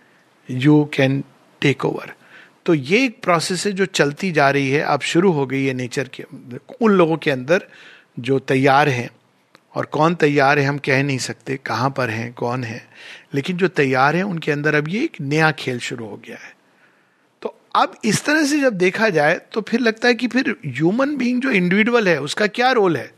यू 0.48 0.84
कैन 0.94 1.22
टेक 1.62 1.84
ओवर 1.84 2.12
तो 2.66 2.74
ये 2.74 3.04
एक 3.04 3.20
प्रोसेस 3.22 3.66
है 3.66 3.72
जो 3.72 3.86
चलती 3.86 4.30
जा 4.32 4.50
रही 4.50 4.70
है। 4.70 4.80
अब 4.82 5.00
शुरू 5.02 5.30
हो 5.32 5.46
गई 5.46 5.64
है 5.64 5.72
नेचर 5.74 6.08
के, 6.08 6.24
उन 6.80 6.92
लोगों 6.92 7.16
के 7.16 7.30
अंदर 7.30 7.66
जो 8.18 8.38
तैयार 8.38 8.88
हैं। 8.88 9.08
और 9.74 9.86
कौन 9.86 10.14
तैयार 10.14 10.58
है 10.58 10.64
हम 10.64 10.78
कह 10.78 11.02
नहीं 11.02 11.18
सकते 11.18 11.56
कहाँ 11.56 11.90
पर 11.90 12.10
हैं, 12.10 12.32
कौन 12.32 12.64
है। 12.64 12.88
लेकिन 13.34 13.56
जो 13.56 13.68
तैयार 13.68 14.16
है, 14.16 14.22
उनके 14.22 14.52
अंदर 14.52 14.74
अब 14.74 14.88
ये 14.88 15.04
एक 15.04 15.20
नया 15.20 15.52
खेल 15.52 15.78
शुरू 15.78 16.06
हो 16.06 16.16
गया 16.16 16.36
है। 16.36 16.56
तो 17.42 17.60
अब 17.74 17.96
इस 18.04 18.24
तरह 18.24 18.44
से 18.44 18.60
जब 18.60 18.72
देखा 18.72 19.08
जाए 19.08 19.40
तो 19.52 19.60
फिर 19.60 19.80
लगता 19.80 20.08
है 20.08 20.14
कि 20.14 20.28
फिर 20.28 20.56
ह्यूमन 20.66 21.16
बीइंग 21.16 21.42
जो 21.42 21.50
इंडिविजुअल 21.50 22.08
है, 22.08 22.20
उसका 22.20 22.46
क्या 22.46 22.72
रोल 22.72 22.96
है? 22.96 23.14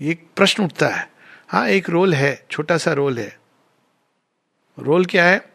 ये 0.00 0.18
प्रश्न 0.36 0.64
उठता 0.64 0.88
है। 0.88 1.10
हाँ 1.48 1.68
एक 1.68 1.90
रोल 1.90 2.14
है, 2.14 2.46
छोटा 2.50 2.78
सा 2.78 2.92
रोल 2.92 3.18
है। 3.18 3.38
रोल 4.78 5.04
क्या 5.04 5.24
है? 5.24 5.52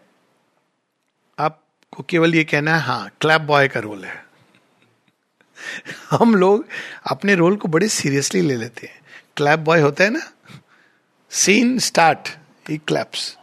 आपको 1.39 2.03
केवल 2.03 2.35
ये 2.35 2.43
कहना 2.43 2.75
है 2.75 2.81
हाँ 2.81 3.11
क्लैप 3.21 3.41
बॉय 3.41 3.67
का 3.67 3.79
रोल 3.79 4.05
है। 4.05 4.25
हम 6.11 6.35
लोग 6.35 6.65
अपने 7.11 7.35
रोल 7.35 7.55
को 7.55 7.67
बड़े 7.67 7.87
सीरियसली 7.87 8.41
ले 8.41 8.55
लेते 8.55 8.87
हैं। 8.87 8.99
क्लैप 9.37 9.59
बॉय 9.59 9.79
होता 9.79 10.03
है 10.03 10.09
ना? 10.09 10.19
सीन 11.31 11.77
स्टार्ट 11.79 12.29
ही 12.69 12.77
क्लैप्स 12.77 13.35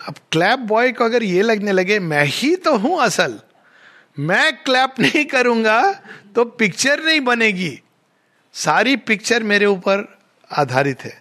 अब 0.00 0.14
क्लैप 0.32 0.58
बॉय 0.58 0.92
को 0.92 1.04
अगर 1.04 1.22
ये 1.22 1.42
लगने 1.42 1.72
लगे, 1.72 1.98
मैं 1.98 2.24
ही 2.24 2.54
तो 2.56 2.76
हूँ 2.76 3.00
असल। 3.02 3.38
मैं 4.16 4.56
क्लैप 4.56 4.94
नहीं 5.00 5.24
करूँगा 5.24 5.80
तो 6.34 6.44
पिक्चर 6.44 7.02
नहीं 7.04 7.20
बनेगी। 7.20 7.80
सारी 8.54 8.94
पिक्चर 8.98 9.42
मेरे 9.42 9.66
ऊपर 9.66 10.06
आधारित 10.50 11.04
है। 11.04 11.12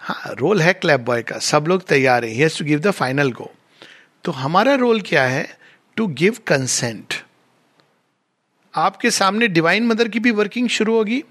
हाँ 0.00 0.34
रोल 0.34 0.62
है 0.62 0.72
क्लैप 0.72 1.00
बॉय 1.00 1.22
का। 1.22 1.38
सब 1.40 1.64
लोग 1.68 1.86
तैयार 1.86 2.24
है। 2.24 2.48
To 2.48 2.64
give 2.64 2.80
the 2.80 2.90
final 2.92 3.32
go 3.32 3.52
तो 4.24 4.32
हमारा 4.32 4.74
रोल 4.74 5.00
क्या 5.00 5.24
है? 5.24 5.46
टू 5.96 6.06
गिव 6.06 6.36
कंसेंट 6.46 7.14
आपके 8.74 9.10
सामने 9.10 9.48
डिवाइन 9.48 9.86
मदर 9.86 10.08
की 10.08 10.20
भी 10.20 10.30
वर्किंग 10.32 10.68
शुरू 10.68 10.96
होगी। 10.96 11.22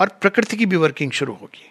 और 0.00 0.08
प्रकृति 0.08 0.56
की 0.56 0.66
भी 0.66 0.76
वर्किंग 0.76 1.10
शुरू 1.10 1.34
होगी। 1.34 1.70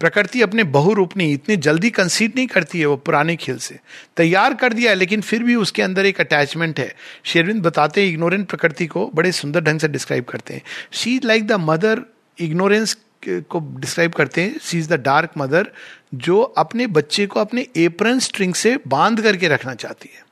प्रकृति 0.00 0.42
अपने 0.42 0.64
बहुरूप 0.64 1.16
नहीं, 1.16 1.34
इतनी 1.34 1.56
जल्दी 1.56 1.90
कंसीड 1.90 2.32
नहीं 2.36 2.46
करती 2.46 2.80
है 2.80 2.86
वो 2.86 2.96
पुराने 2.96 3.36
खेल 3.36 3.58
से। 3.58 3.78
तैयार 4.16 4.54
कर 4.54 4.72
दिया 4.72 4.90
है, 4.90 4.96
लेकिन 4.96 5.20
फिर 5.20 5.42
भी 5.42 5.54
उसके 5.54 5.82
अंदर 5.82 6.06
एक 6.06 6.20
अटैचमेंट 6.20 6.80
है। 6.80 6.96
शेरविंद 7.24 7.62
बताते 7.62 8.02
हैं 8.02 8.08
इग्नोरेंट 8.08 8.48
प्रकृति 8.48 8.86
को 8.86 9.10
बड़े 9.14 9.32
सुंदर 9.32 9.60
ढंग 9.60 9.80
से 9.80 9.88
डिस्क्राइब 9.88 10.24
करते 10.24 10.54
हैं। 10.54 10.62
She 10.92 11.20
like 11.24 11.46
the 11.46 11.52
mother 11.52 12.02
ignorance 12.40 12.96
को 13.28 13.76
डिस्क्राइब 13.80 14.12
करते 14.12 14.42
हैं। 14.42 14.58
She 14.58 14.78
is 14.78 14.88
the 14.88 14.92
dark 14.92 15.30
mother 15.38 15.70
जो 16.14 16.42
अपने 16.42 16.86
बच्चे 16.86 17.26
को 17.26 17.40
अपने 17.40 17.66
एप्रन 17.76 18.18
स्ट्रिंग 18.18 18.54
से 18.54 18.78
बाँध 18.88 19.22
करके 19.22 19.48
रखना 19.48 19.74
चाहती 19.74 20.10
है। 20.14 20.26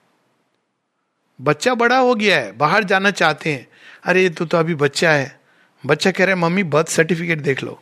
बच्चा 1.41 1.75
बड़ा 1.75 1.99
हो 1.99 2.15
गया 2.15 2.39
है, 2.39 2.53
बाहर 2.53 2.85
जाना 2.85 3.11
चाहते 3.11 3.53
हैं। 3.53 3.67
अरे, 4.05 4.29
तू 4.29 4.45
तो 4.45 4.59
अभी 4.59 4.75
बच्चा 4.75 5.13
है। 5.13 5.44
बच्चा 5.87 6.11
कह 6.11 6.25
रहा 6.25 6.35
है, 6.35 6.41
मम्मी 6.41 6.63
बर्थ 6.63 6.89
सर्टिफिकेट 6.89 7.39
देख 7.39 7.63
लो. 7.63 7.81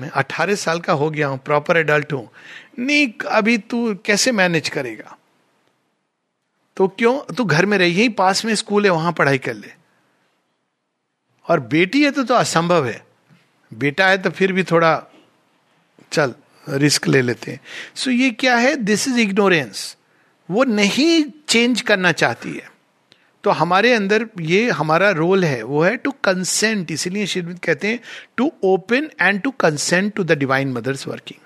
मैं 0.00 0.08
अठारह 0.10 0.54
साल 0.54 0.80
का 0.80 0.92
हो 0.92 1.10
गया 1.10 1.28
हूँ 1.28 1.38
प्रॉपर 1.38 1.76
एडल्ट 1.76 2.12
हूँ। 2.12 2.28
नहीं 2.78 3.12
अभी 3.28 3.58
तू 3.58 3.94
कैसे 3.94 4.32
मैनेज 4.32 4.68
करेगा? 4.68 5.16
तो 6.76 6.88
क्यों? 6.88 7.34
तू 7.34 7.44
घर 7.44 7.66
में 7.66 7.78
रही, 7.78 7.92
यही 7.92 8.08
पास 8.08 8.44
में 8.44 8.54
स्कूल 8.54 8.84
है, 8.84 8.90
वहाँ 8.90 9.12
पढ़ाई 9.12 9.38
कर 9.38 9.54
ले। 9.54 9.72
और 11.48 11.60
बेटी 11.60 12.04
है 12.04 12.10
तो 12.10 12.24
तो 12.24 12.34
असंभव 12.34 12.86
है। 12.86 13.04
बेटा 13.72 14.08
है 14.08 14.18
तो 14.18 14.30
फिर 14.30 14.52
भी 14.52 14.62
थोड़ा, 14.62 15.02
चल 16.12 16.34
रिस्क 16.68 17.06
ले 17.06 17.22
लेते 17.22 17.50
हैं। 17.50 17.60
सो 17.94 18.10
so 18.10 18.16
ये 18.16 18.30
क्या 18.30 18.56
है? 18.56 18.76
दिस 18.76 19.08
इज़ 19.08 19.18
इग्नोरेंस 19.18 19.96
वो 20.50 20.64
नहीं 20.64 21.24
चेंज 21.48 21.80
करना 21.80 22.12
चाहती 22.12 22.52
है। 22.52 22.70
तो 23.44 23.50
हमारे 23.50 23.92
अंदर 23.92 24.26
ये 24.40 24.70
हमारा 24.70 25.10
रोल 25.10 25.44
है, 25.44 25.62
वो 25.62 25.82
है 25.82 25.96
टू 25.96 26.10
कंसेंट 26.10 26.90
इसीलिए 26.90 27.26
शिवित 27.26 27.58
कहते 27.64 27.88
हैं 27.88 28.00
to 28.36 28.52
open 28.62 29.10
and 29.20 29.40
to 29.42 29.50
consent 29.50 30.14
to 30.14 30.24
the 30.24 30.32
divine 30.32 30.72
mother's 30.72 31.08
working 31.08 31.40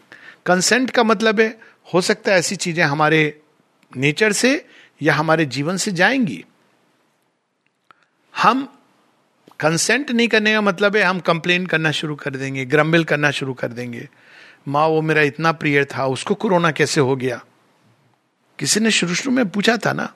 consent 0.47 0.91
का 0.91 1.05
मतलब 1.05 1.41
है, 1.41 1.59
हो 1.95 2.01
सकता 2.01 2.33
है 2.33 2.39
ऐसी 2.39 2.57
चीज़ें 2.57 2.85
हमारे 2.85 3.41
नेचर 3.97 4.33
से 4.33 4.67
या 5.03 5.15
हमारे 5.15 5.45
जीवन 5.45 5.77
से 5.77 5.93
जाएँगी। 5.93 6.45
हम 8.37 8.69
कंसेंट 9.61 10.11
नहीं 10.11 10.29
करने 10.29 10.53
का 10.53 10.61
मतलब 10.61 10.97
है, 10.97 11.03
हम 11.03 11.21
कंप्लेन 11.21 11.67
करना 11.67 11.91
शुरू 11.91 12.15
कर 12.15 12.37
देंगे 12.37 12.65
ग्रम्बिल 12.65 13.05
करना 13.05 13.31
शुरू 13.31 13.55
कर 13.55 13.69
देंगे। 13.69 14.09
माँ, 14.69 14.87
वो 14.87 15.03
मेरा 15.03 15.23
इतना 15.23 15.53
प्रिय 15.53 15.85
था, 15.85 16.07
उसको 16.07 16.35
कोरोना 16.35 16.71
कैसे 16.71 17.01
हो 17.01 17.17
गया? 17.17 17.45
किसी 18.59 18.81
ने 18.81 18.91
शुरू 18.91 19.15
शुरू 19.15 19.37
में 19.37 19.49
पूछा 19.49 19.77
था 19.77 19.93
ना? 19.93 20.15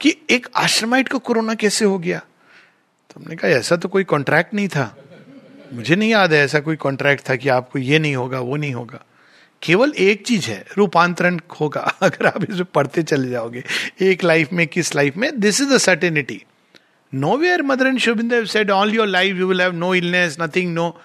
कि 0.00 0.16
एक 0.30 0.48
आश्रमाइट 0.56 1.08
को 1.08 1.18
कोरोना 1.18 1.54
कैसे 1.54 1.84
हो 1.84 1.98
गया? 1.98 2.18
तो 3.10 3.20
हमने 3.20 3.36
कहा, 3.36 3.50
ऐसा 3.50 3.76
तो 3.76 3.88
कोई 3.88 4.04
कॉन्ट्रैक्ट 4.04 4.54
नहीं 4.54 4.68
था। 4.68 4.96
मुझे 5.72 5.96
नहीं 5.96 6.10
याद 6.10 6.32
है 6.32 6.44
ऐसा 6.44 6.60
कोई 6.60 6.76
कॉन्ट्रैक्ट 6.76 7.30
था 7.30 7.36
कि 7.36 7.48
आपको 7.48 7.78
ये 7.78 7.98
नहीं 7.98 8.16
होगा, 8.16 8.40
वो 8.40 8.56
नहीं 8.56 8.74
होगा। 8.74 9.04
केवल 9.62 9.92
एक 9.98 10.26
चीज़ 10.26 10.46
है, 10.46 10.64
रूपांतरण 10.78 11.40
होगा। 11.60 11.80
अगर 12.02 12.26
आप 12.26 12.50
इसे 12.50 12.64
पढ़ते 12.64 13.02
चले 13.02 13.30
जाओगे, 13.30 13.64
एक 14.00 14.24
लाइफ 14.24 14.52
में, 14.52 14.66
किस 14.66 14.94
लाइफ 14.94 15.16
में? 15.16 15.40
This 15.40 15.60
is 15.60 15.70
the 15.70 15.78
certainty 15.78 16.42
no 17.14 17.36
where 17.36 17.62
mother 17.62 17.86
and 17.86 17.98
शुभिंदर 17.98 18.46
said 18.46 18.70
all 18.70 18.94
your 18.94 19.06
life 19.06 19.36
you 19.36 19.46
will 19.46 19.62
have 19.62 19.72
no 19.72 19.94
illness 19.94 20.36
nothing 20.40 20.74
no 20.74 21.00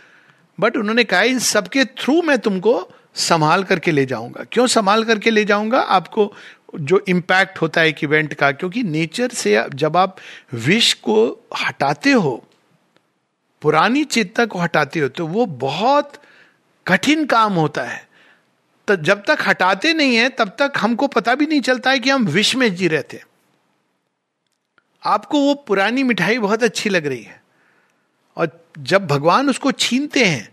but 0.59 0.77
उन्होंने 0.77 1.03
कहा, 1.03 1.21
इन 1.21 1.39
सबके 1.39 1.85
थ्रू 1.85 2.21
मैं 2.21 2.39
तुमको 2.39 2.91
संभाल 3.15 3.63
करके 3.63 3.91
ले 3.91 4.05
जाऊँगा. 4.05 4.45
क्यों 4.51 4.67
संभाल 4.67 5.03
करके 5.03 5.29
ले 5.29 5.45
जाऊँगा? 5.45 5.79
आपको 5.79 6.33
जो 6.75 7.03
इम्पैक्ट 7.07 7.61
होता 7.61 7.81
है 7.81 7.89
एक 7.89 8.03
इवेंट 8.03 8.33
का, 8.33 8.51
क्योंकि 8.51 8.83
नेचर 8.83 9.29
से 9.29 9.63
जब 9.73 9.97
आप 9.97 10.17
विष 10.53 10.93
को 10.93 11.47
हटाते 11.59 12.11
हो, 12.11 12.43
पुरानी 13.61 14.03
चेतना 14.03 14.45
को 14.45 14.59
हटाते 14.59 14.99
हो 14.99 15.07
तो 15.07 15.27
वो 15.27 15.45
बहुत 15.45 16.13
कठिन 16.85 17.25
काम 17.25 17.53
होता 17.53 17.83
है। 17.83 18.07
तो 18.87 18.95
जब 18.95 19.23
तक 19.25 19.37
हटाते 19.41 19.93
नहीं 19.93 20.15
है, 20.15 20.29
तब 20.29 20.55
तक 20.59 20.73
हमको 20.77 21.07
पता 21.07 21.35
भी 21.35 21.45
नहीं 21.45 21.61
चलता 21.61 21.91
है 21.91 21.99
कि 21.99 22.09
हम 22.09 22.25
विष 22.25 22.55
में 22.55 22.73
जी 22.75 22.87
रहे 22.87 23.03
थे। 23.13 23.19
आपको 25.03 25.39
वो 25.39 25.53
पुरानी 25.67 26.03
मिठाई 26.03 26.37
बहुत 26.39 26.63
अच्छी 26.63 26.89
लग 26.89 27.05
रही 27.05 27.21
है। 27.23 27.41
और 28.37 28.49
जब 28.79 29.07
भगवान 29.07 29.49
उसको 29.49 29.71
छीनते 29.71 30.25
हैं, 30.25 30.49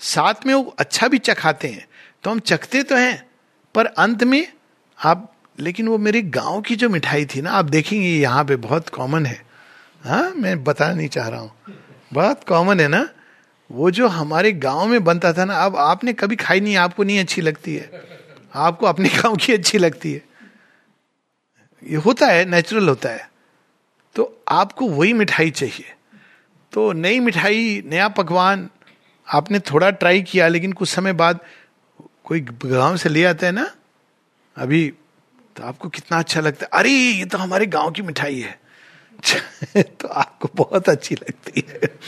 साथ 0.00 0.46
में 0.46 0.54
वो 0.54 0.74
अच्छा 0.78 1.08
भी 1.08 1.18
चखाते 1.18 1.68
हैं 1.68 1.86
तो 2.24 2.30
हम 2.30 2.38
चखते 2.40 2.82
तो 2.82 2.96
हैं, 2.96 3.28
पर 3.74 3.86
अंत 3.86 4.24
में 4.24 4.52
आप 4.98 5.31
लेकिन 5.60 5.88
वो 5.88 5.98
मेरे 5.98 6.22
गाँव 6.22 6.60
की 6.60 6.76
जो 6.76 6.88
मिठाई 6.88 7.26
थी 7.26 7.42
ना, 7.42 7.50
आप 7.50 7.64
देखेंगे 7.64 8.08
यहाँ 8.08 8.44
पे 8.44 8.56
बहुत 8.56 8.88
कॉमन 8.88 9.26
है। 9.26 9.42
हाँ 10.04 10.30
मैं 10.30 10.64
बताना 10.64 10.94
नहीं 10.94 11.08
चाह 11.08 11.28
रहा 11.28 11.40
हूँ। 11.40 11.52
बहुत 12.12 12.44
कॉमन 12.44 12.80
है 12.80 12.88
ना? 12.88 13.08
वो 13.70 13.90
जो 13.90 14.08
हमारे 14.08 14.52
गाँव 14.52 14.86
में 14.86 15.04
बनता 15.04 15.32
था 15.32 15.44
ना, 15.44 15.54
अब 15.54 15.76
आपने 15.76 16.12
कभी 16.12 16.36
खाई 16.36 16.60
नहीं, 16.60 16.76
आपको 16.76 17.04
नहीं 17.04 17.20
अच्छी 17.20 17.40
लगती 17.40 17.76
है। 17.76 18.02
आपको 18.54 18.86
अपने 18.86 19.08
गाँव 19.22 19.36
की 19.36 19.52
अच्छी 19.52 19.78
लगती 19.78 20.12
है। 20.12 20.22
ये 21.86 21.96
होता 21.96 22.26
है 22.26 22.44
नेचुरल 22.44 22.88
होता 22.88 23.08
है। 23.08 23.30
तो 24.14 24.42
आपको 24.48 24.88
वही 24.88 25.12
मिठाई 25.12 25.50
चाहिए। 25.50 25.84
तो 26.72 26.92
नई 26.92 27.20
मिठाई, 27.20 27.82
नया 27.86 28.08
पकवान, 28.08 28.70
आपने 29.32 29.58
थोड़ा 29.58 29.90
ट्राई 29.90 30.22
किया, 30.22 30.48
लेकिन 30.48 30.72
कुछ 30.72 30.88
समय 30.88 31.12
बाद 31.12 31.40
कोई 32.24 32.40
गाँव 32.64 32.96
से 32.96 33.08
ले 33.08 33.24
आता 33.24 33.46
है 33.46 33.52
ना, 33.52 33.70
अभी 34.56 34.92
तो 35.56 35.62
आपको 35.62 35.88
कितना 35.88 36.18
अच्छा 36.18 36.40
लगता 36.40 36.64
है? 36.64 36.70
अरे 36.72 36.90
ये 36.90 37.24
तो 37.24 37.38
हमारे 37.38 37.66
गाँव 37.66 37.90
की 37.90 38.02
मिठाई 38.02 38.40
है। 38.40 38.60
तो 39.82 40.08
आपको 40.08 40.48
बहुत 40.56 40.88
अच्छी 40.88 41.14
लगती 41.14 41.64
है। 41.68 41.98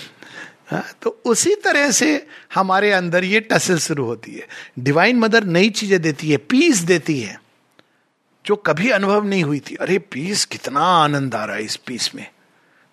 हाँ, 0.70 0.84
तो 1.03 1.22
उसी 1.24 1.55
तरह 1.55 1.90
से 1.90 2.26
हमारे 2.55 2.92
अंदर 2.92 3.24
ये 3.24 3.40
टसल 3.40 3.78
शुरू 3.78 4.05
होती 4.05 4.32
है। 4.32 4.47
डिवाइन 4.78 5.18
मदर 5.18 5.45
नई 5.45 5.70
चीज़ें 5.70 6.03
देती 6.03 6.30
है 6.30 6.36
पीस 6.36 6.78
देती 6.78 7.20
है 7.20 7.40
जो 8.45 8.57
कभी 8.57 8.90
अनुभव 8.90 9.24
नहीं 9.24 9.45
हुई 9.45 9.61
थी। 9.61 9.74
अरे 9.74 9.99
पीस 9.99 10.45
कितना 10.45 10.80
आनंद 10.80 11.34
आ 11.34 11.45
रहा 11.45 11.57
है 11.57 11.62
इस 11.62 11.76
पीस 11.76 12.14
में। 12.14 12.26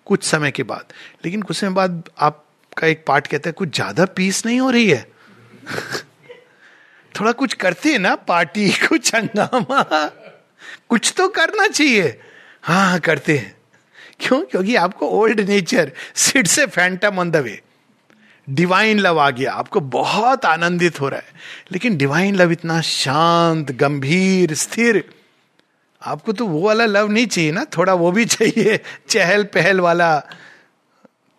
कुछ 0.06 0.24
समय 0.24 0.50
के 0.50 0.62
बाद। 0.62 0.84
लेकिन 1.24 1.42
कुछ 1.42 1.56
समय 1.56 1.70
बाद 1.70 2.10
आपका 2.18 2.86
एक 2.86 3.04
पार्ट 3.06 3.26
कहता 3.26 3.48
है 3.48 3.52
कुछ 3.52 3.74
ज़्यादा 3.74 4.04
पीस 4.04 4.46
नहीं 4.46 4.60
हो 4.60 4.70
रही 4.70 4.90
है? 4.90 5.06
थोड़ा 7.20 7.32
कुछ 7.32 7.54
करते 7.54 7.92
हैं 7.92 7.98
ना 7.98 8.14
पार्टी 8.14 8.70
कुछ 8.70 9.14
हंगामा। 9.14 9.82
कुछ 10.88 11.14
तो 11.16 11.28
करना 11.28 11.66
चाहिए। 11.68 12.20
हाँ 12.62 12.90
हाँ 12.90 13.00
करते 13.00 13.38
हैं। 13.38 13.56
क्यों? 14.20 14.40
क्योंकि 14.42 14.76
आपको 14.76 15.08
ओल्ड 15.08 15.40
नेचर 15.40 15.92
सिट 16.14 16.46
से 16.46 16.66
phantom 16.66 17.18
on 17.18 17.30
the 17.30 17.36
way 17.36 17.60
divine 18.50 18.98
love 18.98 19.20
आ 19.20 19.30
गया। 19.30 19.52
आपको 19.52 19.80
बहुत 19.80 20.44
आनंदित 20.44 21.00
हो 21.00 21.08
रहा 21.08 21.18
है। 21.18 21.32
लेकिन 21.72 21.96
डिवाइन 21.96 22.34
लव 22.34 22.52
इतना 22.52 22.80
शांत, 22.80 23.70
गंभीर, 23.72 24.54
स्थिर, 24.54 25.04
आपको 26.02 26.32
तो 26.32 26.46
वो 26.46 26.60
वाला 26.60 26.86
लव 26.86 27.10
नहीं 27.10 27.26
चाहिए 27.26 27.52
ना। 27.52 27.64
थोड़ा 27.76 27.94
वो 27.94 28.12
भी 28.12 28.24
चाहिए, 28.24 28.80
चहल 29.08 29.44
पहल 29.44 29.80
वाला। 29.80 30.18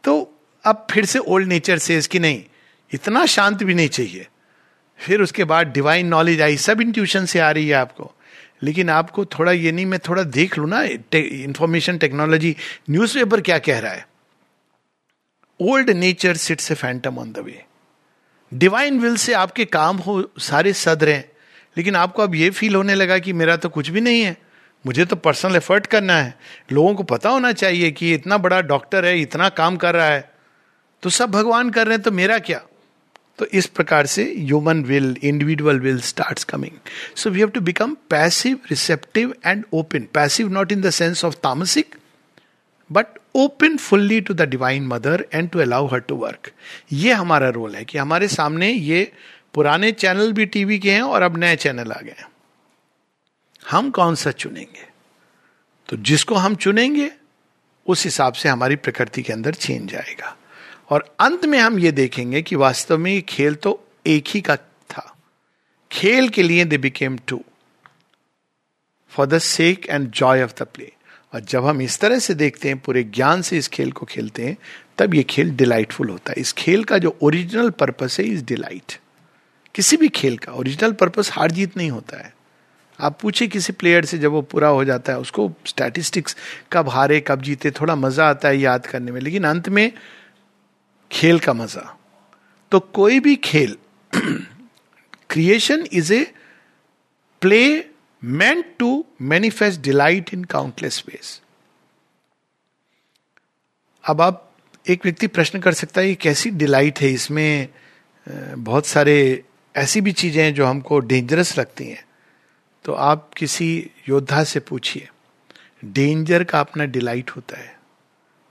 तो 0.04 0.42
अब 0.66 0.88
फिर 0.92 1.06
से 1.06 1.20
ओल्ड 1.20 1.48
नेचर 1.48 1.78
से 1.78 1.98
इसकी 1.98 2.20
नहीं, 2.20 2.44
इतना 2.92 3.26
शांत 3.26 3.64
भी 3.64 3.74
नहीं 3.74 3.90
चाहिए। 3.90 4.28
फिर 4.98 5.22
उसके 5.22 5.44
बाद 5.44 5.68
डिवाइन 5.68 6.08
नॉलेज 6.08 6.42
आई, 6.42 6.58
सब 6.58 6.82
इंट्यूशन 6.82 7.26
से 7.26 7.40
आ 7.40 7.52
रही 7.52 7.68
है 7.68 7.74
आपको। 7.74 8.12
लेकिन 8.64 8.90
आपको 8.90 9.26
थोड़ा 9.26 9.52
ये 9.52 9.72
नहीं, 9.72 9.86
मैं 9.86 10.00
थोड़ा 10.00 10.24
देख 10.24 10.58
लू 10.58 10.66
ना 10.66 10.82
इंफॉर्मेशन 10.84 11.98
टेक्नोलॉजी 11.98 12.56
न्यूज़पेपर 12.90 13.42
क्या 13.42 13.58
कह 13.60 13.80
रहा 13.80 13.92
है? 13.92 14.08
Old 15.60 15.90
nature 15.90 16.38
sits 16.38 16.72
a 16.72 16.76
phantom 16.76 17.18
on 17.18 17.32
the 17.32 17.38
way 17.38 17.64
divine 18.52 19.00
will 19.00 19.16
से 19.18 19.34
आपके 19.34 19.66
काम 19.66 19.98
हो, 19.98 20.24
सारे 20.40 20.74
सद 20.74 21.04
रहे 21.04 21.24
लेकिन 21.78 21.96
आपको 21.96 22.24
अब 22.24 22.36
ये 22.36 22.50
फील 22.50 22.76
होने 22.76 22.96
लगा 22.96 23.18
कि 23.18 23.34
मेरा 23.34 23.56
तो 23.58 23.70
कुछ 23.70 23.90
भी 23.90 24.02
नहीं 24.02 24.22
है। 24.22 24.36
मुझे 24.86 25.06
तो 25.06 25.16
पर्सनल 25.16 25.56
एफर्ट 25.56 25.86
करना 25.86 26.16
है। 26.16 26.34
लोगों 26.72 26.94
को 26.96 27.04
पता 27.04 27.30
होना 27.30 27.52
चाहिए 27.52 27.92
कि 27.92 28.14
इतना 28.14 28.38
बड़ा 28.38 28.60
डॉक्टर 28.62 29.06
है, 29.06 29.20
इतना 29.20 29.48
काम 29.50 29.78
कर 29.78 29.96
रहा 29.96 30.08
है। 30.08 30.32
तो 31.04 31.10
सब 31.10 31.32
भगवान 31.32 31.70
कर 31.70 31.88
रहे 31.88 31.96
हैं 31.96 32.04
तो 32.04 32.12
मेरा 32.12 32.38
क्या? 32.40 32.62
तो 33.38 33.46
इस 33.46 33.66
प्रकार 33.66 34.06
से 34.06 34.24
human 34.38 34.84
will 34.84 35.18
individual 35.24 35.80
will 35.80 36.02
start 36.02 36.44
coming 36.44 36.78
so 37.16 37.30
we 37.30 37.40
have 37.40 37.50
to 37.50 37.62
become 37.62 37.98
passive 38.10 38.60
receptive 38.70 39.36
and 39.46 39.66
open 39.74 40.00
passive 40.14 40.50
not 40.50 40.72
in 40.72 40.82
the 40.82 40.90
sense 40.90 41.26
of 41.26 41.36
tamasic 41.36 41.96
but 42.92 43.06
open 43.36 43.78
fully 43.78 44.22
to 44.22 44.34
the 44.34 44.42
divine 44.42 44.88
mother 44.88 45.26
and 45.34 45.50
to 45.50 45.60
allow 45.60 45.88
her 45.88 46.00
to 46.00 46.16
work 46.16 46.52
ये 46.92 47.14
हमारा 47.14 47.50
role 47.50 47.76
है 47.76 47.86
कि 47.86 47.98
हमारे 47.98 48.28
सामने 48.28 48.72
ये 48.72 49.12
पुराने 49.54 49.92
channel 49.92 50.34
भी 50.34 50.46
TV 50.46 50.80
के 50.80 50.92
हैं 50.92 51.02
और 51.02 51.22
अब 51.22 51.38
नए 51.38 51.56
चैनल 51.56 51.92
आ 51.92 52.02
गए 52.02 52.16
हम 53.72 53.92
कौन 53.92 54.16
सा 54.16 54.32
चुनेंगे? 54.32 54.88
तो 55.90 55.98
जिसको 55.98 56.36
हम 56.36 56.56
चुनेंगे, 56.56 57.12
उस 57.88 58.04
हिसाब 58.04 58.34
से 58.34 58.50
हमारी 58.50 58.76
प्रकृति 58.76 59.22
के 59.22 59.34
अंदर 59.34 59.54
चेंज 59.54 59.96
आएगा। 59.96 60.38
और 60.94 61.16
अंत 61.20 61.46
में 61.46 61.60
हम 61.60 61.80
ये 61.80 61.92
देखेंगे 61.92 62.42
कि 62.42 62.56
वास्तव 62.56 62.98
में 62.98 63.12
ये 63.12 63.22
खेल 63.22 63.56
तो 63.56 63.88
एक 64.08 64.24
ही 64.28 64.42
का 64.42 64.56
था। 64.56 65.16
खेल 65.92 66.30
के 66.30 66.44
लिए 66.44 66.66
they 66.66 66.78
became 66.78 67.18
to 67.28 67.44
for 69.10 69.26
the 69.26 69.38
sake 69.38 69.88
and 69.90 70.10
joy 70.12 70.44
of 70.44 70.54
the 70.60 70.62
play 70.64 70.92
और 71.34 71.40
जब 71.40 71.66
हम 71.66 71.82
इस 71.82 72.00
तरह 72.00 72.20
से 72.20 72.34
देखते 72.34 72.68
हैं, 72.68 72.78
पूरे 72.80 73.04
ज्ञान 73.04 73.42
से 73.42 73.58
इस 73.58 73.68
खेल 73.68 73.92
को 73.92 74.06
खेलते 74.06 74.46
हैं, 74.46 74.58
तब 74.98 75.14
ये 75.14 75.24
खेल 75.24 75.52
डिलाइटफुल 75.52 76.10
होता 76.10 76.32
है। 76.32 76.42
इस 76.42 76.54
खेल 76.54 76.84
का 76.84 76.98
जो 76.98 77.18
ओरिजिनल 77.22 77.70
पर्पस 77.70 78.20
है 78.20 78.26
इज़ 78.26 78.44
डिलाइट 78.46 79.00
किसी 79.76 79.98
भी 79.98 80.10
खेल 80.10 80.38
का 80.38 80.52
ओरिजिनल 80.52 80.92
पर्पस 80.92 81.32
हार 81.32 81.52
जीत 81.52 81.78
नहीं 81.78 81.92
होता 81.92 82.18
है। 82.18 82.34
आप 83.00 83.20
पूछे 83.22 83.48
किसी 83.48 83.74
प्लेयर 83.74 84.06
से, 84.06 84.18
जब 84.18 84.32
वो 84.32 84.42
पूरा 84.42 84.68
हो 84.68 84.86
जाता 84.86 85.14
है, 85.14 85.20
उसको 85.20 85.52
स्टैटिस्टिक्स 85.66 86.38
कब 86.72 86.90
हारे, 86.90 87.20
कब 87.20 87.42
जीते, 87.42 87.72
थोड़ा 87.72 87.96
मज़ा 87.96 88.30
आता 88.30 88.48
है 88.48 88.58
याद 88.58 88.86
करने 88.86 89.12
में। 89.12 89.22
लेकिन 89.22 89.44
अंत 89.44 89.70
में 89.70 89.92
खेल 91.14 91.40
का 91.40 91.54
मज़ा। 91.54 91.98
तो 92.72 92.80
कोई 92.80 93.20
भी 93.20 93.36
खेल 93.36 93.78
creation 95.30 95.88
is 95.94 96.14
a 96.14 96.24
play 97.42 97.64
meant 98.22 98.64
to 98.80 99.06
manifest 99.22 99.82
delight 99.82 100.34
in 100.34 100.44
countless 100.44 101.04
ways 101.08 101.40
अब 104.04 104.22
आप 104.22 104.50
एक 104.86 105.06
व्यक्ति 105.06 105.28
प्रश्न 105.28 105.60
कर 105.60 105.74
सकता 105.74 106.02
है, 106.02 106.08
ये 106.08 106.16
कैसी 106.16 106.50
डिलाइट 106.52 107.00
है 107.00 107.10
इसमें? 107.10 107.68
बहुत 108.28 108.86
सारे 108.86 109.44
ऐसी 109.76 110.02
भी 110.02 110.12
चीज़ें 110.12 110.44
हैं 110.44 110.54
जो 110.54 110.66
हमको 110.66 111.00
डेंजरस 111.02 111.58
लगती 111.58 111.88
हैं। 111.88 112.04
तो 112.86 112.94
आप 112.94 113.30
किसी 113.38 113.68
योद्धा 114.10 114.44
से 114.44 114.60
पूछिए 114.60 115.08
डेंजर 115.86 116.44
का 116.44 116.60
अपना 116.60 116.86
डिलाइट 116.86 117.30
होता 117.30 117.60
है। 117.60 117.76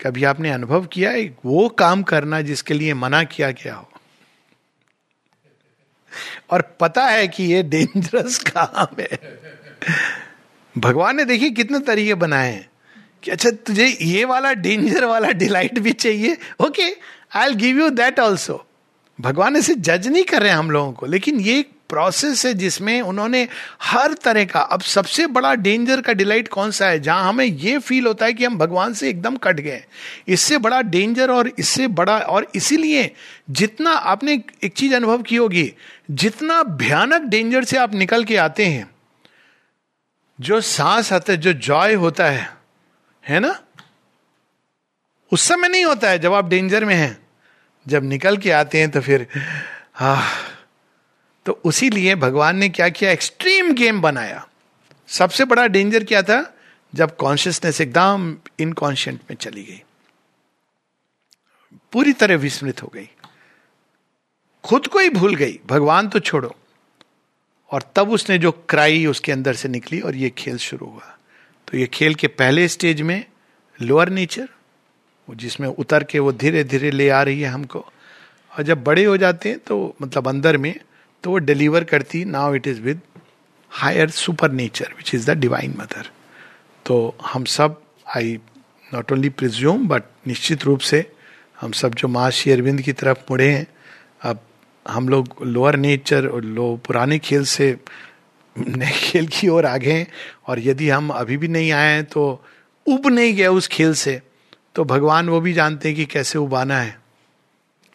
कभी 0.02 0.24
आपने 0.24 0.50
अनुभव 0.50 0.86
किया 0.86 1.10
है, 1.10 1.36
वो 1.44 1.68
काम 1.68 2.02
करना 2.02 2.40
जिसके 2.40 2.74
लिए 2.74 2.94
मना 2.94 3.22
किया 3.24 3.50
गया 3.50 3.74
हो? 3.74 3.88
और 6.50 6.76
पता 6.80 7.04
है 7.06 7.28
कि 7.28 7.44
ये 7.44 7.62
डेंजरस 7.62 8.38
काम 8.56 9.00
है। 9.00 9.18
भगवान 10.78 11.16
ने 11.16 11.24
देखिए 11.24 11.50
कितने 11.50 11.78
तरीके 11.78 12.14
बनाए 12.14 12.52
हैं 12.52 12.70
कि 13.22 13.30
अच्छा 13.30 13.50
तुझे 13.50 13.86
ये 14.02 14.24
वाला 14.24 14.52
डेंजर 14.52 15.04
वाला 15.04 15.28
डिलाइट 15.28 15.78
भी 15.78 15.92
चाहिए। 15.92 16.36
Okay 16.60 16.96
I 17.34 17.54
give 17.54 17.78
you 17.78 17.90
that 17.90 18.20
also 18.20 18.66
भगवान 19.20 19.56
इसे 19.56 19.74
जज 19.74 20.08
नहीं 20.08 20.24
कर 20.24 20.40
रहे 20.40 20.50
हैं 20.50 20.56
हम 20.56 20.70
लोगों 20.70 20.92
को, 20.92 21.06
लेकिन 21.06 21.40
ये 21.40 21.64
प्रोसेस 21.92 22.44
है 22.46 22.52
जिसमें 22.54 23.00
उन्होंने 23.02 23.46
हर 23.82 24.12
तरह 24.14 24.44
का, 24.44 24.60
अब 24.60 24.80
सबसे 24.82 25.26
बड़ा 25.28 25.54
डेंजर 25.56 26.00
का 26.00 26.12
डिलाइट 26.12 26.48
कौन 26.48 26.70
सा 26.70 26.88
है, 26.88 27.00
जहाँ 27.00 27.28
हमें 27.28 27.44
ये 27.44 27.78
फील 27.80 28.06
होता 28.06 28.26
है 28.26 28.32
कि 28.32 28.44
हम 28.44 28.58
भगवान 28.58 28.94
से 28.94 29.08
एकदम 29.10 29.36
कट 29.38 29.60
गए 29.60 29.82
इससे 30.28 30.58
बड़ा 30.58 30.80
डेंजर 30.82 31.30
और 31.30 31.52
इससे 31.58 31.86
बड़ा, 31.88 32.18
और 32.18 32.46
इसीलिए 32.54 33.10
जितना 33.50 33.90
आपने 33.90 34.32
एक 34.64 34.72
चीज़ 34.76 34.94
अनुभव 34.94 35.22
की 35.22 35.36
होगी, 35.36 35.72
जितना 36.10 36.62
भयानक 36.62 37.22
डेंजर 37.24 37.64
से 37.64 37.76
आप 37.78 37.94
निकल 37.94 38.24
के 38.24 38.36
आते 38.38 38.66
हैं, 38.66 38.90
जो 40.38 40.60
सांस 40.60 41.12
आता 41.12 41.32
है, 41.32 41.38
जो 41.38 41.52
जॉय 41.52 41.94
होता 41.96 42.24
है 42.24 42.48
है 43.24 43.40
ना? 43.40 43.58
उस 45.32 45.42
समय 45.42 45.68
नहीं 45.68 45.84
होता 45.84 46.08
है 46.10 46.18
जब 46.18 46.32
आप 46.34 46.48
डेंजर 46.48 46.84
में 46.84 46.94
हैं। 46.94 47.16
जब 47.86 48.04
निकल 48.04 48.36
के 48.36 48.50
आते 48.52 48.78
हैं 48.78 48.90
तो 48.90 49.00
फिर 49.00 49.26
हा 49.94 50.16
तो 51.46 51.60
उसी 51.64 51.90
लिए 51.90 52.14
भगवान 52.14 52.56
ने 52.56 52.68
क्या 52.68 52.88
किया? 52.88 53.10
एक्सट्रीम 53.10 53.72
गेम 53.72 54.00
बनाया। 54.00 54.48
सबसे 55.08 55.44
बड़ा 55.44 55.66
डेंजर 55.66 56.04
क्या 56.04 56.22
था? 56.22 56.54
जब 56.94 57.16
कॉन्शियसनेस 57.16 57.80
एकदम 57.80 58.36
इनकॉन्शियंट 58.60 59.20
में 59.30 59.36
चली 59.36 59.62
गई। 59.62 59.82
पूरी 61.92 62.12
तरह 62.12 62.36
विस्मृत 62.36 62.82
हो 62.82 62.92
गई। 62.94 63.10
खुद 64.64 64.86
को 64.86 64.98
ही 64.98 65.08
भूल 65.08 65.34
गई। 65.34 65.60
भगवान 65.66 66.08
तो 66.08 66.18
छोड़ो। 66.18 66.56
और 67.70 67.82
तब 67.96 68.10
उसने 68.10 68.38
जो 68.38 68.52
क्राई 68.52 69.06
उसके 69.06 69.32
अंदर 69.32 69.54
से 69.54 69.68
निकली 69.68 70.00
और 70.00 70.14
ये 70.14 70.30
खेल 70.30 70.56
शुरू 70.56 70.86
हुआ। 70.86 71.18
तो 71.68 71.78
ये 71.78 71.86
खेल 71.86 72.14
के 72.14 72.26
पहले 72.26 72.68
स्टेज 72.68 73.02
में 73.02 73.24
लोअर 73.82 74.08
नेचर 74.08 74.48
वो 75.28 75.34
जिसमें 75.34 75.68
उतर 75.68 76.04
के 76.04 76.18
वो 76.18 76.32
धीरे 76.32 76.64
धीरे 76.64 76.90
ले 76.90 77.08
आ 77.10 77.22
रही 77.22 77.40
है 77.40 77.48
हमको। 77.48 77.80
और 78.52 78.62
जब 78.62 78.84
बड़े 78.84 79.04
हो 79.04 79.16
जाते 79.16 79.48
हैं 79.48 79.58
तो 79.58 79.96
मतलब 80.02 80.28
अंदर 80.28 80.56
में 80.56 80.80
तो 81.24 81.30
वो 81.30 81.38
डिलीवर 81.38 81.84
करती 81.84 82.24
now 82.24 82.54
it 82.54 82.66
is 82.66 82.80
with 82.80 83.00
higher 83.70 84.10
super 84.10 84.50
nature 84.52 84.94
which 84.96 85.14
is 85.14 85.30
the 85.30 85.38
divine 85.38 85.74
mother 85.78 86.10
तो 86.86 87.14
हम 87.26 87.44
सब 87.50 87.80
I 88.16 88.38
not 88.94 89.12
only 89.12 89.28
presume 89.30 89.86
but 89.88 90.02
निश्चित 90.26 90.64
रूप 90.64 90.80
से 90.80 91.04
हम 91.60 91.72
सब 91.72 91.94
जो 91.94 92.08
माँ 92.08 92.30
श्री 92.30 92.52
अरविंद 92.52 92.80
की 92.82 92.92
तरफ़ 92.92 93.18
मुड़े 93.30 93.48
हैं, 93.50 93.66
अब 94.22 94.40
हम 94.86 95.08
लोग 95.08 95.36
लोअर 95.42 95.76
नेचर 95.76 96.26
और 96.26 96.44
लो 96.44 96.74
पुराने 96.86 97.18
खेल 97.18 97.44
से 97.44 97.76
नए 98.56 98.90
खेल 98.92 99.26
की 99.26 99.48
ओर 99.48 99.66
आगे 99.66 99.92
हैं, 99.92 100.06
और 100.48 100.60
यदि 100.60 100.88
हम 100.90 101.10
अभी 101.10 101.36
भी 101.36 101.48
नहीं 101.48 101.70
आए 101.72 101.92
हैं 101.92 102.04
तो 102.04 102.24
उब 102.86 103.06
नहीं 103.06 103.34
गए 103.34 103.46
उस 103.46 103.68
खेल 103.68 103.94
से। 103.94 104.20
तो 104.74 104.84
भगवान 104.84 105.28
वो 105.28 105.40
भी 105.40 105.52
जानते 105.52 105.88
हैं 105.88 105.96
कि 105.96 106.04
कैसे 106.06 106.38
उबाना 106.38 106.78
है। 106.78 106.96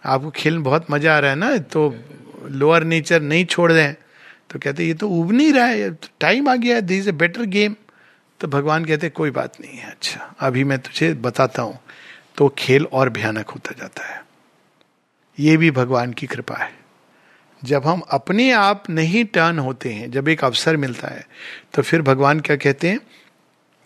आपको 0.04 0.30
खेल 0.32 0.54
में 0.54 0.64
बहुत 0.64 0.92
मज़ा 0.92 1.16
आ 1.16 1.20
रहा 1.20 1.32
है 1.32 1.38
ना 1.38 1.58
तो 1.58 1.90
लोअर 2.48 2.84
नेचर 2.84 3.22
नहीं 3.22 3.46
छोड़ 3.46 3.72
दें। 3.72 3.94
तो 4.50 4.60
कहते 4.60 4.86
ये 4.86 4.94
तो 4.94 5.10
उब 5.12 5.32
नहीं 5.32 5.54
रहा 5.54 5.66
है 5.66 5.90
टाइम 6.20 6.50
आ 6.50 6.56
गया 6.56 6.76
है 6.76 6.82
this 6.82 7.00
is 7.00 7.10
a 7.10 7.12
better 7.14 7.46
game 7.48 7.76
तो 8.40 8.48
भगवान 8.48 8.86
कहते 8.86 9.10
कोई 9.10 9.32
बात 9.32 9.60
नहीं 9.62 9.78
है 9.78 9.90
अच्छा 9.92 10.34
अभी 10.40 10.64
मैं 10.64 10.80
तुझे 10.80 11.14
बताता 11.14 11.62
हूँ। 11.62 11.80
तो 12.38 12.48
खेल 12.58 12.86
और 12.86 13.10
भयानक 13.10 13.50
होता 13.50 13.76
जाता 13.80 14.06
है। 14.06 14.22
ये 15.38 15.56
भी 15.58 15.72
भगवान 15.72 16.14
की 16.14 16.28
कृपा 16.28 16.56
है। 16.56 16.72
जब 17.62 17.86
हम 17.86 18.02
अपने 18.10 18.52
आप 18.52 18.90
नहीं 18.90 19.24
टर्न 19.26 19.60
होते 19.60 19.94
हैं, 19.94 20.10
जब 20.12 20.28
एक 20.28 20.44
अवसर 20.44 20.78
मिलता 20.78 21.08
है 21.08 21.26
तो 21.74 21.82
फिर 21.82 22.02
भगवान 22.02 22.40
क्या 22.40 22.56
कहते 22.56 22.90
हैं? 22.90 23.00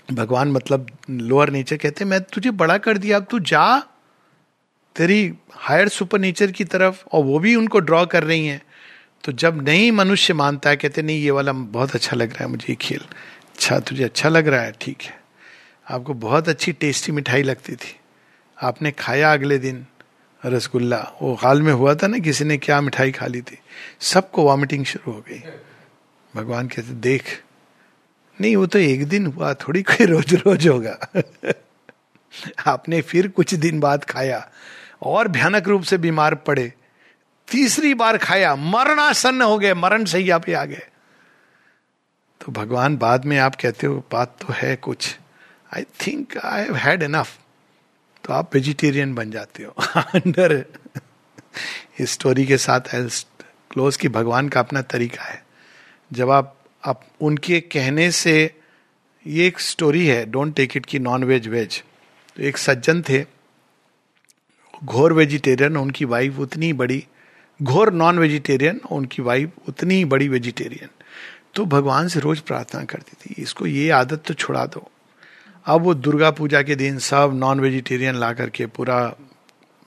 भगवान 0.10 0.52
मतलब 0.52 0.88
लोअर 1.10 1.50
नेचर 1.50 1.78
कहते 1.78 2.04
हैं, 2.04 2.10
मैं 2.10 2.22
तुझे 2.24 2.52
बड़ा 2.52 2.78
कर 2.78 2.98
दिया, 2.98 3.18
अब 3.18 3.26
तू 3.30 3.40
जा 3.42 3.84
तेरी 4.96 5.34
हायर 5.54 5.88
सुपर 5.88 6.20
नेचर 6.20 6.52
की 6.52 6.64
तरफ़, 6.64 7.04
और 7.12 7.24
वो 7.24 7.40
भी 7.40 7.56
उनको 7.56 7.80
ड्रॉ 7.80 8.06
कर 8.06 8.24
रही 8.24 8.48
हैं। 8.48 8.62
तो 9.24 9.32
जब 9.32 9.62
नहीं 9.62 9.92
मनुष्य 9.92 10.34
मानता 10.34 10.70
है, 10.70 10.76
कहते 10.76 11.02
नहीं, 11.02 11.22
ये 11.22 11.32
वाला 11.32 11.52
बहुत 11.52 11.96
अच्छा 11.96 12.16
लग 12.16 12.34
रहा 12.34 12.44
है 12.44 12.50
मुझे, 12.52 12.66
ये 12.70 12.76
खेल। 12.76 13.00
अच्छा 13.54 13.80
तुझे 13.80 14.04
अच्छा 14.04 14.30
लग 14.30 14.48
रहा 14.48 14.62
है, 14.62 14.74
ठीक 14.82 15.02
है। 15.02 15.22
आपको 15.90 16.14
बहुत 16.14 16.50
अच्छी 16.50 16.72
टेस्टी 16.72 17.12
मिठाई 17.12 17.44
लगती 17.44 17.76
थी। 17.76 18.00
आपने 18.62 18.92
खाया 18.92 19.34
अगले 19.34 19.58
दिन 19.58 19.86
रसगुल्ला। 20.46 21.12
वो 21.22 21.34
हाल 21.34 21.62
में 21.62 21.74
हुआ 21.74 21.96
था 21.96 22.08
ना, 22.08 22.18
किसी 22.18 22.44
ने 22.44 22.58
क्या 22.58 22.82
मिठाई 22.82 23.12
खा 23.12 23.28
ली 23.28 23.42
थी। 23.42 23.60
सबको 24.00 24.44
वॉमिटिंग 24.44 24.86
शुरू 24.86 25.12
हो 25.12 25.26
गई। 25.30 25.44
भगवान 26.36 26.68
कहते, 26.68 26.94
देख, 26.94 27.44
नहीं, 28.42 28.56
वो 28.56 28.66
तो 28.66 28.80
एक 28.80 29.08
दिन 29.08 29.26
हुआ, 29.26 29.54
थोड़ी 29.54 29.84
कोई 29.84 30.06
रोज 30.06 30.34
रोज 30.34 30.68
होगा। 30.68 31.00
आपने 32.68 33.02
फिर 33.02 33.28
कुछ 33.28 33.54
दिन 33.54 33.80
बाद 33.80 34.04
खाया। 34.04 34.52
और 35.02 35.28
भयानक 35.28 35.68
रूप 35.68 35.84
से 35.84 35.98
बीमार 35.98 36.36
पड़े। 36.36 36.72
तीसरी 37.48 37.94
बार 37.94 38.18
खाया, 38.18 38.56
मरणासन्न 38.56 39.42
हो 39.42 39.58
गए, 39.60 39.74
मरण 39.74 40.06
सैया 40.06 40.38
पे 40.38 40.54
आ 40.54 40.66
गए 40.66 40.88
तो 42.42 42.52
भगवान 42.52 42.98
बाद 42.98 43.26
में 43.26 43.38
आप 43.38 43.56
कहते 43.56 43.88
हो, 43.88 44.04
बात 44.12 44.36
तो 44.42 44.54
है 44.54 44.76
कुछ। 44.76 45.18
I 45.76 45.84
think 46.08 46.38
I 46.38 46.62
have 46.62 46.76
had 46.76 47.04
enough 47.04 47.38
तो 48.24 48.34
आप 48.34 48.56
वेजिटेरियन 48.56 49.14
बन 49.16 49.32
जाते 49.32 49.64
हो। 49.64 49.72
अंडर 49.98 50.66
इस 52.00 52.12
स्टोरी 52.12 52.46
के 52.46 52.58
साथ 52.58 52.82
क्लोज 52.94 53.98
की 53.98 54.08
भगवान 54.08 54.50
का 54.50 54.60
अपना 54.60 54.82
तरीका 54.82 55.24
है। 55.24 55.44
जब 56.14 56.32
आप 56.32 56.56
आप 56.86 57.06
उनके 57.22 57.60
कहने 57.62 58.12
से 58.12 58.34
ये 59.28 59.48
एक 59.48 59.60
स्टोरी 59.60 60.06
है 60.08 60.26
डोंट 60.26 60.56
टेक 60.56 60.78
इट 60.78 60.86
की 60.86 61.00
नॉन 61.00 61.24
वेज 61.24 61.48
वेज 61.48 61.84
तो 62.38 62.44
एक 62.44 62.58
सज्जन 62.58 63.02
थे 63.02 63.41
घोर 64.82 65.14
वेजिटेरियन, 65.14 65.78
उनकी 65.78 66.06
वाइफ 66.06 66.40
उतनी 66.40 66.72
बड़ी, 66.74 67.04
घोर 67.60 67.92
नॉन 67.94 68.20
वेजिटेरियन 68.20 68.80
उनकी 68.92 69.22
वाइफ 69.22 69.70
उतनी 69.70 69.96
ही 69.96 70.06
बड़ी 70.06 70.28
वेजिटेरियन 70.28 70.90
तो 71.56 71.66
भगवान 71.66 72.08
से 72.08 72.20
रोज 72.20 72.40
प्रार्थना 72.40 72.84
करती 72.86 73.16
थी, 73.16 73.42
इसको 73.42 73.66
ये 73.68 73.90
आदत 73.92 74.24
तो 74.28 74.34
छुड़ा 74.34 74.66
दो। 74.66 74.88
अब 75.66 75.82
वो 75.82 75.94
दुर्गा 75.94 76.30
पूजा 76.32 76.62
के 76.62 76.76
दिन 76.76 76.98
सब 77.00 77.32
नॉन 77.36 77.60
वेजिटेरियन 77.60 78.16
ला 78.16 78.32
करके 78.34 78.66
पूरा 78.68 79.00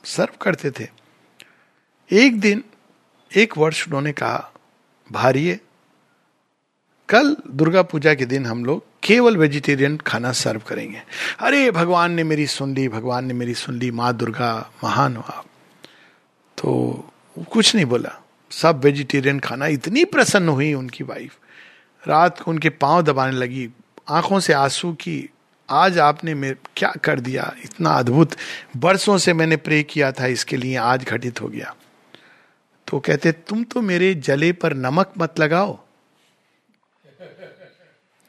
सर्व 0.05 0.37
करते 0.43 0.71
थे। 0.71 0.89
एक 2.11 2.41
दिन, 2.41 2.63
एक 3.31 3.57
वर्ष 3.59 3.87
उन्होंने 3.89 4.13
कहा, 4.13 4.51
भारिये 5.11 5.59
कल 7.09 7.37
दुर्गा 7.51 7.83
पूजा 7.83 8.15
के 8.15 8.27
दिन 8.27 8.47
हम 8.47 8.65
लोग 8.65 8.85
केवल 9.03 9.37
वेजिटेरियन 9.37 9.97
खाना 9.97 10.33
सर्व 10.33 10.63
करेंगे। 10.69 11.03
अरे, 11.41 11.71
भगवान 11.71 12.13
ने 12.13 12.25
मेरी 12.25 12.47
सुन 12.47 12.75
ली, 12.75 12.89
भगवान 12.89 13.25
ने 13.25 13.35
मेरी 13.35 13.55
सुन 13.55 13.79
ली, 13.79 13.91
माँ 13.91 14.17
दुर्गा 14.17 14.71
महान 14.85 15.17
हो 15.17 15.23
आप। 15.23 15.45
तो 16.59 17.05
कुछ 17.51 17.75
नहीं 17.75 17.87
बोला। 17.87 18.25
सब 18.51 18.85
वेजिटेरियन 18.85 19.41
खाना 19.41 19.67
इतनी 19.67 20.05
प्रसन्न 20.05 20.49
हुई 20.49 20.75
उनकी 20.75 21.05
वाइफ 21.05 21.39
रात 22.09 22.41
को 22.41 22.51
उनके 22.51 22.69
पाँव 22.69 23.03
दबाने 23.03 23.33
लगी, 23.33 23.71
आँखों 24.09 24.41
से 24.41 24.53
आँसू 24.53 24.93
की, 24.93 25.31
आज 25.71 25.99
आपने 25.99 26.35
मेरे 26.35 26.57
क्या 26.77 26.93
कर 27.05 27.21
दिया? 27.21 27.55
इतना 27.65 27.91
अद्भुत। 27.91 28.31
बरसों 28.77 29.19
से 29.19 29.33
मैंने 29.33 29.57
प्रे 29.57 29.83
किया 29.83 30.13
था, 30.13 30.27
इसके 30.27 30.57
लिए 30.57 30.77
आज 30.77 31.05
घटित 31.05 31.41
हो 31.41 31.49
गया। 31.49 31.75
तो 32.89 32.99
कहते, 32.99 33.33
तुम 33.33 33.65
तो 33.65 33.81
मेरे 33.81 34.15
जले 34.15 34.53
पर 34.53 34.75
नमक 34.75 35.13
मत 35.19 35.41
लगाओ। 35.41 35.84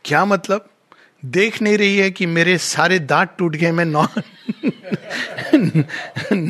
क्या 0.05 0.23
मतलब? 0.25 0.69
देख 1.23 1.61
नहीं 1.61 1.77
रही 1.77 1.97
है 1.97 2.09
कि 2.11 2.25
मेरे 2.25 2.57
सारे 2.57 2.99
दांत 3.01 3.35
टूट 3.37 3.55
गए, 3.55 3.71
मैं 3.71 3.85
नॉन 3.85 4.23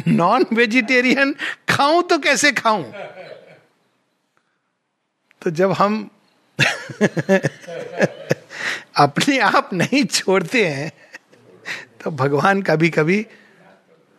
नॉन 0.08 0.46
वेजिटेरियन 0.54 1.36
खाऊं 1.70 2.02
तो 2.02 2.18
कैसे 2.18 2.52
खाऊं? 2.52 2.84
तो 5.42 5.52
जब 5.52 5.72
हम 5.72 6.10
अपने 8.96 9.38
आप 9.40 9.70
नहीं 9.74 10.04
छोड़ते 10.06 10.66
हैं 10.68 10.92
तो 12.04 12.12
भगवान 12.14 12.62
कभी 12.62 12.90
कभी 12.90 13.26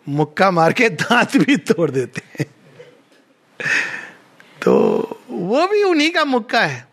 मुक्का 0.06 0.50
मार 0.50 0.72
के 0.72 0.88
दांत 0.90 1.36
भी 1.36 1.56
तोड़ 1.56 1.90
देते 1.90 2.22
हैं। 2.30 2.46
तो 4.62 4.74
वो 5.30 5.66
भी 5.68 5.82
उन्हीं 5.82 6.10
का 6.10 6.24
मुक्का 6.24 6.64
है। 6.64 6.86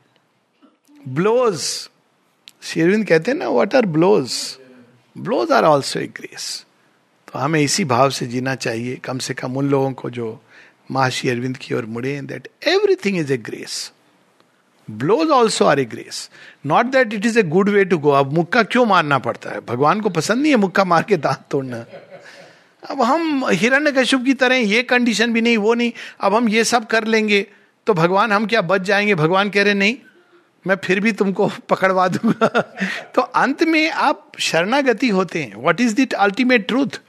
ब्लोज 1.08 1.90
शेरविंद 2.64 3.08
कहते 3.08 3.32
हैं, 3.32 3.38
ना 3.38 3.48
what 3.48 3.76
are 3.76 3.86
blows 3.86 4.32
blows 5.16 5.52
are 5.52 5.64
also 5.64 6.00
a 6.00 6.08
grace 6.18 6.66
तो 7.28 7.40
हमें 7.40 7.60
इसी 7.62 7.86
भाव 7.86 8.10
से 8.10 8.26
जीना 8.28 8.56
चाहिए, 8.56 8.96
कम 8.96 9.18
से 9.18 9.34
कम 9.34 9.58
उन 9.58 9.70
लोगों 9.70 9.92
को 9.94 10.10
जो 10.10 10.40
महर्षि 10.92 11.30
अरविंद 11.30 11.58
की 11.58 11.74
ओर 11.76 11.86
मुड़े 11.86 12.20
that 12.22 12.48
everything 12.68 13.18
is 13.18 13.34
a 13.34 13.38
grace 13.40 13.92
blows 14.88 15.30
also 15.30 15.66
are 15.66 15.80
a 15.80 15.86
grace 15.86 16.30
not 16.66 16.86
that 16.86 17.14
it 17.14 17.26
is 17.26 17.40
a 17.40 17.44
good 17.44 17.70
way 17.70 17.86
to 17.86 17.98
go 17.98 18.10
अब 18.12 18.34
मुक्का 18.34 18.64
क्यों 18.64 18.86
मारना 18.86 19.18
पड़ता 19.20 19.50
है? 19.50 19.60
भगवान 19.60 20.02
को 20.02 20.10
पसंद 20.10 20.42
नहीं 20.42 20.52
है 20.52 20.58
मुक्का 20.58 20.84
मार 20.86 21.04
के 21.04 21.18
दांत 21.18 21.46
तोड़ना। 21.52 21.86
अब 22.84 23.02
हम 23.02 23.46
हिरण्य 23.50 23.92
कश्यप 23.92 24.24
की 24.26 24.34
तरह 24.34 24.56
ये 24.56 24.82
कंडीशन 24.84 25.34
भी 25.34 25.42
नहीं, 25.42 25.58
वो 25.58 25.74
नहीं। 25.74 25.92
अब 26.22 26.36
हम 26.36 26.50
ये 26.50 26.64
सब 26.64 26.88
कर 26.88 27.06
लेंगे 27.06 27.46
तो 27.88 27.94
भगवान 27.94 28.32
हम 28.32 28.46
क्या 28.46 28.62
बच 28.62 28.82
जाएँगे? 28.82 29.16
भगवान 29.16 29.50
कह 29.50 29.64
रहे, 29.64 29.74
नहीं 29.74 29.96
मैं 30.68 30.76
फिर 30.76 31.00
भी 31.00 31.12
तुमको 31.12 31.52
पकड़वा 31.70 32.08
दूँगा। 32.08 32.48
तो 33.16 33.22
अंत 33.22 33.64
में 33.64 33.90
आप 33.92 34.32
शरणागति 34.40 35.10
होते 35.10 35.44
हैं। 35.44 35.62
What 35.62 35.82
is 35.82 35.96
that 35.96 36.14
ultimate 36.14 36.68
truth 36.68 37.00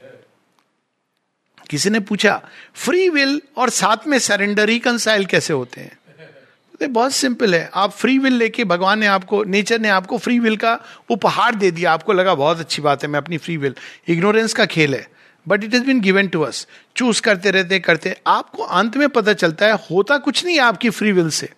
किसी 1.70 1.90
ने 1.90 2.00
पूछा 2.00 2.40
फ्री 2.74 3.08
विल 3.08 3.40
और 3.56 3.70
साथ 3.70 4.06
में 4.06 4.18
सरेंडर 4.18 4.66
रिकनसाइल 4.66 5.26
कैसे 5.26 5.52
होते 5.52 5.80
हैं? 5.80 5.98
तो 6.80 6.88
बहुत 6.88 7.12
सिंपल 7.12 7.54
है। 7.54 7.70
आप 7.74 7.92
फ्री 7.92 8.18
विल 8.18 8.32
लेके 8.32 8.64
भगवान 8.64 8.98
ने 8.98 9.06
आपको 9.06 9.44
नेचर 9.44 9.80
ने 9.80 9.88
आपको 9.88 10.18
फ्री 10.18 10.38
विल 10.38 10.56
का 10.56 10.78
उपहार 11.10 11.54
दे 11.54 11.70
दिया। 11.70 11.92
आपको 11.92 12.12
लगा, 12.12 12.34
बहुत 12.34 12.60
अच्छी 12.60 12.82
बात 12.82 13.02
है, 13.02 13.08
मैं 13.08 13.18
अपनी 13.18 13.38
फ्री 13.38 13.56
विल 13.56 13.74
इग्नोरेंस 14.08 14.54
का 14.54 14.66
खेल 14.66 14.94
है। 14.94 15.08
But 15.48 15.64
it 15.64 15.74
is 15.74 15.84
been 15.84 16.00
given 16.00 16.28
to 16.28 16.40
us 16.40 16.66
choose 16.96 17.22
करते 17.22 17.50
रहते, 17.50 17.78
करते। 17.80 18.16
आपको 18.26 18.62
अंत 18.62 18.96
में 18.96 19.08
पता 19.08 19.32
चलता 19.32 19.66
है, 19.66 19.72
होता 19.72 20.18
कुछ 20.18 20.44
नहीं 20.44 20.58
आपकी 20.60 20.90
फ्री 20.90 21.12
विल 21.12 21.30
से। 21.30 21.50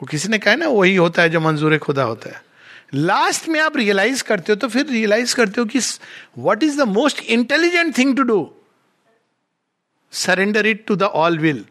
वो 0.00 0.06
किसी 0.06 0.28
ने 0.28 0.38
कहा 0.38 0.54
ना, 0.54 0.68
वही 0.68 0.96
होता 0.96 1.22
है 1.22 1.30
जो 1.30 1.40
मंजूर 1.40 1.76
खुदा 1.78 2.02
होता 2.02 2.30
है। 2.30 2.42
लास्ट 2.94 3.48
में 3.48 3.60
आप 3.60 3.76
रियलाइज़ 3.76 4.22
करते 4.22 4.52
हो 4.52 4.56
तो 4.56 4.68
फिर 4.68 4.86
रियलाइज़ 4.86 5.34
करते 5.36 5.60
हो 5.60 5.66
कि 5.66 5.80
what 6.38 6.62
is 6.62 6.78
the 6.78 6.88
most 6.88 7.20
intelligent 7.20 7.96
thing 7.98 8.16
to 8.16 8.22
do 8.22 8.50
surrender 10.12 10.66
it 10.66 10.84
to 10.86 10.96
the 10.96 11.02
all 11.02 11.38
will 11.38 11.64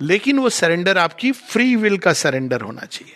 लेकिन 0.00 0.38
वो 0.38 0.48
सरेंडर 0.50 0.98
आपकी 0.98 1.32
फ्री 1.32 1.74
विल 1.76 1.98
का 1.98 2.12
सरेंडर 2.12 2.60
होना 2.60 2.84
चाहिए। 2.84 3.14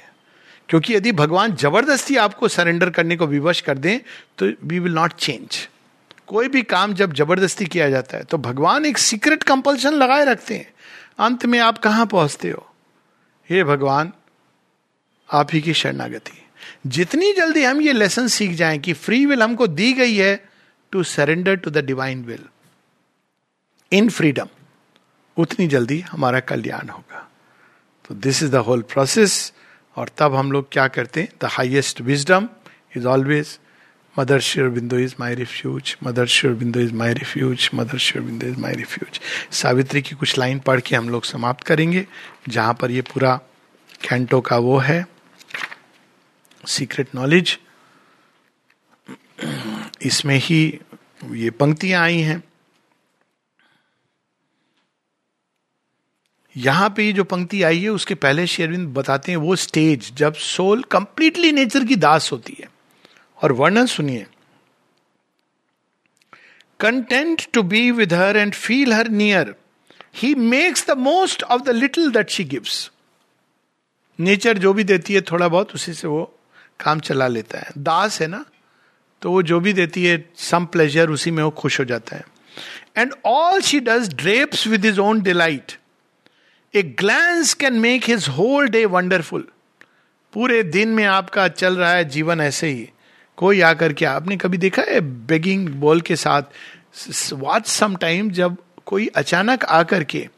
क्योंकि 0.69 0.95
यदि 0.95 1.13
भगवान 1.13 1.55
ज़बरदस्ती 1.55 2.17
आपको 2.17 2.49
सरेंडर 2.49 2.91
करने 2.91 3.17
को 3.17 3.27
विवश 3.27 3.61
कर 3.61 3.79
दें 3.79 3.99
तो 4.39 4.51
वी 4.65 4.79
विल 4.79 4.95
नॉट 4.95 5.13
चेंज 5.15 5.67
कोई 6.27 6.49
भी 6.49 6.63
काम 6.65 6.95
जब 6.95 7.13
ज़बरदस्ती 7.15 7.67
किया 7.67 7.89
जाता 7.91 8.17
है 8.17 8.25
तो 8.25 8.39
भगवान 8.39 8.87
एक 8.87 8.99
सीक्रेट 8.99 9.43
कंपल्शन 9.43 9.95
लगाए 9.95 10.25
रखते 10.25 10.55
हैं। 10.55 10.73
अंत 11.19 11.47
में 11.47 11.59
आप 11.59 11.79
कहाँ 11.79 12.07
पहुँचते 12.07 12.51
हो? 12.51 12.67
हे 13.51 13.65
भगवान, 13.65 14.13
आप 15.33 15.49
ही 15.53 15.61
की 15.61 15.75
शरणागति। 15.75 16.43
जितनी 16.87 17.33
जल्दी 17.33 17.65
हम 17.65 17.81
ये 17.81 17.93
लेसन 17.93 18.27
सीख 18.27 18.51
जाएँ 18.51 18.79
कि 18.79 18.93
फ्री 18.93 19.27
विल 19.27 19.43
हमको 19.43 19.67
दी 19.67 19.93
गई 19.93 20.15
है 20.15 20.49
to 20.93 21.03
surrender 21.03 21.57
to 21.57 21.71
the 21.71 21.79
divine 21.79 22.25
will 22.25 22.45
in 23.93 24.09
freedom 24.11 24.49
उतनी 25.37 25.67
जल्दी 25.67 26.01
हमारा 26.01 26.41
कल्याण 26.41 26.89
होगा। 26.89 27.31
तो 28.09 28.15
this 28.15 28.43
is 28.43 28.51
the 28.51 28.55
whole 28.55 28.83
process 28.83 29.53
और 29.97 30.11
तब 30.19 30.35
हम 30.35 30.53
लोग 30.53 30.69
क्या 30.73 30.89
करते 30.89 31.21
हैं? 31.21 31.29
The 31.43 31.45
highest 31.45 32.01
wisdom 32.01 32.49
is 32.97 33.07
always 33.07 33.59
mother 34.19 34.41
Sri 34.41 34.69
Aurobindo 34.71 34.99
is 34.99 35.15
my 35.21 35.35
refuge 35.35 35.97
mother 36.03 36.27
Sri 36.27 36.55
Aurobindo 36.55 36.81
is 36.81 36.93
my 36.95 37.13
refuge 37.15 37.69
mother 37.75 37.99
Sri 37.99 38.25
Aurobindo 38.25 38.47
is 38.47 38.57
my 38.61 38.75
refuge 38.75 39.21
Savitri 39.55 40.03
की 40.03 40.15
कुछ 40.15 40.39
लाइन 40.39 40.59
पढ़ 40.59 40.81
के 40.81 40.97
हम 40.97 41.09
लोग 41.09 41.25
समाप्त 41.25 41.67
करेंगे, 41.67 42.07
जहाँ 42.49 42.75
पर 42.75 42.91
ये 42.91 43.03
पूरा 43.03 43.37
कैंटो 44.01 44.41
का 44.41 44.57
वो 44.59 44.79
है। 44.79 45.05
सीक्रेट 46.65 47.15
नॉलेज 47.15 47.59
इसमें 50.03 50.37
ही 50.37 50.59
ये 51.33 51.51
पंक्तियाँ 51.51 52.03
आई 52.03 52.21
हैं। 52.21 52.43
यहाँ 56.57 56.89
पे 56.97 57.13
जो 57.13 57.25
पंक्ति 57.25 57.63
आई 57.63 57.81
है, 57.81 57.89
उसके 57.89 58.15
पहले 58.15 58.47
शेरविंद 58.47 58.89
बताते 58.95 59.33
हैं, 59.33 59.39
वो 59.39 59.57
स्टेज 59.57 60.13
जब 60.17 60.35
सोल 60.35 60.83
कंप्लीटली 60.83 61.53
नेचर 61.53 61.85
की 61.85 61.97
दास 61.97 62.31
होती 62.33 62.57
है। 62.61 62.69
और 63.41 63.53
वर्णन 63.53 63.87
सुनिए। 63.87 64.27
Content 66.81 67.47
to 67.53 67.63
be 67.63 67.91
with 67.91 68.13
her 68.13 68.37
and 68.37 68.55
feel 68.55 68.93
her 68.93 69.09
near 69.11 69.55
he 70.17 70.35
makes 70.35 70.87
the 70.87 70.97
most 70.99 71.43
of 71.43 71.63
the 71.63 71.71
little 71.71 72.11
that 72.11 72.31
she 72.31 72.45
gives 72.45 72.91
nature 74.19 74.59
जो 74.59 74.73
भी 74.73 74.85
देती 74.85 75.15
है 75.15 75.21
थोड़ा 75.21 75.49
बहुत, 75.49 75.75
उसी 75.75 75.95
से 75.95 76.09
वो 76.09 76.39
काम 76.81 77.01
चला 77.01 77.27
लेता 77.29 77.59
है। 77.59 77.71
दास 77.79 78.21
है 78.21 78.27
ना 78.27 78.45
तो 79.23 79.31
वो 79.31 79.43
जो 79.43 79.59
भी 79.61 79.73
देती 79.73 80.05
है 80.05 80.25
सम 80.37 80.67
प्लेजर 80.67 81.11
उसी 81.11 81.31
में 81.31 81.43
वो 81.43 81.51
खुश 81.51 81.79
हो 81.81 81.85
जाता 81.85 82.17
है। 82.17 82.25
And 82.97 83.15
all 83.27 83.61
she 83.61 83.81
does 83.81 84.13
drapes 84.15 84.67
with 84.67 84.85
his 84.85 84.99
own 84.99 85.21
delight 85.23 85.73
a 86.75 86.83
glance 86.83 87.55
can 87.55 87.75
make 87.81 88.05
his 88.05 88.29
whole 88.29 88.69
day 88.69 88.85
wonderful 88.87 89.49
पूरे 90.35 90.63
दिन 90.63 90.89
में 90.89 91.05
आपका 91.05 91.49
चल 91.49 91.77
रहा 91.77 91.93
है 91.93 92.05
जीवन 92.09 92.41
ऐसे 92.41 92.69
ही। 92.69 92.89
कोई 93.39 93.61
आकर 93.63 93.93
के, 93.93 94.05
आपने 94.05 94.37
कभी 94.37 94.59
देखा 94.59 94.83
है 94.83 95.01
बेगिंग 95.27 95.69
बॉल 95.71 96.01
के 96.01 96.17
साथ? 96.17 96.43
वॉच 97.35 97.67
सम 97.67 97.97
टाइम 97.97 98.31
जब 98.31 98.57
कोई 98.87 99.07
अचानक 99.17 99.65
आकर 99.65 100.05
के 100.05 100.29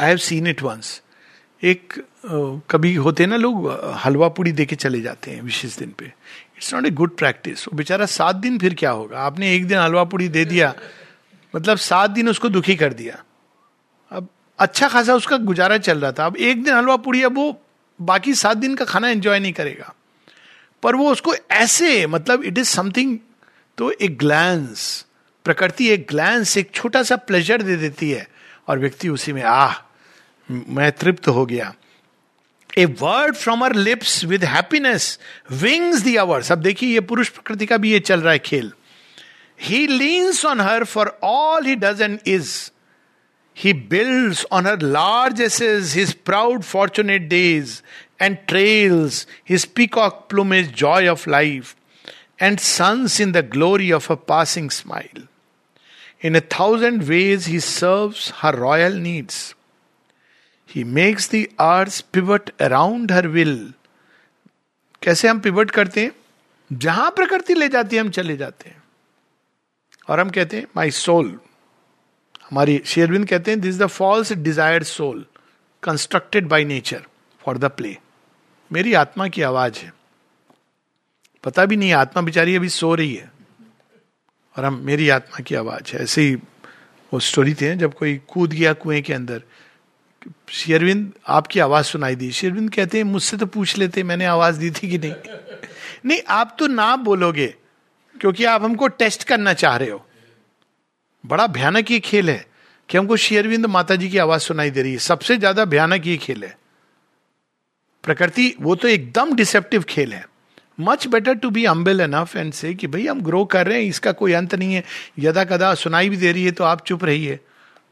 I 0.00 0.08
have 0.08 0.16
seen 0.18 0.46
it 0.46 0.62
once 0.62 1.00
एक 1.62 1.92
कभी 2.70 2.94
होते 2.96 3.26
ना 3.26 3.36
लोग 3.36 3.70
हलवा 3.96 4.28
पूड़ी 4.28 4.52
दे 4.52 4.64
के 4.66 4.76
चले 4.76 5.00
जाते 5.00 5.30
हैं 5.30 5.42
विशेष 5.42 5.76
दिन 5.78 5.90
पे। 5.98 6.04
It's 6.04 6.72
not 6.74 6.86
a 6.86 6.90
good 6.92 7.16
practice 7.16 7.66
वो 7.68 7.76
बेचारा 7.76 8.06
सात 8.08 8.36
दिन 8.36 8.58
फिर 8.58 8.74
क्या 8.74 8.90
होगा? 8.90 9.18
आपने 9.18 9.54
एक 9.54 9.66
दिन 9.66 9.78
हलवा 9.78 10.04
पूड़ी 10.04 10.28
दे 10.28 10.44
दिया 10.44 10.74
मतलब 11.54 11.76
सात 11.78 12.10
दिन 12.10 12.28
उसको 12.28 12.48
दुखी 12.48 12.76
कर 12.76 12.92
दिया। 12.92 13.22
अब 14.12 14.28
अच्छा 14.58 14.88
खासा 14.88 15.14
उसका 15.14 15.36
गुजारा 15.38 15.78
चल 15.78 15.98
रहा 15.98 16.12
था। 16.12 16.26
अब 16.26 16.36
एक 16.36 16.62
दिन 16.64 16.74
हलवा 16.74 16.96
पूड़ी, 16.96 17.22
अब 17.22 17.36
वो 17.36 17.60
बाकी 18.00 18.34
सात 18.34 18.56
दिन 18.56 18.74
का 18.74 18.84
खाना 18.84 19.08
एंजॉय 19.08 19.38
नहीं 19.38 19.52
करेगा। 19.52 19.94
पर 20.82 20.96
वो 20.96 21.10
उसको 21.12 21.34
ऐसे 21.50 22.06
मतलब 22.06 22.42
इट 22.42 22.58
इज़ 22.58 22.68
समथिंग 22.68 23.18
तो 23.78 23.90
एक 23.90 24.18
ग्लैंस 24.18 25.06
प्रकृति 25.44 25.88
एक 25.88 26.06
ग्लैंस 26.08 26.56
एक 26.56 26.70
छोटा 26.74 27.02
सा 27.02 27.16
प्लेजर 27.16 27.62
दे 27.62 27.76
देती 27.76 28.10
है। 28.10 28.28
और 28.68 28.78
व्यक्ति 28.78 29.08
उसी 29.08 29.32
में, 29.32 29.42
आह, 29.42 29.74
मैं 30.50 30.92
तृप्त 30.92 31.28
हो 31.28 31.46
गया। 31.46 31.74
A 32.78 32.84
word 32.84 33.36
from 33.36 33.64
her 33.64 33.74
lips 33.74 34.24
with 34.24 34.44
happiness 34.44 35.18
wings 35.50 36.00
the 36.00 36.16
hours 36.16 36.52
अब 36.52 36.58
देखिए, 36.58 36.92
ये 36.94 37.00
पुरुष 37.00 37.28
प्रकृति 37.28 37.66
का 37.66 37.76
भी 37.76 37.92
ये 37.92 38.00
चल 38.00 38.20
रहा 38.20 38.32
है 38.32 38.38
खेल। 38.38 38.72
He 39.60 39.86
leans 39.86 40.44
on 40.44 40.60
her 40.60 40.84
for 40.84 41.18
all 41.22 41.66
he 41.66 41.74
does 41.74 42.02
and 42.02 42.18
is 42.26 42.70
he 43.58 43.72
builds 43.72 44.46
on 44.52 44.66
her 44.66 44.82
largesses 45.40 45.94
his 45.96 46.12
proud 46.12 46.62
fortunate 46.62 47.22
days 47.22 47.80
and 48.20 48.38
trails 48.46 49.26
his 49.42 49.64
peacock 49.64 50.28
plumage 50.28 50.72
joy 50.72 51.10
of 51.10 51.26
life 51.26 51.74
and 52.38 52.60
suns 52.60 53.18
in 53.18 53.32
the 53.32 53.42
glory 53.42 53.90
of 53.90 54.10
a 54.10 54.16
passing 54.16 54.70
smile. 54.70 55.22
In 56.20 56.36
a 56.36 56.40
thousand 56.40 57.08
ways 57.08 57.46
he 57.46 57.60
serves 57.60 58.30
her 58.42 58.52
royal 58.52 58.92
needs. 58.92 59.54
He 60.66 60.84
makes 60.84 61.26
the 61.26 61.50
earth 61.58 62.00
pivot 62.12 62.50
around 62.60 63.10
her 63.10 63.28
will. 63.28 63.72
कैसे 65.02 65.28
हम 65.28 65.38
pivot 65.40 65.70
करते 65.70 66.00
हैं 66.00 66.12
जहाँ 66.70 67.10
प्रकृति 67.10 67.54
ले 67.54 67.68
जाती 67.68 67.96
है 67.96 68.02
हम 68.02 68.10
चले 68.16 68.36
जाते 68.36 68.68
हैं 68.70 68.82
और 70.08 70.20
हम 70.20 70.30
कहते 70.30 70.56
हैं 70.56 70.66
माई 70.76 70.90
सोल 70.90 71.38
हमारी 72.50 72.80
शेरविंद 72.86 73.26
कहते 73.28 73.50
हैं 73.50 73.60
this 73.60 73.78
the 73.78 73.86
false 73.86 74.32
desired 74.48 74.84
soul 74.84 75.24
constructed 75.82 76.48
by 76.48 76.64
nature 76.64 77.06
for 77.44 77.58
the 77.58 77.70
play 77.76 77.96
मेरी 78.72 78.94
आत्मा 78.94 79.28
की 79.28 79.42
आवाज़ 79.42 79.74
है। 79.78 79.94
पता 81.44 81.64
भी 81.64 81.76
नहीं, 81.76 81.92
आत्मा 81.92 82.22
बिचारी 82.22 82.56
अभी 82.56 82.68
सो 82.68 82.94
रही 82.94 83.14
है। 83.14 83.32
और 84.58 84.64
हम, 84.64 84.80
मेरी 84.84 85.08
आत्मा 85.08 85.42
की 85.42 85.54
आवाज़ 85.54 85.96
है। 85.96 86.02
ऐसे 86.02 86.22
ही 86.22 86.34
वो 87.12 87.20
स्टोरी 87.20 87.54
थे, 87.54 87.76
जब 87.76 87.94
कोई 87.94 88.20
कूद 88.28 88.52
गया 88.52 88.72
कुएँ 88.72 89.00
के 89.00 89.12
अंदर। 89.12 89.42
शेरविंद 90.48 91.12
आपकी 91.28 91.60
आवाज़ 91.60 91.86
सुनाई 91.86 92.14
दी। 92.14 92.32
शेरविंद 92.32 92.74
कहते 92.74 92.96
हैं, 92.98 93.04
मुझसे 93.04 93.36
तो 93.36 93.46
पूछ 93.46 93.78
लेते, 93.78 94.02
मैंने 94.02 94.24
आवाज़ 94.24 94.58
दी 94.58 94.70
थी 94.70 94.90
कि 94.90 94.98
नहीं? 94.98 95.14
नहीं, 96.06 96.18
आप 96.28 96.56
तो 96.58 96.66
ना 96.66 96.96
बोलोगे, 96.96 97.54
क्योंकि 98.20 98.44
आप 98.44 98.62
हमको 98.62 98.88
टेस्ट 98.88 99.24
करना 99.24 99.52
चाह 99.52 99.76
रहे 99.76 99.90
हो। 99.90 100.06
बड़ा 101.26 101.46
भयानक 101.46 101.90
ये 101.90 102.00
खेल 102.00 102.30
है 102.30 102.46
कि 102.88 102.98
हमको 102.98 103.16
शेरविंद 103.16 103.66
माता 103.66 103.96
जी 103.96 104.08
की 104.08 104.18
आवाज़ 104.18 104.42
सुनाई 104.42 104.70
दे 104.70 104.82
रही 104.82 104.92
है। 104.92 104.98
सबसे 104.98 105.36
ज़्यादा 105.36 105.64
भयानक 105.64 106.06
ये 106.06 106.16
खेल 106.16 106.44
है। 106.44 106.58
प्रकृति, 108.04 108.54
वो 108.60 108.74
तो 108.74 108.88
एकदम 108.88 109.34
डिसेप्टिव 109.34 109.82
खेल 109.82 110.12
है। 110.12 110.28
Much 110.80 111.06
better 111.06 111.34
to 111.34 111.50
be 111.50 111.64
humble 111.64 112.00
enough 112.00 112.36
and 112.36 112.52
से 112.52 112.74
कि 112.74 112.86
भाई, 112.86 113.06
हम 113.06 113.20
ग्रो 113.22 113.44
कर 113.44 113.66
रहे 113.66 113.82
हैं, 113.82 113.88
इसका 113.88 114.12
कोई 114.12 114.32
अंत 114.32 114.54
नहीं 114.54 114.74
है। 114.74 114.84
यदा 115.18 115.44
कदा 115.44 115.74
सुनाई 115.74 116.08
भी 116.08 116.16
दे 116.16 116.32
रही 116.32 116.44
है 116.44 116.50
तो 116.50 116.64
आप 116.64 116.84
चुप 116.86 117.04
रहिए। 117.04 117.38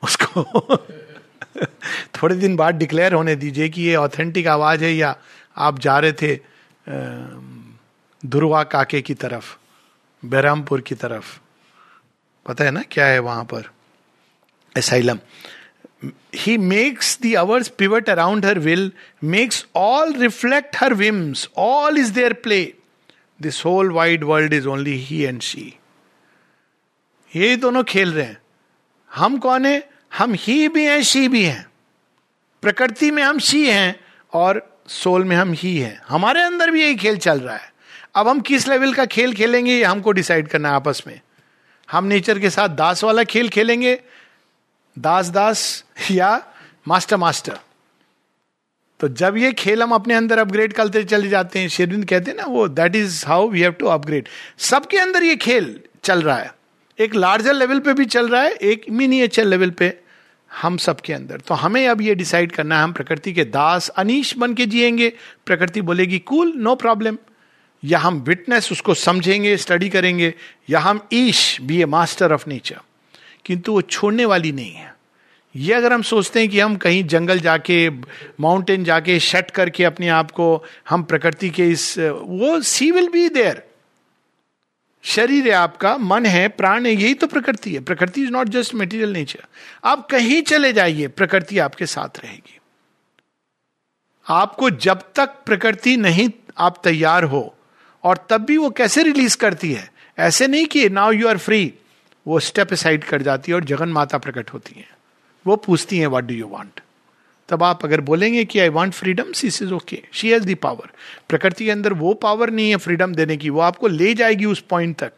उसको 0.03 0.43
थोड़े 2.15 2.35
दिन 2.37 2.57
बाद 2.57 2.75
डिक्लेयर 2.75 3.13
होने 3.13 3.35
दीजिए 3.37 3.69
कि 3.69 3.83
ये 3.83 3.97
ऑथेंटिक 3.97 4.47
आवाज़ 4.47 4.85
है 4.85 4.93
या 4.95 5.17
आप 5.57 5.79
जा 5.79 5.99
रहे 5.99 6.13
थे 6.13 6.41
दुर्वा 8.27 8.63
काके 8.65 9.01
की 9.03 9.15
तरफ़, 9.15 9.57
बहरामपुर 10.25 10.81
की 10.81 10.95
तरफ़। 10.95 11.39
पता 12.47 12.65
है 12.65 12.71
ना, 12.71 12.83
क्या 12.91 13.07
है 13.07 13.19
वहाँ 13.19 13.45
पर? 13.45 13.71
Asylum 14.79 15.19
he 16.33 16.59
makes 16.59 17.17
the 17.17 17.37
hours 17.37 17.69
pivot 17.69 18.09
around 18.09 18.45
her 18.45 18.61
will, 18.61 18.91
makes 19.25 19.65
all 19.75 20.13
reflect 20.25 20.77
her 20.77 20.95
whims, 20.95 21.49
all 21.57 21.97
is 21.97 22.13
their 22.13 22.35
play. 22.47 22.75
This 23.43 23.61
whole 23.67 23.91
wide 23.91 24.25
world 24.25 24.53
is 24.53 24.67
only 24.67 24.97
he 25.11 25.33
and 25.33 25.43
she. 25.43 25.65
ये 27.37 27.57
दोनों 27.57 27.85
खेल 27.85 28.13
रहे 28.13 28.25
हैं। 28.25 28.39
हम 29.15 29.39
कौन 29.39 29.67
है? 29.67 29.91
हम 30.15 30.35
ही 30.39 30.69
भी 30.69 30.85
हैं 30.85 31.03
शी 31.03 31.29
भी 31.29 31.45
हैं। 31.45 31.67
प्रकृति 32.63 33.11
में 33.11 33.23
हम 33.23 33.39
शी 33.39 33.71
हैं 33.71 34.01
और 34.33 34.81
सोल 34.87 35.25
में 35.25 35.37
हम 35.37 35.53
ही 35.53 35.79
हैं। 35.79 36.03
हमारे 36.09 36.43
अंदर 36.43 36.71
भी 36.71 36.83
यही 36.83 36.95
खेल 36.95 37.17
चल 37.17 37.41
रहा 37.41 37.57
है। 37.57 37.73
अब 38.15 38.29
हम 38.29 38.41
किस 38.41 38.69
लेवल 38.69 38.95
का 38.95 39.07
खेल 39.07 39.35
खेलेंगे 39.35 39.73
ये 39.73 39.85
हमको 39.85 40.13
डिसाइड 40.13 40.49
करना 40.49 40.69
है 40.69 40.75
आपस 40.75 41.03
में। 41.07 41.21
हम 41.91 42.05
नेचर 42.05 42.39
के 42.39 42.51
साथ 42.51 42.69
दास 42.69 43.05
वाला 43.05 43.25
खेल 43.25 43.49
खेलेंगे 43.49 44.01
दास 44.99 45.29
दास 45.29 45.85
या 46.11 46.47
मास्टर 46.89 47.17
मास्टर। 47.17 47.59
तो 49.01 49.09
जब 49.09 49.37
ये 49.37 49.53
खेल 49.53 49.83
हम 49.83 49.93
अपने 49.93 50.15
अंदर 50.15 50.39
अपग्रेड 50.39 50.73
करते 50.73 51.05
चले 51.05 51.29
जाते 51.29 51.59
हैं, 51.59 51.69
शेरविंद 51.69 52.05
कहते 52.05 52.31
हैं 52.31 52.39
ना, 52.39 52.45
वो 52.45 52.69
that 52.69 52.97
is 52.97 53.27
how 53.27 53.49
we 53.49 53.61
have 53.61 53.73
to 53.73 53.87
upgrade 53.87 54.29
सबके 54.59 54.99
अंदर 54.99 55.23
ये 55.23 55.37
खेल 55.37 55.81
चल 56.05 56.23
रहा 56.23 56.37
है। 56.37 56.55
एक 56.99 57.15
लार्जर 57.15 57.53
लेवल 57.53 57.81
पे 57.81 57.93
भी 57.95 58.05
चल 58.05 58.29
रहा 58.29 58.43
है, 58.43 58.51
एक 58.51 58.85
मिनिएचर 58.91 59.45
लेवल 59.45 59.71
पे 59.71 59.99
हम 60.51 60.77
सबके 60.77 61.13
अंदर। 61.13 61.41
तो 61.41 61.55
हमें 61.55 61.89
अब 61.89 62.01
ये 62.01 62.15
डिसाइड 62.15 62.53
करना 62.53 62.77
है, 62.77 62.83
हम 62.83 62.93
प्रकृति 62.93 63.33
के 63.33 63.45
दास 63.45 63.89
अनिश 63.89 64.37
बन 64.37 64.55
के 64.55 64.67
जिएँगे। 64.67 65.13
प्रकृति 65.47 65.81
बोलेगी 65.81 66.19
कूल 66.19 66.53
नो 66.57 66.75
प्रॉब्लम 66.75 67.19
या 67.85 67.99
हम 67.99 68.21
विटनेस 68.21 68.73
उसको 68.73 68.95
समझेंगे 68.95 69.57
स्टडी 69.57 69.89
करेंगे। 69.89 70.35
या 70.71 70.81
हम 70.81 71.07
wish 71.13 71.61
be 71.61 71.83
a 71.83 71.85
master 71.85 72.33
of 72.33 72.49
nature 72.49 72.77
किंतु 73.49 73.73
वो 73.73 73.83
छोड़ने 73.83 74.25
वाली 74.25 74.53
नहीं 74.53 74.73
है। 74.73 74.97
ये 75.55 75.75
अगर 75.75 75.93
हम 75.93 76.03
सोचते 76.03 76.41
हैं 76.41 76.49
कि 76.49 76.61
हम 76.61 76.77
कहीं 76.77 77.05
जंगल 77.05 77.39
जाके 77.39 77.89
माउंटेन 78.41 78.85
जाके 78.85 79.19
शट 79.21 79.51
करके 79.51 79.85
अपने 79.85 80.09
आप 80.09 80.31
को 80.31 80.65
हम 80.89 81.03
प्रकृति 81.03 81.51
के 81.51 81.69
इस, 81.69 81.99
वो 81.99 82.61
सी 82.61 82.91
विल 82.91 83.09
बी 83.09 83.29
देयर 83.29 83.63
शरीर 85.05 85.45
है 85.45 85.53
आपका, 85.53 85.97
मन 85.99 86.27
है, 86.27 86.49
प्राण 86.49 86.87
है, 86.87 86.93
यही 86.93 87.15
तो 87.15 87.27
प्रकृति 87.27 87.75
है। 87.75 87.81
Prakriti 87.81 88.23
is 88.23 88.31
not 88.31 88.49
just 88.49 88.75
material 88.75 89.13
nature 89.13 89.45
आप 89.85 90.07
कहीं 90.07 90.43
चले 90.43 90.73
जाइए, 90.73 91.09
प्रकृति 91.09 91.59
आपके 91.59 91.87
साथ 91.87 92.19
रहेगी। 92.25 92.59
आपको 94.27 94.71
जब 94.71 95.03
तक 95.15 95.35
प्रकृति 95.47 95.97
नहीं 95.97 96.31
आप 96.59 96.81
तैयार 96.85 97.25
हो, 97.25 97.55
और 98.05 98.27
तब 98.31 98.45
भी 98.45 98.57
वो 98.57 98.71
कैसे 98.71 99.03
रिलीज़ 99.03 99.37
करती 99.37 99.73
है? 99.73 99.91
ऐसे 100.19 100.47
नहीं 100.47 100.67
कि 100.67 100.89
नाउ 100.89 101.13
यू 101.13 101.29
आर 101.29 101.39
फ्री 101.39 101.75
वो 102.29 102.41
स्टेप 102.41 102.74
साइड 102.74 103.05
कर 103.05 103.22
जाती 103.22 103.53
है 103.53 103.57
और 103.57 103.64
जगन 103.64 103.89
माता 103.89 104.18
प्रकट 104.18 104.53
होती 104.53 104.74
है। 104.79 104.87
वो 105.47 105.57
पूछती 105.57 105.99
हैं 105.99 106.07
व्हाट 106.07 106.24
डू 106.24 106.35
यू 106.35 106.49
वांट 106.49 106.81
तब 107.49 107.62
आप 107.62 107.85
अगर 107.85 108.01
बोलेंगे 108.01 108.45
कि 108.45 108.59
I 108.59 108.68
want 108.68 108.93
freedom 108.93 109.33
she 109.33 109.47
is 109.47 109.72
okay 109.72 110.03
she 110.12 110.31
has 110.31 110.45
the 110.45 110.55
power 110.55 110.91
प्रकृति 111.29 111.64
के 111.64 111.70
अंदर 111.70 111.93
वो 111.93 112.12
पावर 112.14 112.51
नहीं 112.51 112.70
है 112.70 112.76
फ्रीडम 112.76 113.14
देने 113.14 113.37
की, 113.37 113.51
वो 113.51 113.61
आपको 113.61 113.87
ले 113.87 114.12
जाएगी 114.14 114.45
उस 114.45 114.61
पॉइंट 114.61 114.97
तक। 114.97 115.12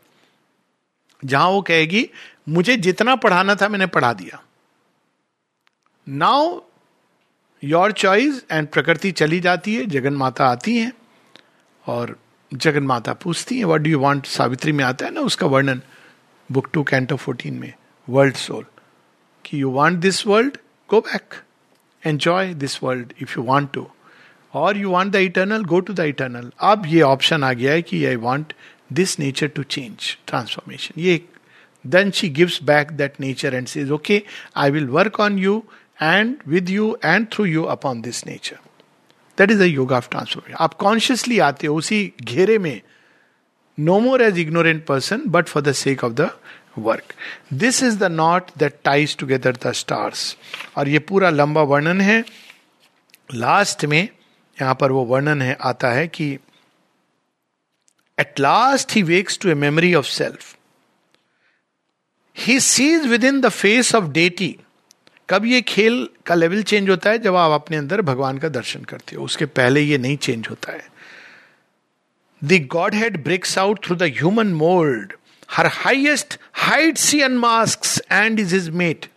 जहाँ 1.22 1.48
वो 1.48 1.62
कहेगी, 1.62 2.08
मुझे 2.48 2.76
जितना 2.76 3.14
पढ़ाना 3.16 3.54
था 3.54 3.68
मैंने 3.68 3.86
पढ़ा 3.86 4.12
दिया। 4.12 4.42
नाउ 6.06 6.60
योर 7.62 7.92
चॉइस 7.92 8.44
एंड 8.50 8.68
प्रकृति 8.68 9.10
चली 9.12 9.40
जाती 9.40 9.74
है, 9.74 9.86
जगन 9.86 10.14
माता 10.14 10.46
आती 10.46 10.76
है 10.78 10.92
और 11.86 12.16
जगन 12.52 12.82
माता 12.82 13.12
पूछती 13.12 13.58
है 13.58 13.64
what 13.64 13.80
do 13.80 13.90
you 13.90 13.98
want 14.00 14.26
Savitri 14.26 14.72
में 14.72 14.84
आता 14.84 15.06
है 15.06 15.12
ना 15.12 15.20
उसका 15.20 15.46
वर्णन। 15.46 15.82
बुक 16.52 16.68
टू 16.72 16.82
कैंटो 16.82 17.16
फोर्टीन 17.16 17.54
में, 17.54 17.72
वर्ल्ड 18.08 18.36
सोल, 18.36 18.64
कि 19.44 19.60
you 19.62 19.70
want 19.70 19.98
this 19.98 20.26
world 20.26 20.56
go 20.90 21.00
back 21.00 21.34
enjoy 22.02 22.52
this 22.54 22.82
world 22.82 23.12
if 23.22 23.34
you 23.38 23.44
want 23.44 23.70
to 23.72 23.86
और 24.54 24.76
you 24.76 24.90
want 24.90 25.12
the 25.12 25.16
eternal 25.16 25.64
go 25.64 25.80
to 25.80 25.92
the 25.92 26.00
eternal 26.00 26.50
अब 26.60 26.86
ये 26.86 27.00
ऑप्शन 27.02 27.44
आ 27.44 27.52
गया 27.52 27.72
है 27.72 27.82
कि 27.82 28.04
I 28.04 28.16
want 28.16 28.52
this 28.92 29.18
nature 29.18 29.48
to 29.48 29.62
change 29.62 30.16
transformation 30.26 31.00
ये 31.00 31.20
then 31.84 32.10
she 32.10 32.28
gives 32.28 32.62
back 32.62 32.90
that 32.92 33.20
nature 33.20 33.54
and 33.54 33.66
says 33.66 33.90
okay 33.90 34.22
I 34.56 34.70
will 34.70 34.86
work 34.88 35.20
on 35.20 35.38
you 35.38 35.62
and 36.02 36.36
with 36.48 36.70
you 36.70 36.96
and 37.04 37.26
through 37.32 37.44
you 37.44 37.62
upon 37.76 38.00
this 38.00 38.26
nature 38.26 38.58
that 39.38 39.50
is 39.50 39.58
the 39.58 39.66
yoga 39.66 39.96
of 39.96 40.08
transformation 40.10 40.56
आप 40.64 40.74
consciously 40.74 41.38
आते 41.38 41.66
हो 41.66 41.76
उसी 41.76 42.12
घेरे 42.22 42.58
में 42.58 42.80
no 43.80 43.98
more 44.00 44.22
as 44.22 44.38
ignorant 44.38 44.84
person 44.86 45.22
but 45.26 45.48
for 45.48 45.62
the 45.62 45.72
sake 45.72 46.04
of 46.04 46.12
the 46.12 46.30
work 46.78 47.12
this 47.54 47.82
is 47.82 47.98
the 47.98 48.10
knot 48.12 48.50
that 48.58 48.78
ties 48.84 49.16
together 49.16 49.56
the 49.56 49.72
stars 49.72 50.36
और 50.76 50.88
ये 50.88 50.98
पूरा 50.98 51.30
लंबा 51.30 51.62
वर्णन 51.62 52.00
है। 52.00 52.24
लास्ट 53.34 53.84
में 53.84 54.02
यहाँ 54.02 54.74
पर 54.74 54.92
वो 54.92 55.04
वर्णन 55.04 55.42
है, 55.42 55.56
आता 55.60 55.90
है 55.90 56.06
कि 56.08 56.32
at 58.18 58.40
last 58.40 58.92
he 58.92 59.02
wakes 59.02 59.38
to 59.38 59.48
a 59.48 59.54
memory 59.54 59.94
of 59.94 60.06
self 60.06 60.56
he 62.36 62.60
sees 62.60 63.06
within 63.24 63.40
the 63.40 63.48
face 63.48 63.94
of 63.94 64.04
deity 64.04 64.56
कब 65.28 65.44
ये 65.44 65.60
खेल 65.62 66.08
का 66.26 66.34
लेवल 66.34 66.62
चेंज 66.62 66.88
होता 66.90 67.10
है? 67.10 67.18
जब 67.18 67.36
आप 67.36 67.52
अपने 67.52 67.76
अंदर 67.76 68.00
भगवान 68.02 68.38
का 68.38 68.48
दर्शन 68.48 68.84
करते 68.84 69.16
हो। 69.16 69.24
उसके 69.24 69.46
पहले 69.46 69.80
ये 69.80 69.98
नहीं 69.98 70.16
चेंज 70.16 70.48
होता 70.48 70.72
है। 70.72 70.88
The 72.42 72.58
Godhead 72.58 73.22
breaks 73.22 73.56
out 73.56 73.84
through 73.84 73.96
the 73.96 74.08
human 74.08 74.54
mold. 74.54 75.14
Her 75.48 75.68
highest 75.68 76.38
hides 76.52 77.10
he 77.10 77.22
unmasks 77.22 78.00
and 78.08 78.38
is 78.38 78.50
his 78.50 78.70
mate. 78.70 79.08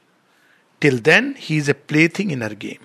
Till 0.82 0.98
then, 0.98 1.36
he 1.36 1.58
is 1.58 1.70
a 1.70 1.74
plaything 1.74 2.32
in 2.32 2.42
her 2.42 2.54
game. 2.56 2.80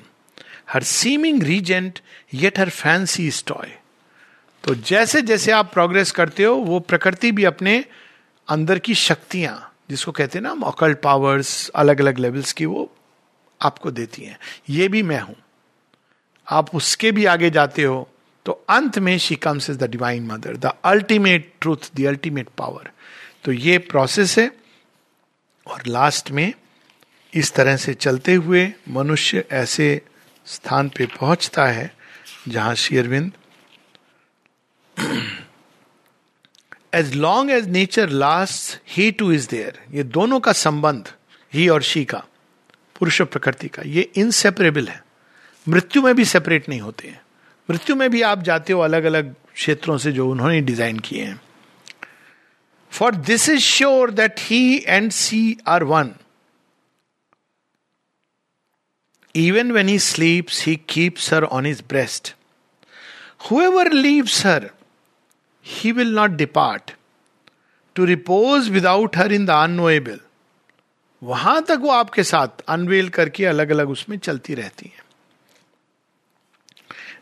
Her 0.66 0.80
seeming 0.82 1.40
regent, 1.40 2.00
yet 2.30 2.56
her 2.58 2.70
fancy 2.70 3.26
is 3.26 3.42
toy. 3.42 3.68
तो 4.64 4.74
जैसे 4.74 5.22
जैसे 5.22 5.52
आप 5.52 5.72
progress 5.72 6.10
करते 6.12 6.44
हो 6.44 6.54
वो 6.54 6.78
प्रकृति 6.90 7.30
भी 7.32 7.44
अपने 7.44 7.84
अंदर 8.48 8.78
की 8.78 8.94
शक्तियाँ 8.94 9.54
जिसको 9.90 10.12
कहते 10.12 10.38
हैं 10.38 10.42
ना 10.42 10.52
ऑकल्ट 10.66 11.00
पावर्स 11.02 11.68
अलग 11.82 12.00
अलग 12.00 12.18
लेवल्स 12.18 12.52
की 12.52 12.66
वो 12.66 12.90
आपको 13.60 13.90
देती 13.90 14.24
हैं 14.24 14.38
ये 14.70 14.88
भी 14.88 15.02
मैं 15.02 15.20
हूँ 15.20 15.36
आप 16.46 16.74
उसके 16.74 17.12
भी 17.12 17.24
आगे 17.32 17.50
जाते 17.50 17.82
हो 17.82 18.08
तो 18.48 18.52
अंत 18.68 18.98
में 18.98 19.18
she 19.18 19.36
comes 19.36 19.70
is 19.70 19.78
the 19.78 19.84
divine 19.84 20.26
mother 20.26 20.56
the 20.56 20.72
ultimate 20.84 21.52
truth 21.60 21.90
the 21.96 22.04
ultimate 22.06 22.48
power 22.58 22.90
तो 23.44 23.52
ये 23.52 23.78
प्रोसेस 23.78 24.38
है 24.38 24.52
और 25.66 25.82
लास्ट 25.86 26.30
में 26.30 26.52
इस 27.34 27.52
तरह 27.52 27.76
से 27.76 27.94
चलते 27.94 28.34
हुए 28.34 28.72
मनुष्य 28.88 29.44
ऐसे 29.52 30.00
स्थान 30.46 30.88
पे 30.88 31.06
पहुँचता 31.06 31.66
है 31.66 31.94
जहाँ 32.48 32.74
Sri Aurobindo 32.74 33.32
as 36.94 37.14
long 37.14 37.50
as 37.50 37.68
nature 37.68 38.08
last 38.08 38.80
he 38.88 39.10
too 39.12 39.32
is 39.32 39.48
there 39.48 39.84
ये 39.90 40.02
दोनों 40.02 40.40
का 40.40 40.52
संबंध 40.52 41.12
ही 41.54 41.68
और 41.68 41.82
शी 41.82 42.04
का, 42.04 42.24
पुरुष 42.98 43.22
प्रकृति 43.22 43.68
का, 43.68 43.82
ये 43.86 44.10
इनसेपरेबल 44.16 44.88
है। 44.88 45.02
मृत्यु 45.68 46.02
में 46.02 46.14
भी 46.14 46.24
सेपरेट 46.24 46.68
नहीं 46.68 46.80
होते 46.80 47.08
हैं। 47.08 47.20
मृत्यु 47.70 47.96
में 47.96 48.08
भी 48.10 48.22
आप 48.22 48.42
जाते 48.42 48.72
हो 48.72 48.80
अलग 48.80 49.04
अलग 49.04 49.34
क्षेत्रों 49.54 49.96
से 49.98 50.12
जो 50.12 50.28
उन्होंने 50.30 50.60
डिज़ाइन 50.60 50.98
किए 50.98 51.24
हैं। 51.24 51.40
For 52.92 53.14
this 53.14 53.48
is 53.48 53.60
sure 53.60 54.10
that 54.10 54.40
he 54.40 54.84
and 54.86 55.10
she 55.12 55.40
are 55.68 55.84
one 55.84 56.14
even 59.34 59.72
when 59.72 59.88
he 59.88 59.98
sleeps 59.98 60.64
he 60.66 60.76
keeps 60.88 61.32
her 61.34 61.44
on 61.44 61.66
his 61.66 61.82
breast 61.88 62.34
whoever 63.50 63.92
leaves 63.92 64.44
her 64.46 64.70
he 65.66 65.92
will 65.92 66.14
not 66.14 66.30
depart 66.36 66.92
to 67.96 68.04
repose 68.04 68.68
without 68.70 69.16
her 69.16 69.32
in 69.32 69.46
the 69.46 69.50
unknowable 69.50 70.18
वहाँ 71.22 71.62
तक 71.62 71.78
वो 71.80 71.90
आपके 71.90 72.22
साथ 72.22 72.60
unwell 72.68 73.08
करके 73.08 73.44
अलग 73.46 73.70
अलग 73.70 73.90
उसमें 73.90 74.18
चलती 74.18 74.54
रहती 74.54 74.92
है। 74.96 75.06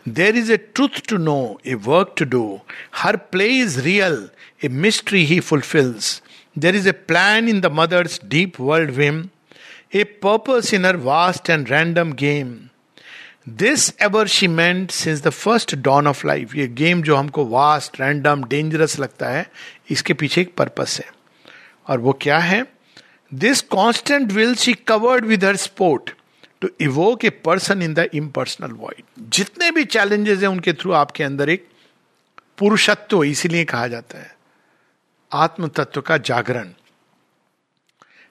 There 0.06 0.36
is 0.36 0.50
a 0.50 0.58
truth 0.58 1.04
to 1.04 1.18
know, 1.18 1.60
a 1.66 1.76
work 1.76 2.16
to 2.18 2.26
do. 2.26 2.62
Her 2.92 3.18
play 3.18 3.58
is 3.58 3.86
real, 3.86 4.30
a 4.62 4.70
mystery 4.70 5.26
he 5.26 5.40
fulfills. 5.40 6.22
There 6.56 6.76
is 6.76 6.86
a 6.86 6.94
plan 6.94 7.48
in 7.48 7.62
the 7.62 7.70
mother's 7.70 8.20
deep 8.20 8.60
world 8.60 8.92
whim, 8.98 9.32
a 9.94 10.04
purpose 10.04 10.74
in 10.74 10.84
her 10.84 10.98
vast 10.98 11.50
and 11.50 11.70
random 11.70 12.12
game. 12.16 12.70
This 13.50 13.88
एवर्शिमेंट 14.02 14.92
since 14.92 15.22
the 15.22 15.30
first 15.30 15.74
dawn 15.86 16.08
of 16.08 16.24
life 16.26 16.54
ये 16.56 16.68
game 16.82 17.02
जो 17.04 17.16
हमको 17.16 17.46
vast 17.50 18.00
random 18.00 18.44
dangerous 18.50 18.98
लगता 19.00 19.30
है 19.30 19.46
इसके 19.92 20.14
पीछे 20.14 20.42
एक 20.42 20.54
purpose 20.58 21.00
है 21.00 21.10
और 21.90 22.00
वो 22.00 22.14
क्या 22.22 22.38
है 22.40 22.64
this 23.32 23.62
constant 23.76 24.32
will 24.32 24.54
she 24.56 24.74
covered 24.88 25.26
with 25.26 25.46
her 25.46 25.56
sport 25.56 26.12
To 26.63 26.69
evoke 26.81 27.25
a 27.25 27.31
person 27.45 27.83
in 27.83 27.95
the 27.95 28.09
impersonal 28.15 28.73
void 28.75 29.05
जितने 29.31 29.71
भी 29.71 29.85
चैलेंजेस 29.87 30.39
हैं 30.39 30.49
उनके 30.49 30.73
थ्रू 30.73 30.93
आपके 30.93 31.25
अंदर 31.25 31.51
एक 31.51 31.67
पुरुषत्व, 32.59 33.23
इसीलिए 33.25 33.65
कहा 33.65 33.87
जाता 33.89 34.19
है। 34.19 34.35
आत्म 35.33 35.69
तत्व 35.69 36.01
का 36.01 36.17
जागरण। 36.19 36.73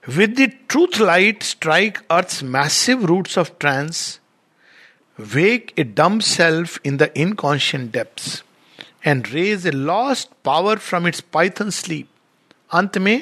With 0.03 0.35
the 0.39 0.49
truth 0.69 0.99
light 1.01 1.43
strike 1.43 1.97
earth 2.11 2.39
massive 2.43 3.05
roots 3.05 3.37
of 3.37 3.49
trance 3.59 4.19
wake 5.19 5.71
a 5.79 5.83
dumb 5.83 6.19
self 6.21 6.79
in 6.85 6.97
the 6.97 7.09
inconscient 7.17 7.91
depths 7.91 8.43
and 9.05 9.27
raise 9.31 9.67
a 9.67 9.71
lost 9.71 10.29
power 10.45 10.77
from 10.79 11.07
its 11.07 11.23
python 11.33 11.69
sleep 11.69 12.07
अंत 12.71 12.97
में 12.97 13.21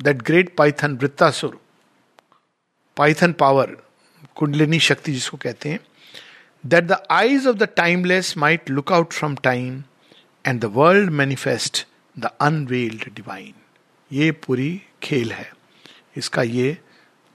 that 0.00 0.22
great 0.22 0.54
python 0.56 0.96
Vritrasura. 0.96 1.58
Python 2.96 3.32
power 3.32 3.76
kundalini 4.36 4.78
शक्ति 4.80 5.12
जिसको 5.12 5.36
कहते 5.36 5.68
हैं 5.68 5.80
that 6.66 6.84
the 6.84 7.02
eyes 7.10 7.46
of 7.46 7.56
the 7.56 7.68
timeless 7.76 8.36
might 8.38 8.70
look 8.70 8.92
out 8.92 9.12
from 9.12 9.34
time 9.42 9.82
and 10.46 10.60
the 10.60 10.72
world 10.74 11.10
manifest 11.10 11.86
the 12.16 12.30
unveiled 12.40 13.04
divine 13.14 13.52
ये 14.10 14.30
पूरी 14.46 14.70
खेल 15.02 15.32
है। 15.32 15.50
इसका 16.16 16.42
ये 16.42 16.76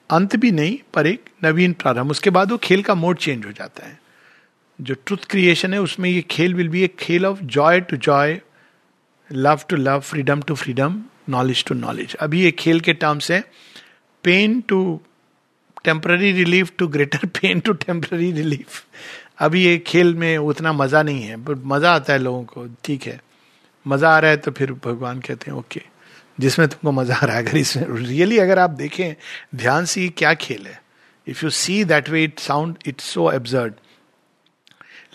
अंत 0.09 0.35
भी 0.35 0.51
नहीं, 0.51 0.77
पर 0.93 1.07
एक 1.07 1.29
नवीन 1.43 1.73
प्रारंभ। 1.73 2.11
उसके 2.11 2.29
बाद 2.29 2.51
वो 2.51 2.57
खेल 2.57 2.83
का 2.83 2.95
मोड 2.95 3.17
चेंज 3.17 3.45
हो 3.45 3.51
जाता 3.51 3.87
है। 3.87 3.99
जो 4.79 4.93
ट्रुथ 5.05 5.25
क्रिएशन 5.29 5.73
है, 5.73 5.79
उसमें 5.81 6.09
ये 6.09 6.21
खेल 6.31 6.53
विल 6.53 6.69
बी 6.69 6.83
ए 6.83 6.87
खेल 6.99 7.25
of 7.25 7.43
joy 7.43 7.79
to 7.81 7.97
joy 7.97 8.39
love 9.29 9.59
to 9.69 9.75
love 9.75 9.99
freedom 9.99 10.41
to 10.41 10.55
freedom 10.55 11.01
knowledge 11.29 11.63
to 11.65 11.75
knowledge 11.75 12.15
अभी 12.15 12.41
ये 12.41 12.51
खेल 12.51 12.79
के 12.79 12.93
टर्म्स 12.93 13.31
है 13.31 13.43
pain 14.23 14.59
to 14.61 14.79
temporary 15.87 16.31
relief 16.33 16.71
to 16.77 16.87
greater 16.87 17.25
pain 17.39 17.59
to 17.59 17.73
temporary 17.75 18.31
relief 18.31 18.83
अभी 19.39 19.63
ये 19.63 19.77
खेल 19.87 20.13
में 20.15 20.37
उतना 20.39 20.73
मज़ा 20.73 21.01
नहीं 21.03 21.23
है 21.23 21.35
बट 21.37 21.57
मज़ा 21.65 21.91
आता 21.91 22.13
है 22.13 22.19
लोगों 22.19 22.43
को, 22.43 22.67
ठीक 22.83 23.03
है। 23.07 23.19
मज़ा 23.85 24.09
आ 24.09 24.19
रहा 24.19 24.31
है 24.31 24.37
तो 24.37 24.51
फिर 24.51 24.71
भगवान 24.85 25.19
कहते 25.21 25.51
हैं, 25.51 25.57
ओके, 25.57 25.81
जिसमें 26.37 26.67
तुमको 26.67 26.91
मज़ा 26.91 27.15
आ 27.15 27.25
रहा 27.25 27.35
है, 27.35 27.43
अगर 27.43 27.57
इसमें 27.57 27.85
रियली 27.99 28.37
अगर 28.39 28.59
आप 28.59 28.69
देखें, 28.71 29.15
ध्यान 29.55 29.85
से 29.85 30.01
ये 30.01 30.09
क्या 30.17 30.33
खेल 30.35 30.65
है। 30.67 30.79
If 31.27 31.43
you 31.43 31.49
see 31.51 31.83
that 31.85 32.09
way 32.09 32.23
it 32.23 32.39
sound 32.39 32.77
it 32.87 33.01
so 33.01 33.31
absurd 33.31 33.73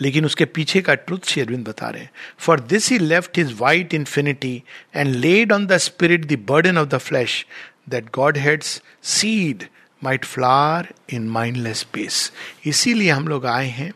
लेकिन 0.01 0.25
उसके 0.25 0.45
पीछे 0.47 0.81
का 0.81 0.93
ट्रुथ 0.95 1.27
शेरविंद 1.27 1.67
बता 1.67 1.89
रहे 1.89 2.01
हैं। 2.01 2.11
For 2.39 2.59
this 2.61 2.89
he 2.91 2.97
left 2.99 3.37
his 3.37 3.53
white 3.59 3.93
infinity 3.93 4.55
and 4.95 5.15
laid 5.15 5.51
on 5.51 5.67
the 5.67 5.77
spirit 5.79 6.25
the 6.25 6.39
burden 6.49 6.77
of 6.77 6.87
the 6.89 6.97
flesh 6.99 7.45
that 7.89 8.09
godhead's 8.37 8.81
seed 9.13 9.63
might 10.03 10.25
flower 10.25 10.87
in 11.09 11.29
mindless 11.29 11.79
space 11.79 12.31
इसीलिए 12.65 13.09
हम 13.09 13.27
लोग 13.27 13.45
आए 13.45 13.67
हैं 13.67 13.93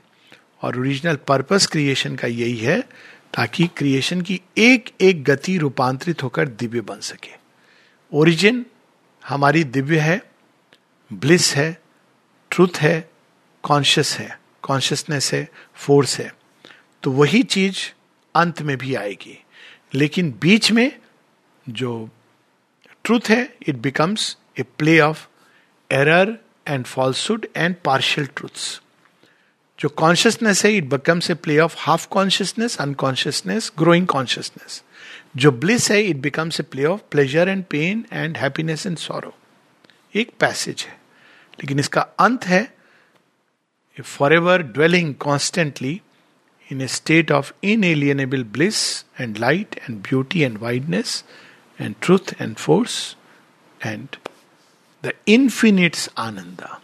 और 0.61 0.79
ओरिजिनल 0.79 1.15
पर्पस 1.15 1.67
क्रिएशन 1.67 2.15
का 2.15 2.27
यही 2.27 2.57
है 2.57 2.81
ताकि 3.33 3.67
क्रिएशन 3.67 4.21
की 4.21 4.41
एक 4.57 4.89
एक 5.01 5.23
गति 5.23 5.57
रूपांतरित 5.57 6.23
होकर 6.23 6.47
दिव्य 6.47 6.81
बन 6.81 6.99
सके। 6.99 7.29
ओरिजिन 8.13 8.65
हमारी 9.27 9.63
दिव्य 9.63 9.99
है 9.99 10.21
ब्लिस 11.13 11.55
है 11.55 11.81
ट्रुथ 12.51 12.77
है 12.77 13.09
कॉन्शियस 13.63 14.17
है 14.17 14.39
कॉन्शियसनेस 14.61 15.33
है 15.33 15.49
फोर्स 15.73 16.19
है। 16.19 16.35
तो 17.03 17.11
वही 17.11 17.43
चीज़ 17.43 17.77
अंत 18.35 18.61
में 18.61 18.77
भी 18.77 18.95
आएगी। 18.95 19.43
लेकिन 19.93 20.31
बीच 20.41 20.71
में 20.71 20.99
जो 21.69 22.09
ट्रूथ 23.03 23.29
है 23.29 23.55
it 23.67 23.75
becomes 23.75 24.37
a 24.59 24.63
play 24.63 24.99
of 24.99 25.27
error 25.91 26.37
and 26.67 26.85
falsehood 26.85 27.45
and 27.55 27.75
partial 27.85 28.27
truths 28.35 28.81
जो 29.79 29.89
कॉन्शियसनेस 29.89 30.65
है 30.65 30.71
it 30.73 30.89
becomes 30.89 31.29
a 31.31 31.33
play 31.33 31.57
of 31.59 31.75
half 31.79 32.07
consciousness 32.07 32.77
unconsciousness 32.81 33.71
growing 33.79 34.07
consciousness 34.07 34.83
जो 35.37 35.51
ब्लिस 35.51 35.91
है 35.91 36.01
it 36.03 36.17
becomes 36.17 36.59
a 36.59 36.63
play 36.63 36.85
of 36.85 37.01
pleasure 37.11 37.49
and 37.49 37.63
pain 37.63 38.05
and 38.13 38.37
happiness 38.37 38.87
and 38.87 38.97
sorrow 38.97 39.33
एक 40.15 40.31
passage 40.39 40.81
है. 40.81 40.97
लेकिन 41.59 41.79
इसका 41.79 42.01
अंत 42.19 42.45
है 42.45 42.67
for 43.97 44.33
ever 44.33 44.61
dwelling 44.61 45.13
constantly 45.15 46.01
in 46.71 46.81
a 46.81 46.87
state 46.87 47.31
of 47.31 47.51
inalienable 47.63 48.43
bliss 48.43 48.79
and 49.19 49.37
light 49.37 49.75
and 49.89 50.01
beauty 50.01 50.41
and 50.41 50.57
wideness 50.57 51.23
and 51.81 51.95
truth 52.01 52.33
and 52.41 52.55
force 52.55 53.15
and 53.85 54.15
the 55.03 55.11
infinite's 55.27 56.09
Ananda 56.17 56.79